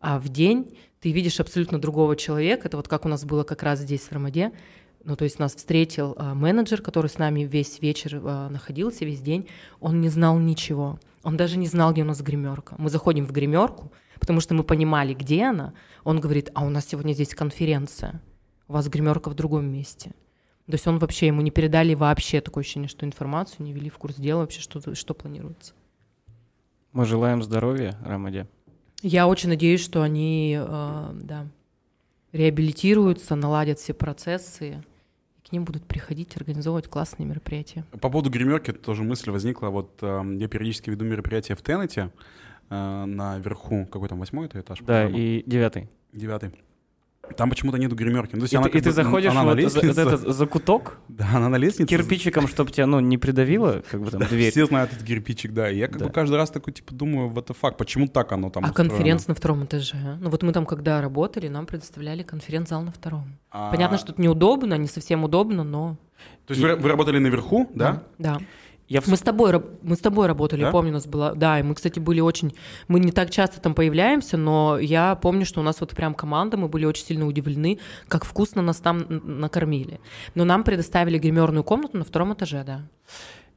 а 0.00 0.18
в 0.18 0.30
день 0.30 0.78
ты 1.00 1.12
видишь 1.12 1.38
абсолютно 1.38 1.78
другого 1.78 2.16
человека. 2.16 2.68
Это 2.68 2.78
вот 2.78 2.88
как 2.88 3.04
у 3.04 3.08
нас 3.08 3.26
было 3.26 3.42
как 3.42 3.62
раз 3.62 3.80
здесь 3.80 4.00
в 4.00 4.12
Рамаде. 4.12 4.52
Ну, 5.04 5.14
то 5.14 5.24
есть 5.24 5.38
нас 5.38 5.54
встретил 5.54 6.16
э, 6.18 6.32
менеджер, 6.32 6.80
который 6.80 7.08
с 7.08 7.18
нами 7.18 7.42
весь 7.42 7.82
вечер 7.82 8.16
э, 8.16 8.48
находился, 8.48 9.04
весь 9.04 9.20
день. 9.20 9.46
Он 9.80 10.00
не 10.00 10.08
знал 10.08 10.38
ничего. 10.38 10.98
Он 11.22 11.36
даже 11.36 11.58
не 11.58 11.66
знал, 11.66 11.92
где 11.92 12.00
у 12.00 12.06
нас 12.06 12.22
гримерка. 12.22 12.76
Мы 12.78 12.88
заходим 12.88 13.26
в 13.26 13.32
гримерку, 13.32 13.92
потому 14.18 14.40
что 14.40 14.54
мы 14.54 14.64
понимали, 14.64 15.14
где 15.14 15.44
она. 15.44 15.72
Он 16.04 16.20
говорит, 16.20 16.50
а 16.54 16.64
у 16.64 16.68
нас 16.68 16.86
сегодня 16.86 17.12
здесь 17.12 17.34
конференция. 17.34 18.20
У 18.68 18.72
вас 18.72 18.88
гримерка 18.88 19.30
в 19.30 19.34
другом 19.34 19.66
месте. 19.66 20.12
То 20.66 20.72
есть 20.72 20.86
он 20.86 20.98
вообще, 20.98 21.28
ему 21.28 21.42
не 21.42 21.52
передали 21.52 21.94
вообще 21.94 22.40
такое 22.40 22.62
ощущение, 22.62 22.88
что 22.88 23.06
информацию 23.06 23.64
не 23.64 23.72
вели 23.72 23.88
в 23.88 23.98
курс 23.98 24.16
дела 24.16 24.40
вообще, 24.40 24.60
что, 24.60 24.94
что 24.94 25.14
планируется. 25.14 25.74
Мы 26.92 27.04
желаем 27.04 27.42
здоровья, 27.42 27.96
Рамаде. 28.04 28.48
Я 29.02 29.28
очень 29.28 29.50
надеюсь, 29.50 29.80
что 29.80 30.02
они, 30.02 30.58
э, 30.58 31.10
да, 31.14 31.46
реабилитируются, 32.32 33.36
наладят 33.36 33.78
все 33.78 33.94
процессы, 33.94 34.68
и 34.70 35.48
к 35.48 35.52
ним 35.52 35.64
будут 35.64 35.84
приходить, 35.84 36.36
организовывать 36.36 36.88
классные 36.88 37.26
мероприятия. 37.26 37.84
По 38.00 38.08
поводу 38.08 38.30
гримерки 38.30 38.72
тоже 38.72 39.04
мысль 39.04 39.30
возникла. 39.30 39.68
Вот 39.68 39.98
э, 40.02 40.36
я 40.38 40.48
периодически 40.48 40.90
веду 40.90 41.04
мероприятия 41.04 41.54
в 41.54 41.62
Теннете 41.62 42.10
э, 42.70 43.04
наверху. 43.04 43.86
Какой 43.86 44.08
там, 44.08 44.18
восьмой 44.18 44.46
это 44.46 44.60
этаж? 44.60 44.78
Да, 44.80 45.04
по-моему? 45.04 45.18
и 45.18 45.42
девятый. 45.46 45.88
Девятый. 46.12 46.50
Там 47.36 47.50
почему-то 47.50 47.76
нету 47.76 47.96
гримерки. 47.96 48.34
Ну, 48.34 48.38
то 48.38 48.44
есть 48.44 48.52
И, 48.52 48.56
она 48.56 48.68
ты, 48.68 48.78
и 48.78 48.80
ты 48.80 48.92
заходишь 48.92 49.32
она 49.32 49.40
на 49.42 49.46
вот 49.46 49.56
за, 49.56 49.60
лестнице. 49.80 49.86
вот 49.88 49.98
этот 50.14 50.36
закуток 50.36 50.98
Да, 51.08 51.26
она 51.34 51.48
на 51.48 51.56
лестнице. 51.56 51.88
кирпичиком, 51.88 52.46
чтобы 52.46 52.70
тебя, 52.70 52.86
ну, 52.86 53.00
не 53.00 53.18
придавило, 53.18 53.82
как 53.90 54.00
бы 54.00 54.12
там, 54.12 54.20
дверь. 54.22 54.52
Все 54.52 54.64
знают 54.66 54.92
этот 54.92 55.04
кирпичик, 55.04 55.52
да. 55.52 55.68
И 55.68 55.76
я 55.76 55.88
как 55.88 55.98
Да. 55.98 56.04
бы 56.06 56.12
каждый 56.12 56.36
раз 56.36 56.50
такой, 56.50 56.72
типа, 56.72 56.94
думаю, 56.94 57.30
what 57.30 57.48
the 57.48 57.56
fuck, 57.60 57.76
почему 57.76 58.06
так 58.06 58.30
оно 58.30 58.48
там 58.50 58.64
а 58.64 58.68
устроено? 58.68 58.90
конференц 58.94 59.26
на 59.26 59.34
втором 59.34 59.64
этаже? 59.64 60.18
Ну 60.20 60.30
вот 60.30 60.44
мы 60.44 60.52
там 60.52 60.64
когда 60.66 61.00
работали, 61.00 61.48
нам 61.48 61.66
предоставляли 61.66 62.22
конференц-зал 62.22 62.82
на 62.82 62.92
втором. 62.92 63.24
А, 63.50 63.72
Понятно, 63.72 63.98
что 63.98 64.12
это 64.12 64.22
неудобно, 64.22 64.74
не 64.74 64.86
совсем 64.86 65.24
удобно, 65.24 65.64
но... 65.64 65.96
То 66.46 66.52
есть 66.54 66.62
вы, 66.62 66.76
вы 66.76 66.88
работали 66.88 67.18
наверху, 67.18 67.68
да? 67.74 68.04
Да. 68.18 68.38
Я 68.88 69.00
в- 69.00 69.08
Мы 69.08 69.16
с 69.16 69.20
тобой, 69.20 69.52
мы 69.82 69.96
с 69.96 69.98
тобой 70.00 70.26
работали, 70.28 70.62
Да? 70.62 70.70
помню, 70.70 70.90
у 70.90 70.94
нас 70.94 71.06
было... 71.06 71.34
Да, 71.34 71.58
и 71.58 71.62
мы, 71.64 71.74
кстати, 71.74 71.98
были 71.98 72.20
очень... 72.20 72.54
Мы 72.88 73.00
не 73.00 73.10
так 73.10 73.30
часто 73.30 73.60
там 73.60 73.74
появляемся, 73.74 74.36
но 74.36 74.78
я 74.78 75.16
помню, 75.16 75.44
что 75.44 75.60
у 75.60 75.64
нас 75.64 75.80
вот 75.80 75.90
прям 75.90 76.14
команда, 76.14 76.56
мы 76.56 76.68
были 76.68 76.84
очень 76.84 77.04
сильно 77.04 77.26
удивлены, 77.26 77.78
как 78.08 78.24
вкусно 78.24 78.62
нас 78.62 78.76
там 78.76 79.04
накормили. 79.08 79.98
Но 80.36 80.44
нам 80.44 80.62
предоставили 80.62 81.18
гримерную 81.18 81.64
комнату 81.64 81.98
на 81.98 82.04
втором 82.04 82.32
этаже, 82.34 82.62
да. 82.64 82.82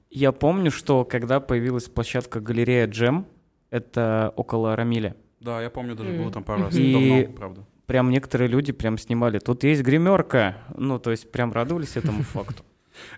Я 0.09 0.31
помню, 0.31 0.71
что 0.71 1.05
когда 1.05 1.39
появилась 1.39 1.85
площадка 1.85 2.39
галерея 2.39 2.87
Джем, 2.87 3.27
это 3.69 4.33
около 4.35 4.75
Рамиля, 4.75 5.15
Да, 5.39 5.61
я 5.61 5.69
помню, 5.69 5.95
даже 5.95 6.09
Мгм. 6.09 6.23
было 6.23 6.31
там 6.33 6.43
пару 6.43 6.63
раз. 6.63 6.75
И- 6.75 6.91
Давно, 6.91 7.33
правда. 7.37 7.65
прям 7.85 8.09
некоторые 8.09 8.49
люди 8.49 8.73
прям 8.73 8.97
снимали. 8.97 9.39
Тут 9.39 9.63
есть 9.63 9.83
гримерка. 9.83 10.57
Ну, 10.75 10.97
то 10.99 11.11
есть 11.11 11.31
прям 11.31 11.53
радовались 11.53 11.95
этому 11.95 12.23
факту. 12.23 12.63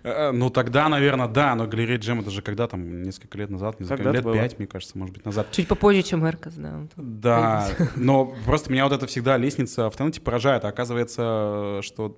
Э, 0.02 0.10
э, 0.10 0.32
Ну, 0.32 0.50
тогда, 0.50 0.88
наверное, 0.88 1.28
да, 1.28 1.54
но 1.54 1.66
галерея 1.66 1.98
Джем, 1.98 2.20
это 2.20 2.30
же 2.30 2.42
когда 2.42 2.66
там, 2.66 3.02
несколько 3.02 3.38
лет 3.38 3.50
назад, 3.50 3.80
не 3.80 3.86
знаю, 3.86 4.12
лет 4.12 4.24
пять, 4.24 4.58
мне 4.58 4.66
кажется, 4.66 4.98
может 4.98 5.14
быть, 5.14 5.24
назад. 5.24 5.48
Чуть 5.50 5.68
попозже, 5.68 6.02
чем 6.02 6.26
Эркас, 6.26 6.54
да. 6.54 6.80
Да, 6.96 7.68
но 7.96 8.34
просто 8.44 8.70
меня 8.70 8.84
вот 8.84 8.92
это 8.92 9.06
всегда 9.06 9.36
лестница 9.36 9.90
в 9.90 9.96
Теннете 9.96 10.20
поражает. 10.20 10.64
А 10.64 10.68
Оказывается, 10.72 11.80
что... 11.82 12.16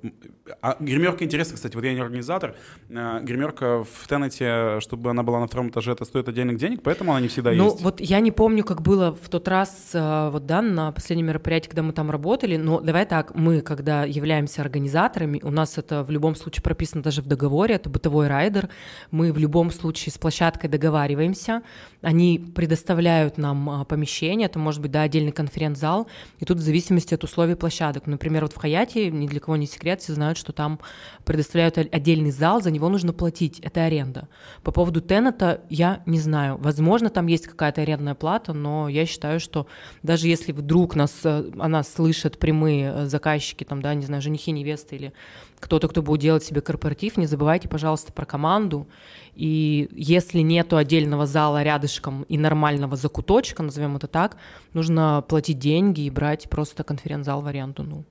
А 0.63 0.77
гримерка 0.81 1.25
интересна, 1.25 1.57
кстати, 1.57 1.75
вот 1.75 1.85
я 1.85 1.93
не 1.93 2.01
организатор. 2.01 2.55
А, 2.95 3.21
Гримерка 3.21 3.85
в 3.85 4.09
Теннете, 4.09 4.81
чтобы 4.81 5.11
она 5.11 5.23
была 5.23 5.41
на 5.41 5.47
втором 5.47 5.71
этаже, 5.71 5.93
это 5.93 6.05
стоит 6.05 6.29
отдельных 6.29 6.57
денег, 6.59 6.83
поэтому 6.83 7.13
она 7.13 7.21
не 7.21 7.29
всегда 7.29 7.53
Ну, 7.53 7.67
есть. 7.67 7.83
вот 7.83 8.01
я 8.01 8.21
не 8.21 8.31
помню, 8.31 8.65
как 8.65 8.83
было 8.83 9.13
в 9.13 9.29
тот 9.29 9.49
раз, 9.49 9.91
э, 9.93 10.31
вот, 10.31 10.47
да, 10.47 10.63
на 10.63 10.93
последнем 10.93 11.27
мероприятии, 11.27 11.69
когда 11.69 11.83
мы 11.83 11.93
там 11.93 12.11
работали, 12.11 12.57
но 12.57 12.81
давай 12.81 13.07
так, 13.07 13.35
мы, 13.35 13.61
когда 13.61 14.05
являемся 14.05 14.63
организаторами, 14.63 15.41
у 15.43 15.51
нас 15.51 15.79
это 15.79 16.03
в 16.05 16.11
любом 16.11 16.35
случае 16.35 16.63
прописано 16.63 17.03
даже 17.03 17.23
в 17.23 17.27
договоре, 17.27 17.45
это 17.63 17.89
бытовой 17.89 18.29
райдер, 18.29 18.69
мы 19.11 19.33
в 19.33 19.39
любом 19.39 19.71
случае 19.71 20.13
с 20.13 20.19
площадкой 20.19 20.69
договариваемся, 20.69 21.63
они 22.03 22.39
предоставляют 22.55 23.39
нам 23.39 23.71
а, 23.71 23.85
помещение, 23.85 24.47
это 24.47 24.59
может 24.59 24.81
быть, 24.81 24.91
да, 24.91 25.03
отдельный 25.03 25.33
конференц-зал, 25.33 26.07
и 26.41 26.45
тут 26.45 26.59
в 26.59 26.63
зависимости 26.63 27.15
от 27.15 27.25
условий 27.25 27.55
площадок, 27.55 28.07
например, 28.07 28.43
вот 28.43 28.53
в 28.53 28.57
Хаяте, 28.57 29.11
ни 29.11 29.27
для 29.27 29.41
кого 29.41 29.57
не 29.57 29.67
секрет, 29.67 30.01
все 30.01 30.13
знают, 30.13 30.39
что 30.39 30.53
там 30.53 30.81
предоставляют 31.25 31.79
отдельный 31.79 32.31
зал, 32.31 32.61
за 32.61 32.71
него 32.71 32.89
нужно 32.89 33.13
платить, 33.13 33.61
это 33.61 33.85
аренда. 33.85 34.29
По 34.63 34.73
поводу 34.73 35.01
Теннета 35.01 35.63
я 35.71 36.03
не 36.07 36.19
знаю. 36.19 36.57
Возможно, 36.59 37.11
там 37.11 37.27
есть 37.27 37.47
какая-то 37.47 37.83
арендная 37.83 38.15
плата, 38.15 38.53
но 38.53 38.89
я 38.89 39.07
считаю, 39.07 39.41
что 39.41 39.67
даже 40.03 40.29
если 40.29 40.53
вдруг 40.53 40.97
нас, 40.97 41.13
э, 41.25 41.51
о 41.59 41.69
нас 41.69 41.93
слышат 41.93 42.39
прямые 42.39 42.93
э, 42.95 43.07
заказчики, 43.07 43.65
там, 43.65 43.83
да, 43.83 43.95
не 43.95 44.05
знаю, 44.07 44.23
женихи, 44.23 44.53
невесты 44.53 44.97
или 44.97 45.13
кто-то, 45.61 45.89
кто 45.89 46.03
будет 46.03 46.21
делать 46.21 46.45
себе 46.45 46.61
корпоратив, 46.61 47.17
не 47.17 47.27
забывайте, 47.27 47.69
пожалуйста, 47.69 48.13
про 48.13 48.27
команду. 48.27 48.87
И 49.35 49.89
если 49.93 50.41
нету 50.41 50.77
отдельного 50.77 51.27
зала 51.27 51.63
рядышком 51.63 52.23
и 52.25 52.39
нормального 52.39 52.97
закуточка, 52.97 53.63
назовем 53.63 53.97
это 53.97 54.07
так, 54.07 54.37
нужно 54.73 55.25
платить 55.29 55.59
деньги 55.59 56.03
и 56.03 56.11
брать 56.11 56.49
просто 56.51 56.85
конференц-зал 56.85 57.41
в 57.41 57.47
аренду. 57.47 57.83
Ну, 57.83 58.05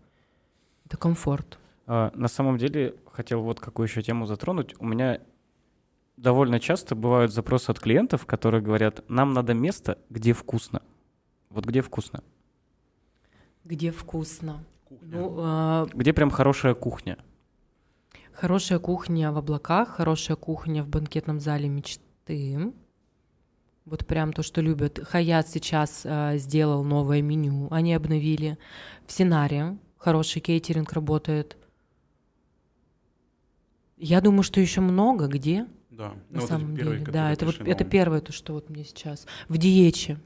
это 0.85 0.97
комфорт. 0.97 1.57
А, 1.87 2.11
На 2.15 2.27
самом 2.27 2.57
деле, 2.57 2.95
хотел 3.11 3.41
вот 3.41 3.59
какую 3.59 3.87
еще 3.87 4.01
тему 4.01 4.25
затронуть. 4.25 4.75
У 4.79 4.85
меня 4.85 5.19
довольно 6.17 6.59
часто 6.59 6.95
бывают 6.95 7.31
запросы 7.31 7.69
от 7.69 7.79
клиентов, 7.79 8.25
которые 8.25 8.61
говорят, 8.61 9.03
нам 9.09 9.33
надо 9.33 9.53
место, 9.53 9.97
где 10.09 10.33
вкусно. 10.33 10.81
Вот 11.49 11.65
где 11.65 11.81
вкусно? 11.81 12.23
Где 13.63 13.91
вкусно? 13.91 14.63
Ну, 15.01 15.35
э, 15.37 15.87
Где 15.93 16.13
прям 16.13 16.29
хорошая 16.29 16.73
кухня? 16.73 17.17
Хорошая 18.33 18.79
кухня 18.79 19.31
в 19.31 19.37
облаках, 19.37 19.89
хорошая 19.89 20.35
кухня 20.37 20.83
в 20.83 20.87
банкетном 20.87 21.39
зале 21.39 21.69
мечты. 21.69 22.73
Вот 23.85 24.05
прям 24.07 24.33
то, 24.33 24.43
что 24.43 24.61
любят. 24.61 24.99
Хаят 25.03 25.49
сейчас 25.49 26.01
э, 26.05 26.37
сделал 26.37 26.83
новое 26.83 27.21
меню, 27.21 27.67
они 27.69 27.93
обновили. 27.93 28.57
В 29.05 29.11
Синаре 29.11 29.77
хороший 29.97 30.41
кейтеринг 30.41 30.91
работает. 30.93 31.57
Я 33.97 34.19
думаю, 34.21 34.43
что 34.43 34.59
еще 34.59 34.81
много 34.81 35.27
где, 35.27 35.67
Да, 35.91 36.09
на 36.09 36.13
ну, 36.13 36.39
вот 36.39 36.43
эти 36.43 36.47
самом 36.49 36.75
первые, 36.75 36.99
деле. 37.01 37.11
Да, 37.11 37.31
это 37.31 37.45
вот 37.45 37.55
пришли 37.57 37.71
это 37.71 37.83
новые. 37.83 37.91
первое, 37.91 38.21
то, 38.21 38.31
что 38.33 38.53
вот 38.53 38.69
мне 38.69 38.83
сейчас. 38.83 39.27
В 39.47 39.57
Диече. 39.57 40.19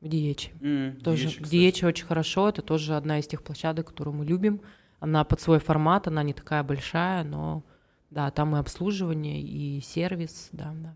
В 0.00 0.08
Диече. 0.08 0.52
М, 0.60 0.96
Тоже 1.00 1.22
Диечи, 1.24 1.34
кстати. 1.36 1.50
Диечи 1.50 1.84
очень 1.86 2.06
хорошо. 2.06 2.48
Это 2.50 2.62
тоже 2.62 2.94
одна 2.96 3.18
из 3.18 3.26
тех 3.26 3.42
площадок, 3.42 3.88
которую 3.88 4.14
мы 4.16 4.24
любим. 4.24 4.60
Она 5.00 5.24
под 5.24 5.40
свой 5.40 5.58
формат, 5.58 6.08
она 6.08 6.22
не 6.22 6.32
такая 6.32 6.62
большая, 6.62 7.24
но 7.24 7.62
да, 8.10 8.30
там 8.30 8.56
и 8.56 8.58
обслуживание, 8.58 9.40
и 9.40 9.80
сервис, 9.80 10.48
да, 10.52 10.74
да. 10.74 10.94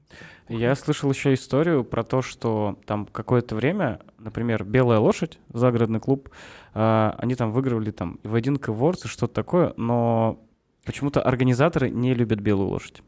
Я 0.48 0.74
слышал 0.74 1.10
еще 1.10 1.34
историю 1.34 1.84
про 1.84 2.04
то, 2.04 2.22
что 2.22 2.78
там 2.86 3.06
какое-то 3.06 3.54
время, 3.54 4.00
например, 4.18 4.64
«Белая 4.64 4.98
лошадь», 4.98 5.38
загородный 5.52 6.00
клуб, 6.00 6.30
а, 6.72 7.14
они 7.18 7.34
там 7.34 7.50
выигрывали 7.50 7.90
там 7.90 8.18
в 8.22 8.34
один 8.34 8.56
Awards 8.56 9.04
и 9.04 9.08
что-то 9.08 9.34
такое, 9.34 9.74
но 9.76 10.40
почему-то 10.84 11.20
организаторы 11.22 11.90
не 11.90 12.14
любят 12.14 12.40
«Белую 12.40 12.68
лошадь». 12.68 13.02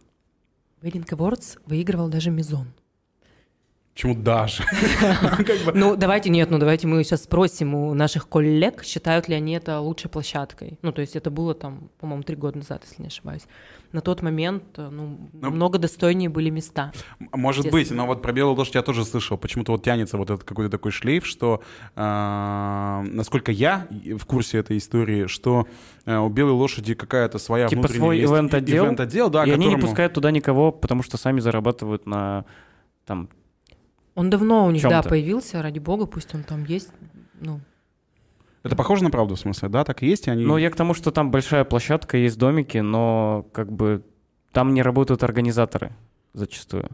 Wedding 0.82 1.08
Awards 1.08 1.58
выигрывал 1.64 2.08
даже 2.08 2.30
Мизон. 2.30 2.74
Почему 3.94 4.14
даже? 4.16 4.64
Ну, 5.74 5.96
давайте, 5.96 6.30
нет, 6.30 6.50
ну 6.50 6.58
давайте 6.58 6.86
мы 6.86 7.04
сейчас 7.04 7.24
спросим 7.24 7.74
у 7.74 7.94
наших 7.94 8.28
коллег, 8.28 8.82
считают 8.84 9.28
ли 9.28 9.36
они 9.36 9.52
это 9.52 9.78
лучшей 9.78 10.10
площадкой. 10.10 10.78
Ну, 10.82 10.92
то 10.92 11.00
есть 11.00 11.14
это 11.14 11.30
было 11.30 11.54
там, 11.54 11.90
по-моему, 12.00 12.22
три 12.24 12.34
года 12.34 12.58
назад, 12.58 12.82
если 12.88 13.02
не 13.02 13.08
ошибаюсь. 13.08 13.42
На 13.92 14.00
тот 14.00 14.22
момент, 14.22 14.64
э, 14.76 14.88
ну, 14.90 15.30
Ну, 15.32 15.50
много 15.50 15.78
достойнее 15.78 16.28
были 16.28 16.50
места. 16.50 16.92
Может 17.32 17.70
быть, 17.70 17.90
но 17.92 18.06
вот 18.06 18.22
про 18.22 18.32
белую 18.32 18.56
лошадь 18.56 18.74
я 18.74 18.82
тоже 18.82 19.04
слышал. 19.04 19.38
Почему-то 19.38 19.72
вот 19.72 19.84
тянется 19.84 20.18
вот 20.18 20.30
этот 20.30 20.42
какой-то 20.42 20.70
такой 20.70 20.90
шлейф, 20.90 21.24
что, 21.24 21.62
э, 21.94 23.04
насколько 23.04 23.52
я 23.52 23.86
в 23.90 24.24
курсе 24.26 24.58
этой 24.58 24.78
истории, 24.78 25.28
что 25.28 25.68
э, 26.04 26.16
у 26.16 26.28
белой 26.28 26.52
лошади 26.52 26.94
какая-то 26.94 27.38
своя 27.38 27.68
Типа 27.68 27.82
внутренняя 27.82 28.26
свой 28.26 28.38
ивент-отдел, 28.40 29.30
да, 29.30 29.44
и 29.44 29.50
они 29.50 29.68
не 29.68 29.76
пускают 29.76 30.14
туда 30.14 30.32
никого, 30.32 30.72
потому 30.72 31.04
что 31.04 31.16
сами 31.16 31.38
зарабатывают 31.38 32.06
на 32.06 32.44
там 33.06 33.28
Он 34.14 34.30
давно 34.30 34.66
у 34.66 34.70
них, 34.70 34.82
да, 34.82 35.02
появился, 35.02 35.60
ради 35.62 35.78
бога, 35.78 36.06
пусть 36.06 36.34
он 36.34 36.44
там 36.44 36.64
есть. 36.64 36.90
Ну, 37.40 37.60
Это 38.62 38.76
похоже 38.76 39.02
на 39.04 39.10
правду 39.10 39.34
в 39.34 39.38
смысле, 39.38 39.68
да? 39.68 39.84
Так 39.84 40.02
и 40.02 40.06
есть, 40.06 40.28
и 40.28 40.30
они... 40.30 40.44
Ну, 40.44 40.56
я 40.56 40.70
к 40.70 40.76
тому, 40.76 40.94
что 40.94 41.10
там 41.10 41.30
большая 41.30 41.64
площадка, 41.64 42.16
есть 42.16 42.38
домики, 42.38 42.78
но 42.78 43.46
как 43.52 43.72
бы 43.72 44.04
там 44.52 44.72
не 44.72 44.82
работают 44.82 45.22
организаторы 45.24 45.92
зачастую. 46.32 46.88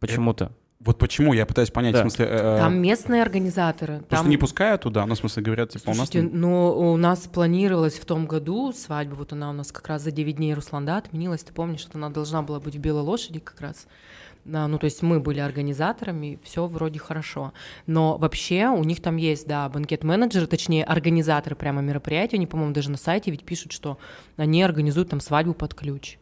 Почему-то. 0.00 0.52
Вот 0.84 0.98
почему, 0.98 1.32
я 1.32 1.46
пытаюсь 1.46 1.70
понять, 1.70 1.92
Да. 1.92 2.00
в 2.00 2.02
смысле... 2.02 2.26
э, 2.28 2.58
там 2.58 2.78
местные 2.78 3.22
организаторы. 3.22 3.98
Просто 3.98 4.16
Там... 4.16 4.28
не 4.28 4.36
пускают 4.36 4.82
туда, 4.82 5.06
ну, 5.06 5.14
в 5.14 5.18
смысле, 5.18 5.42
говорят, 5.42 5.70
типа, 5.70 5.90
у 5.90 5.94
нас... 5.94 6.08
Слушайте, 6.08 6.28
ну, 6.32 6.92
у 6.92 6.96
нас 6.96 7.20
планировалась 7.20 7.94
в 7.94 8.04
том 8.04 8.26
году 8.26 8.72
свадьба, 8.72 9.14
вот 9.14 9.32
она 9.32 9.50
у 9.50 9.52
нас 9.52 9.70
как 9.70 9.86
раз 9.86 10.02
за 10.02 10.10
9 10.10 10.36
дней 10.36 10.54
Русланда 10.54 10.96
отменилась. 10.96 11.44
Ты 11.44 11.52
помнишь, 11.52 11.80
что 11.80 11.98
она 11.98 12.10
должна 12.10 12.42
была 12.42 12.58
быть 12.58 12.74
в 12.74 12.80
Белой 12.80 13.02
лошади 13.02 13.38
как 13.38 13.60
раз? 13.60 13.86
Да, 14.44 14.66
ну, 14.66 14.76
то 14.78 14.86
есть 14.86 15.02
мы 15.02 15.20
были 15.20 15.38
организаторами, 15.38 16.40
все 16.42 16.66
вроде 16.66 16.98
хорошо. 16.98 17.52
Но 17.86 18.18
вообще 18.18 18.66
у 18.66 18.82
них 18.82 19.00
там 19.00 19.16
есть, 19.16 19.46
да, 19.46 19.68
банкет-менеджеры, 19.68 20.48
точнее, 20.48 20.84
организаторы 20.84 21.54
прямо 21.54 21.80
мероприятия. 21.80 22.36
Они, 22.38 22.48
по-моему, 22.48 22.72
даже 22.72 22.90
на 22.90 22.96
сайте 22.96 23.30
ведь 23.30 23.44
пишут, 23.44 23.70
что 23.70 23.98
они 24.36 24.64
организуют 24.64 25.10
там 25.10 25.20
свадьбу 25.20 25.54
под 25.54 25.74
ключ. 25.74 26.18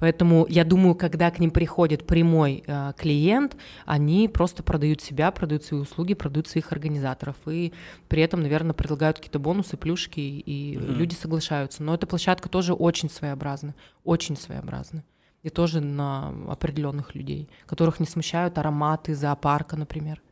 Поэтому 0.00 0.46
я 0.48 0.64
думаю, 0.64 0.94
когда 0.94 1.30
к 1.30 1.38
ним 1.38 1.50
приходит 1.50 2.06
прямой 2.06 2.64
э, 2.66 2.92
клиент, 2.96 3.54
они 3.84 4.28
просто 4.28 4.62
продают 4.62 5.02
себя, 5.02 5.30
продают 5.30 5.62
свои 5.62 5.78
услуги, 5.80 6.14
продают 6.14 6.48
своих 6.48 6.72
организаторов. 6.72 7.36
И 7.46 7.74
при 8.08 8.22
этом, 8.22 8.40
наверное, 8.40 8.72
предлагают 8.72 9.18
какие-то 9.18 9.38
бонусы, 9.38 9.76
плюшки, 9.76 10.18
и 10.20 10.78
Мгм. 10.78 10.94
люди 10.94 11.14
соглашаются. 11.14 11.82
Но 11.82 11.94
эта 11.94 12.06
площадка 12.06 12.48
тоже 12.48 12.72
очень 12.72 13.10
своеобразна, 13.10 13.74
очень 14.02 14.38
своеобразна. 14.38 15.04
И 15.42 15.50
тоже 15.50 15.80
на 15.82 16.34
определенных 16.48 17.14
людей, 17.14 17.50
которых 17.66 18.00
не 18.00 18.06
смущают 18.06 18.56
ароматы 18.56 19.14
зоопарка, 19.14 19.76
например. 19.76 20.22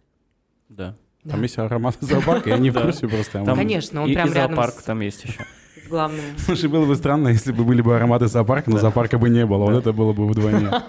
Да. 0.71 0.97
Да. 1.25 1.31
Там 1.33 1.43
есть 1.43 1.59
аромат 1.59 1.97
зоопарка, 2.01 2.49
я 2.49 2.57
не 2.59 2.71
в 2.71 2.75
Да. 2.75 2.83
курсе 2.85 3.07
просто. 3.07 3.45
Конечно, 3.45 4.01
он 4.03 4.09
и, 4.11 4.15
прям 4.15 4.29
и 4.29 4.33
рядом 4.33 4.57
зоопарк 4.57 4.81
с- 4.81 4.85
там 4.85 5.01
есть 5.01 5.25
еще. 5.25 5.45
С 5.85 5.89
главным. 5.89 6.21
Слушай, 6.39 6.69
было 6.69 6.87
бы 6.87 6.97
странно, 6.97 7.29
если 7.29 7.53
бы 7.53 7.65
были 7.65 7.83
бы 7.83 7.95
ароматы 7.97 8.27
зоопарка, 8.27 8.71
но 8.71 8.77
Да. 8.77 8.83
зоопарка 8.83 9.19
бы 9.19 9.29
не 9.29 9.45
было. 9.47 9.65
Вот 9.65 9.75
это 9.75 9.93
было 9.93 10.13
бы 10.13 10.27
вдвойне. 10.29 10.71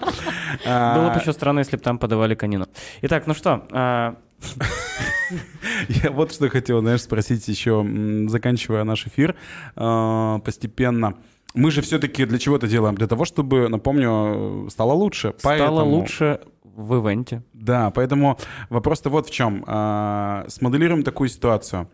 А, 0.66 0.96
Было 0.98 1.14
бы 1.14 1.20
еще 1.20 1.32
странно, 1.32 1.60
если 1.60 1.76
бы 1.76 1.82
там 1.82 1.98
подавали 1.98 2.34
конину. 2.34 2.66
Итак, 3.02 3.26
ну 3.26 3.34
что, 3.34 3.66
а, 3.70 4.16
Я 5.88 6.10
вот 6.10 6.32
что 6.32 6.48
хотел, 6.48 6.80
знаешь, 6.80 7.02
спросить 7.02 7.46
еще, 7.48 7.86
заканчивая 8.28 8.84
наш 8.84 9.06
эфир 9.06 9.36
э, 9.76 10.38
постепенно. 10.44 11.14
Мы 11.54 11.70
же 11.70 11.82
все-таки 11.82 12.24
для 12.26 12.38
чего 12.38 12.56
это 12.56 12.66
делаем? 12.68 12.94
Для 12.96 13.06
того, 13.06 13.24
чтобы, 13.24 13.68
напомню, 13.68 14.68
стало 14.70 14.92
лучше. 14.92 15.34
стало 15.38 15.56
Поэтому- 15.56 15.84
лучше 15.84 16.40
в 16.64 16.94
ивенте. 17.00 17.42
Да, 17.52 17.90
поэтому 17.90 18.38
вопрос-то 18.70 19.08
вот 19.10 19.28
в 19.28 19.30
чем. 19.30 19.64
А, 19.66 20.44
Смоделируем 20.48 21.02
такую 21.04 21.28
ситуацию. 21.28 21.88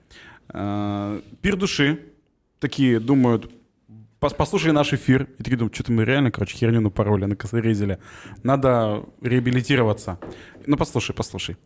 А, 0.49 1.21
Пир 1.43 1.57
души 1.57 2.01
такие 2.61 3.01
думают, 3.01 3.51
пос- 4.21 4.35
послушали 4.35 4.73
наш 4.73 4.93
эфир, 4.93 5.29
и 5.39 5.43
такие 5.43 5.57
думают, 5.57 5.75
что-то 5.75 5.93
мы 5.93 6.05
реально, 6.05 6.31
короче, 6.31 6.57
херню 6.57 6.81
напороли, 6.81 7.27
накосорезили. 7.27 7.99
Надо 8.43 9.05
реабилитироваться. 9.23 10.19
Ну, 10.67 10.77
послушай, 10.77 11.15
послушай. 11.15 11.57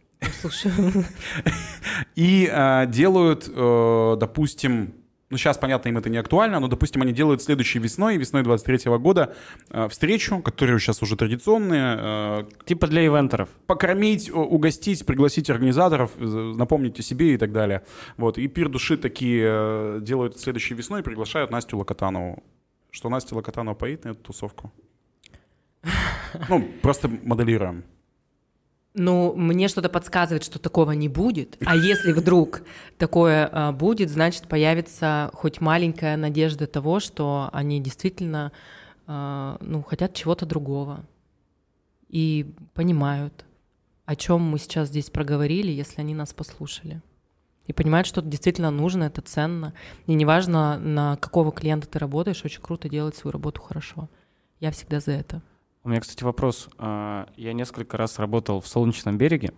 Слушай, 0.40 0.72
И 2.14 2.48
а, 2.52 2.86
делают, 2.86 3.48
э, 3.48 4.16
допустим, 4.18 4.94
ну 5.30 5.36
сейчас, 5.36 5.58
понятно, 5.58 5.88
им 5.88 5.96
это 5.96 6.10
не 6.10 6.18
актуально, 6.18 6.58
но, 6.58 6.66
допустим, 6.66 7.02
они 7.02 7.12
делают 7.12 7.40
следующей 7.40 7.78
весной, 7.78 8.16
весной 8.16 8.42
23 8.42 8.98
года, 8.98 9.34
э, 9.70 9.88
встречу, 9.88 10.40
которая 10.40 10.78
сейчас 10.80 11.02
уже 11.02 11.16
традиционная, 11.16 11.98
э, 12.00 12.44
Типа 12.64 12.88
для 12.88 13.06
ивентеров. 13.06 13.48
покормить, 13.66 14.30
угостить, 14.30 15.06
пригласить 15.06 15.48
организаторов, 15.48 16.10
напомнить 16.18 16.98
о 16.98 17.02
себе 17.02 17.34
и 17.34 17.36
так 17.36 17.52
далее. 17.52 17.82
Вот. 18.16 18.38
И 18.38 18.48
пир 18.48 18.68
души 18.68 18.96
такие 18.96 19.44
э, 19.46 19.98
делают 20.02 20.38
следующей 20.38 20.74
весной, 20.74 21.02
приглашают 21.04 21.52
Настю 21.52 21.78
Локотанову. 21.78 22.42
Что 22.90 23.08
Настя 23.08 23.36
Локотанова 23.36 23.74
поедет 23.74 24.04
на 24.04 24.10
эту 24.10 24.22
тусовку? 24.24 24.72
Ну, 26.48 26.68
просто 26.82 27.08
моделируем. 27.08 27.84
Ну, 28.94 29.34
мне 29.36 29.68
что-то 29.68 29.88
подсказывает, 29.88 30.42
что 30.42 30.58
такого 30.58 30.92
не 30.92 31.08
будет. 31.08 31.56
А 31.64 31.76
если 31.76 32.12
вдруг 32.12 32.62
такое 32.98 33.48
а, 33.50 33.72
будет, 33.72 34.10
значит, 34.10 34.48
появится 34.48 35.30
хоть 35.32 35.60
маленькая 35.60 36.16
надежда 36.16 36.66
того, 36.66 36.98
что 36.98 37.50
они 37.52 37.80
действительно 37.80 38.50
а, 39.06 39.58
ну, 39.60 39.82
хотят 39.82 40.14
чего-то 40.14 40.44
другого. 40.44 41.04
И 42.08 42.52
понимают, 42.74 43.44
о 44.06 44.16
чем 44.16 44.42
мы 44.42 44.58
сейчас 44.58 44.88
здесь 44.88 45.08
проговорили, 45.08 45.70
если 45.70 46.00
они 46.00 46.14
нас 46.14 46.32
послушали. 46.32 47.00
И 47.68 47.72
понимают, 47.72 48.08
что 48.08 48.20
это 48.20 48.28
действительно 48.28 48.72
нужно, 48.72 49.04
это 49.04 49.22
ценно. 49.22 49.72
И 50.06 50.14
неважно, 50.14 50.78
на 50.80 51.16
какого 51.18 51.52
клиента 51.52 51.86
ты 51.86 52.00
работаешь, 52.00 52.44
очень 52.44 52.60
круто 52.60 52.88
делать 52.88 53.14
свою 53.14 53.30
работу 53.30 53.60
хорошо. 53.60 54.08
Я 54.58 54.72
всегда 54.72 54.98
за 54.98 55.12
это. 55.12 55.42
У 55.82 55.88
меня, 55.88 56.00
кстати, 56.00 56.22
вопрос. 56.24 56.68
А, 56.78 57.28
Я 57.36 57.52
несколько 57.52 57.96
раз 57.96 58.18
работал 58.18 58.60
в 58.60 58.66
Солнечном 58.66 59.16
береге. 59.16 59.52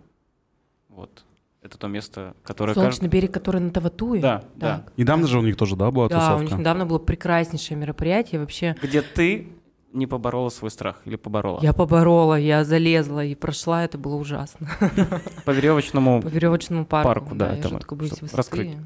Вот. 0.89 1.25
Это 1.61 1.77
то 1.77 1.87
место, 1.87 2.35
которое... 2.43 2.73
Солнечный 2.73 3.07
берег, 3.07 3.33
который 3.33 3.61
на 3.61 3.71
Таватуе. 3.71 4.21
Да, 4.21 4.43
да. 4.55 4.85
Недавно 4.97 5.27
же 5.27 5.39
у 5.39 5.41
них 5.41 5.55
тоже, 5.55 5.75
да, 5.75 5.91
была 5.91 6.09
Да, 6.09 6.17
у 6.17 6.19
тусовка? 6.19 6.43
них 6.43 6.59
недавно 6.59 6.85
было 6.85 6.99
прекраснейшее 6.99 7.77
мероприятие. 7.77 8.41
Вообще, 8.41 8.75
Где 8.81 9.01
ты 9.01 9.47
не 9.93 10.05
поборола 10.07 10.49
свой 10.49 10.71
страх 10.71 11.01
или 11.05 11.15
поборола? 11.15 11.59
я 11.61 11.71
поборола, 11.71 12.35
я 12.35 12.63
залезла 12.65 13.23
и 13.23 13.33
прошла, 13.35 13.83
это 13.85 13.97
было 13.97 14.15
ужасно. 14.15 14.69
По 15.45 15.51
веревочному... 15.51 16.21
По 16.21 16.27
веревочному 16.27 16.85
парку. 16.85 17.07
Парку, 17.07 17.35
да, 17.35 17.53
я 17.53 17.63
чтобы 17.63 18.05
высоты. 18.07 18.35
раскрыть. 18.35 18.77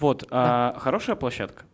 Вот. 0.00 0.26
а, 0.30 0.76
Хорошая 0.78 1.14
площадка? 1.16 1.64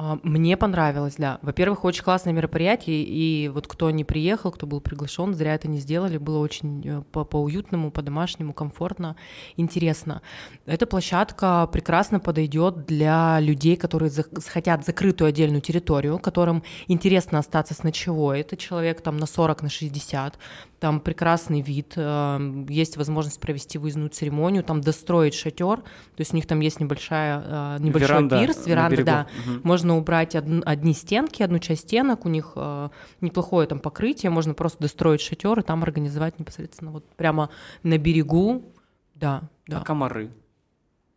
А, 0.00 0.16
Мне 0.22 0.56
понравилось, 0.56 1.16
да. 1.18 1.40
Во-первых, 1.42 1.84
очень 1.84 2.04
классное 2.04 2.32
мероприятие, 2.32 3.02
и 3.02 3.48
вот 3.48 3.66
кто 3.66 3.90
не 3.90 4.04
приехал, 4.04 4.52
кто 4.52 4.64
был 4.64 4.80
приглашен, 4.80 5.34
зря 5.34 5.56
это 5.56 5.66
не 5.66 5.78
сделали, 5.80 6.18
было 6.18 6.38
очень 6.38 6.82
э, 6.86 7.02
по- 7.10 7.24
по-уютному, 7.24 7.90
по-домашнему, 7.90 8.52
комфортно, 8.52 9.16
интересно. 9.56 10.22
Эта 10.66 10.86
площадка 10.86 11.68
прекрасно 11.72 12.20
подойдет 12.20 12.86
для 12.86 13.40
людей, 13.40 13.74
которые 13.76 14.08
зах- 14.10 14.40
хотят 14.48 14.84
закрытую 14.84 15.30
отдельную 15.30 15.62
территорию, 15.62 16.20
которым 16.20 16.62
интересно 16.86 17.40
остаться 17.40 17.74
с 17.74 17.82
ночевой. 17.82 18.38
Это 18.42 18.56
человек 18.56 19.00
там 19.00 19.16
на 19.16 19.26
40, 19.26 19.62
на 19.64 19.68
60, 19.68 20.38
там 20.80 21.00
прекрасный 21.00 21.60
вид, 21.60 21.94
э, 21.96 22.64
есть 22.68 22.96
возможность 22.96 23.40
провести 23.40 23.78
выездную 23.78 24.10
церемонию, 24.10 24.62
там 24.62 24.80
достроить 24.80 25.34
шатер, 25.34 25.78
то 25.78 25.84
есть 26.18 26.32
у 26.32 26.36
них 26.36 26.46
там 26.46 26.60
есть 26.60 26.78
небольшая, 26.80 27.42
э, 27.44 27.76
небольшой 27.80 28.08
Веранда 28.08 28.38
пирс, 28.40 28.66
веранда, 28.66 29.04
да, 29.04 29.26
Мгм. 29.46 29.60
можно 29.64 29.96
убрать 29.96 30.34
одн- 30.36 30.62
одни 30.64 30.94
стенки, 30.94 31.42
одну 31.42 31.58
часть 31.58 31.82
стенок, 31.82 32.24
у 32.26 32.28
них 32.28 32.52
э, 32.54 32.88
неплохое 33.20 33.66
там 33.66 33.80
покрытие, 33.80 34.30
можно 34.30 34.54
просто 34.54 34.78
достроить 34.80 35.20
шатер 35.20 35.58
и 35.58 35.62
там 35.62 35.82
организовать 35.82 36.38
непосредственно 36.38 36.92
вот 36.92 37.04
прямо 37.16 37.50
на 37.82 37.98
берегу, 37.98 38.72
да, 39.14 39.42
да. 39.66 39.78
А 39.80 39.84
комары? 39.84 40.30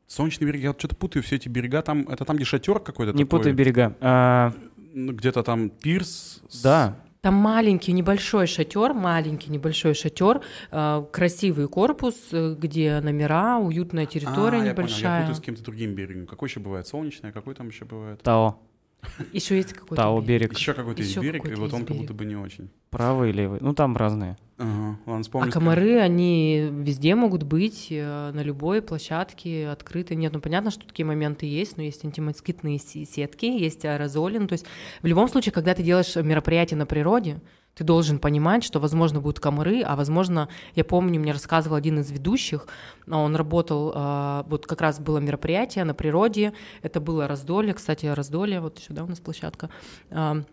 Солнечный 0.08 0.46
берег, 0.48 0.62
я 0.62 0.74
что-то 0.78 0.96
путаю 0.96 1.24
все 1.24 1.38
эти 1.38 1.48
берега. 1.48 1.82
Там, 1.82 2.02
это 2.10 2.26
там, 2.26 2.36
где 2.36 2.44
шатер 2.44 2.80
какой-то 2.80 3.14
Не 3.14 3.24
такой, 3.24 3.40
путай 3.40 3.54
берега. 3.54 3.96
А, 4.02 4.52
Где-то 4.94 5.42
там 5.44 5.70
пирс. 5.70 6.42
с- 6.50 6.62
Да. 6.64 6.98
Там 7.24 7.36
маленький 7.36 7.92
небольшой 7.92 8.48
шатер, 8.48 8.96
маленький 8.96 9.52
небольшой 9.52 9.94
шатер, 9.94 10.42
э, 10.72 11.06
красивый 11.12 11.68
корпус, 11.68 12.16
э, 12.32 12.56
где 12.58 13.00
номера, 13.00 13.60
уютная 13.60 14.08
территория 14.08 14.58
А, 14.62 14.66
я 14.66 14.74
понял, 14.74 14.88
небольшая. 14.88 15.14
я 15.14 15.20
путаю 15.20 15.36
с 15.36 15.40
каким-то 15.40 15.64
другим 15.64 15.94
берегом. 15.94 16.26
Какой 16.26 16.50
еще 16.50 16.60
бывает? 16.62 16.88
Солнечный, 16.88 17.30
а 17.30 17.32
какой 17.32 17.54
там 17.54 17.68
еще 17.68 17.86
бывает? 17.86 18.24
Тао. 18.24 18.60
Еще 19.34 19.58
есть 19.58 19.74
какой-то 19.74 19.96
Тао 19.96 20.22
берег. 20.22 20.58
Еще 20.58 20.74
какой-то 20.74 21.02
есть 21.02 21.18
берег, 21.18 21.36
и 21.46 21.50
какой-то 21.50 21.62
вот 21.62 21.74
он 21.74 21.80
как 21.82 21.90
берег. 21.90 22.02
будто 22.02 22.14
бы 22.14 22.26
не 22.26 22.36
очень. 22.36 22.70
Правый, 22.90 23.32
левый. 23.32 23.60
Ну, 23.62 23.74
там 23.74 23.96
разные. 23.98 24.38
Ага, 24.58 24.98
ладно, 25.06 25.20
А 25.20 25.22
вспомню. 25.24 25.52
комары, 25.52 25.98
они 26.00 26.70
везде 26.72 27.16
могут 27.16 27.44
быть, 27.44 27.88
э, 27.90 28.32
на 28.34 28.42
любой 28.44 28.82
площадке 28.82 29.70
открыты. 29.70 30.14
Нет, 30.16 30.34
ну 30.34 30.40
понятно, 30.40 30.70
что 30.72 30.86
такие 30.86 31.06
моменты 31.06 31.46
есть, 31.48 31.78
но 31.78 31.84
есть 31.84 32.06
антимоскитные 32.06 32.78
се- 32.78 33.06
сетки, 33.06 33.46
есть 33.46 33.86
аэрозоли. 33.86 34.38
Ну, 34.38 34.48
то 34.48 34.54
есть 34.54 34.66
в 35.02 35.08
любом 35.08 35.28
случае, 35.30 35.52
когда 35.54 35.74
ты 35.74 35.82
делаешь 35.84 36.16
мероприятие 36.16 36.78
на 36.78 36.86
природе, 36.86 37.40
Ты 37.76 37.84
должен 37.86 38.20
понимать, 38.20 38.64
что, 38.64 38.80
возможно, 38.80 39.22
будут 39.22 39.40
комары, 39.40 39.82
а, 39.82 39.96
возможно, 39.96 40.50
я 40.76 40.84
помню, 40.84 41.20
мне 41.20 41.32
рассказывал 41.32 41.78
один 41.78 42.00
из 42.00 42.12
ведущих, 42.12 42.68
а 43.10 43.18
он 43.18 43.36
работал, 43.36 43.94
э, 43.96 44.44
вот 44.48 44.68
как 44.68 44.82
раз 44.82 45.00
было 45.00 45.20
мероприятие 45.20 45.86
на 45.86 45.94
природе, 45.94 46.54
это 46.82 47.00
было 47.00 47.28
раздолье, 47.28 47.74
кстати, 47.74 48.08
раздолье, 48.08 48.60
вот 48.60 48.80
еще, 48.80 48.94
да, 48.94 49.04
у 49.04 49.08
нас 49.08 49.20
площадка, 49.20 49.70
э, 50.10 50.44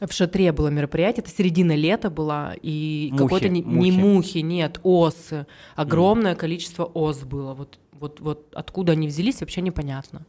в 0.00 0.12
шатре 0.12 0.52
было 0.52 0.68
мероприятие, 0.68 1.24
это 1.24 1.30
середина 1.30 1.74
лета 1.74 2.08
была, 2.08 2.54
и 2.62 3.08
Мухи, 3.10 3.22
какой-то 3.24 3.48
не, 3.48 3.62
мухи. 3.62 3.88
не 3.88 3.92
мухи, 3.92 4.38
нет, 4.38 4.78
осы, 4.84 5.46
огромное 5.74 6.36
количество 6.36 6.84
ос 6.84 7.18
было, 7.24 7.54
вот, 7.54 7.80
вот, 7.92 8.20
вот 8.20 8.46
откуда 8.54 8.92
они 8.92 9.08
взялись, 9.08 9.40
вообще 9.40 9.60
непонятно. 9.60 10.24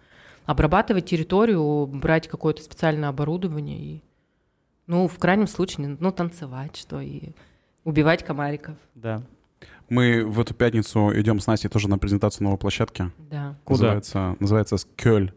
Обрабатывать 0.47 1.05
территорию, 1.05 1.85
брать 1.85 2.27
какое-то 2.27 2.63
специальное 2.63 3.09
оборудование 3.09 3.77
и, 3.77 4.01
ну, 4.89 5.07
в 5.07 5.19
крайнем 5.19 5.45
случае, 5.47 5.95
ну, 5.99 6.11
танцевать, 6.11 6.75
что 6.75 6.99
и 6.99 7.31
убивать 7.83 8.25
комариков, 8.25 8.75
Да. 8.95 9.21
Мы 9.87 10.23
в 10.23 10.39
эту 10.39 10.53
пятницу 10.53 11.11
идем 11.19 11.39
с 11.39 11.47
Настей 11.47 11.67
тоже 11.69 11.89
на 11.89 11.97
презентацию 11.97 12.43
новой 12.43 12.57
площадки. 12.59 13.11
да. 13.17 13.55
Куда? 13.63 13.77
Называется, 13.95 14.35
называется 14.39 14.77
Скёль. 14.77 15.31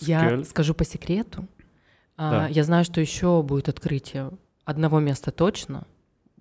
Я 0.00 0.20
Скель. 0.20 0.44
скажу 0.44 0.74
по 0.74 0.84
секрету. 0.84 1.46
а, 2.16 2.30
Да. 2.30 2.48
Я 2.48 2.62
знаю, 2.64 2.84
что 2.84 3.00
еще 3.00 3.42
будет 3.42 3.68
открытие 3.68 4.30
одного 4.64 5.00
места 5.00 5.30
точно, 5.32 5.86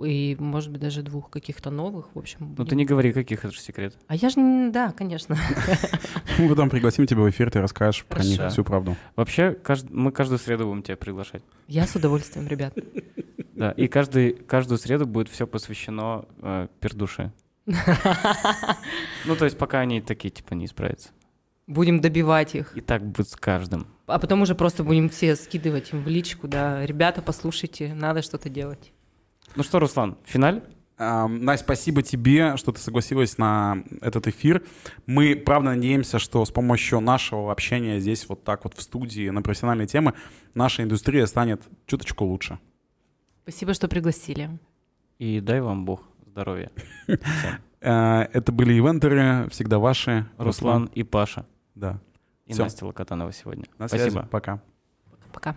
и, 0.02 0.36
может 0.40 0.72
быть, 0.72 0.82
даже 0.82 1.02
двух 1.04 1.30
каких-то 1.30 1.70
новых, 1.70 2.10
в 2.14 2.20
общем. 2.20 2.54
Ну 2.58 2.66
ты 2.66 2.76
не 2.76 2.86
говори, 2.86 3.14
каких 3.14 3.46
это 3.46 3.54
же 3.54 3.60
секрет. 3.60 3.98
А 4.08 4.16
я 4.16 4.30
же, 4.30 4.72
да, 4.72 4.92
конечно. 4.92 5.38
Мы 6.38 6.50
потом 6.50 6.70
пригласим 6.70 7.08
тебя 7.08 7.22
в 7.22 7.30
эфир, 7.30 7.50
ты 7.50 7.62
расскажешь 7.62 8.04
про 8.06 8.24
них 8.24 8.42
всю 8.50 8.64
правду. 8.64 8.98
Вообще, 9.16 9.58
мы 9.90 10.12
каждую 10.12 10.40
среду 10.40 10.66
будем 10.66 10.84
тебя 10.84 10.98
приглашать. 10.98 11.44
Я 11.68 11.88
с 11.88 11.96
удовольствием, 11.96 12.48
ребят. 12.48 12.74
Да, 13.56 13.72
и 13.72 13.88
каждый, 13.88 14.34
каждую 14.34 14.78
среду 14.78 15.06
будет 15.06 15.30
все 15.30 15.48
посвящено 15.48 16.26
э, 16.42 16.68
пердуше. 16.82 17.32
Ну, 17.66 19.36
то 19.38 19.46
есть 19.46 19.58
пока 19.58 19.80
они 19.80 20.02
такие, 20.02 20.30
типа, 20.30 20.56
не 20.56 20.66
исправятся. 20.66 21.12
Будем 21.66 22.02
добивать 22.02 22.54
их. 22.54 22.76
И 22.78 22.82
так 22.82 23.04
будет 23.06 23.30
с 23.30 23.36
каждым. 23.38 23.88
А 24.08 24.20
потом 24.20 24.42
уже 24.42 24.56
просто 24.56 24.84
будем 24.84 25.10
все 25.10 25.36
скидывать 25.36 25.94
им 25.94 26.04
в 26.04 26.08
личку, 26.08 26.50
да. 26.50 26.86
Ребята, 26.86 27.22
послушайте, 27.22 27.94
надо 27.94 28.22
что-то 28.22 28.50
делать. 28.50 28.92
Ну 29.56 29.64
что, 29.64 29.80
Руслан, 29.80 30.18
финаль? 30.26 30.62
Настя, 30.98 31.66
спасибо 31.66 32.02
тебе, 32.02 32.56
что 32.56 32.72
ты 32.72 32.80
согласилась 32.80 33.38
на 33.38 33.84
этот 34.02 34.28
эфир. 34.28 34.64
Мы, 35.06 35.36
правда, 35.36 35.72
надеемся, 35.72 36.20
что 36.20 36.46
с 36.46 36.52
помощью 36.52 37.02
нашего 37.02 37.52
общения 37.52 38.00
здесь 38.00 38.28
вот 38.30 38.44
так 38.44 38.64
вот 38.64 38.76
в 38.76 38.82
студии 38.82 39.30
на 39.30 39.42
профессиональные 39.42 39.88
темы 39.88 40.14
наша 40.54 40.84
индустрия 40.84 41.26
станет 41.26 41.62
чуточку 41.86 42.24
лучше. 42.24 42.60
Спасибо, 43.44 43.74
что 43.74 43.88
пригласили. 43.90 44.58
И 45.20 45.42
дай 45.42 45.60
вам 45.62 45.86
Бог 45.86 46.04
здоровья. 46.26 46.72
Э, 47.82 48.22
Это 48.34 48.52
были 48.52 48.74
ивентеры, 48.74 49.48
всегда 49.52 49.78
ваши. 49.78 50.26
Руслан 50.40 50.86
и 50.96 51.04
Паша. 51.04 51.46
Да. 51.76 52.00
И. 52.48 52.56
Настя 52.56 52.88
Локотанова 52.88 53.32
сегодня. 53.32 53.66
Спасибо. 53.76 54.28
Пока. 54.32 54.60
Пока. 55.32 55.56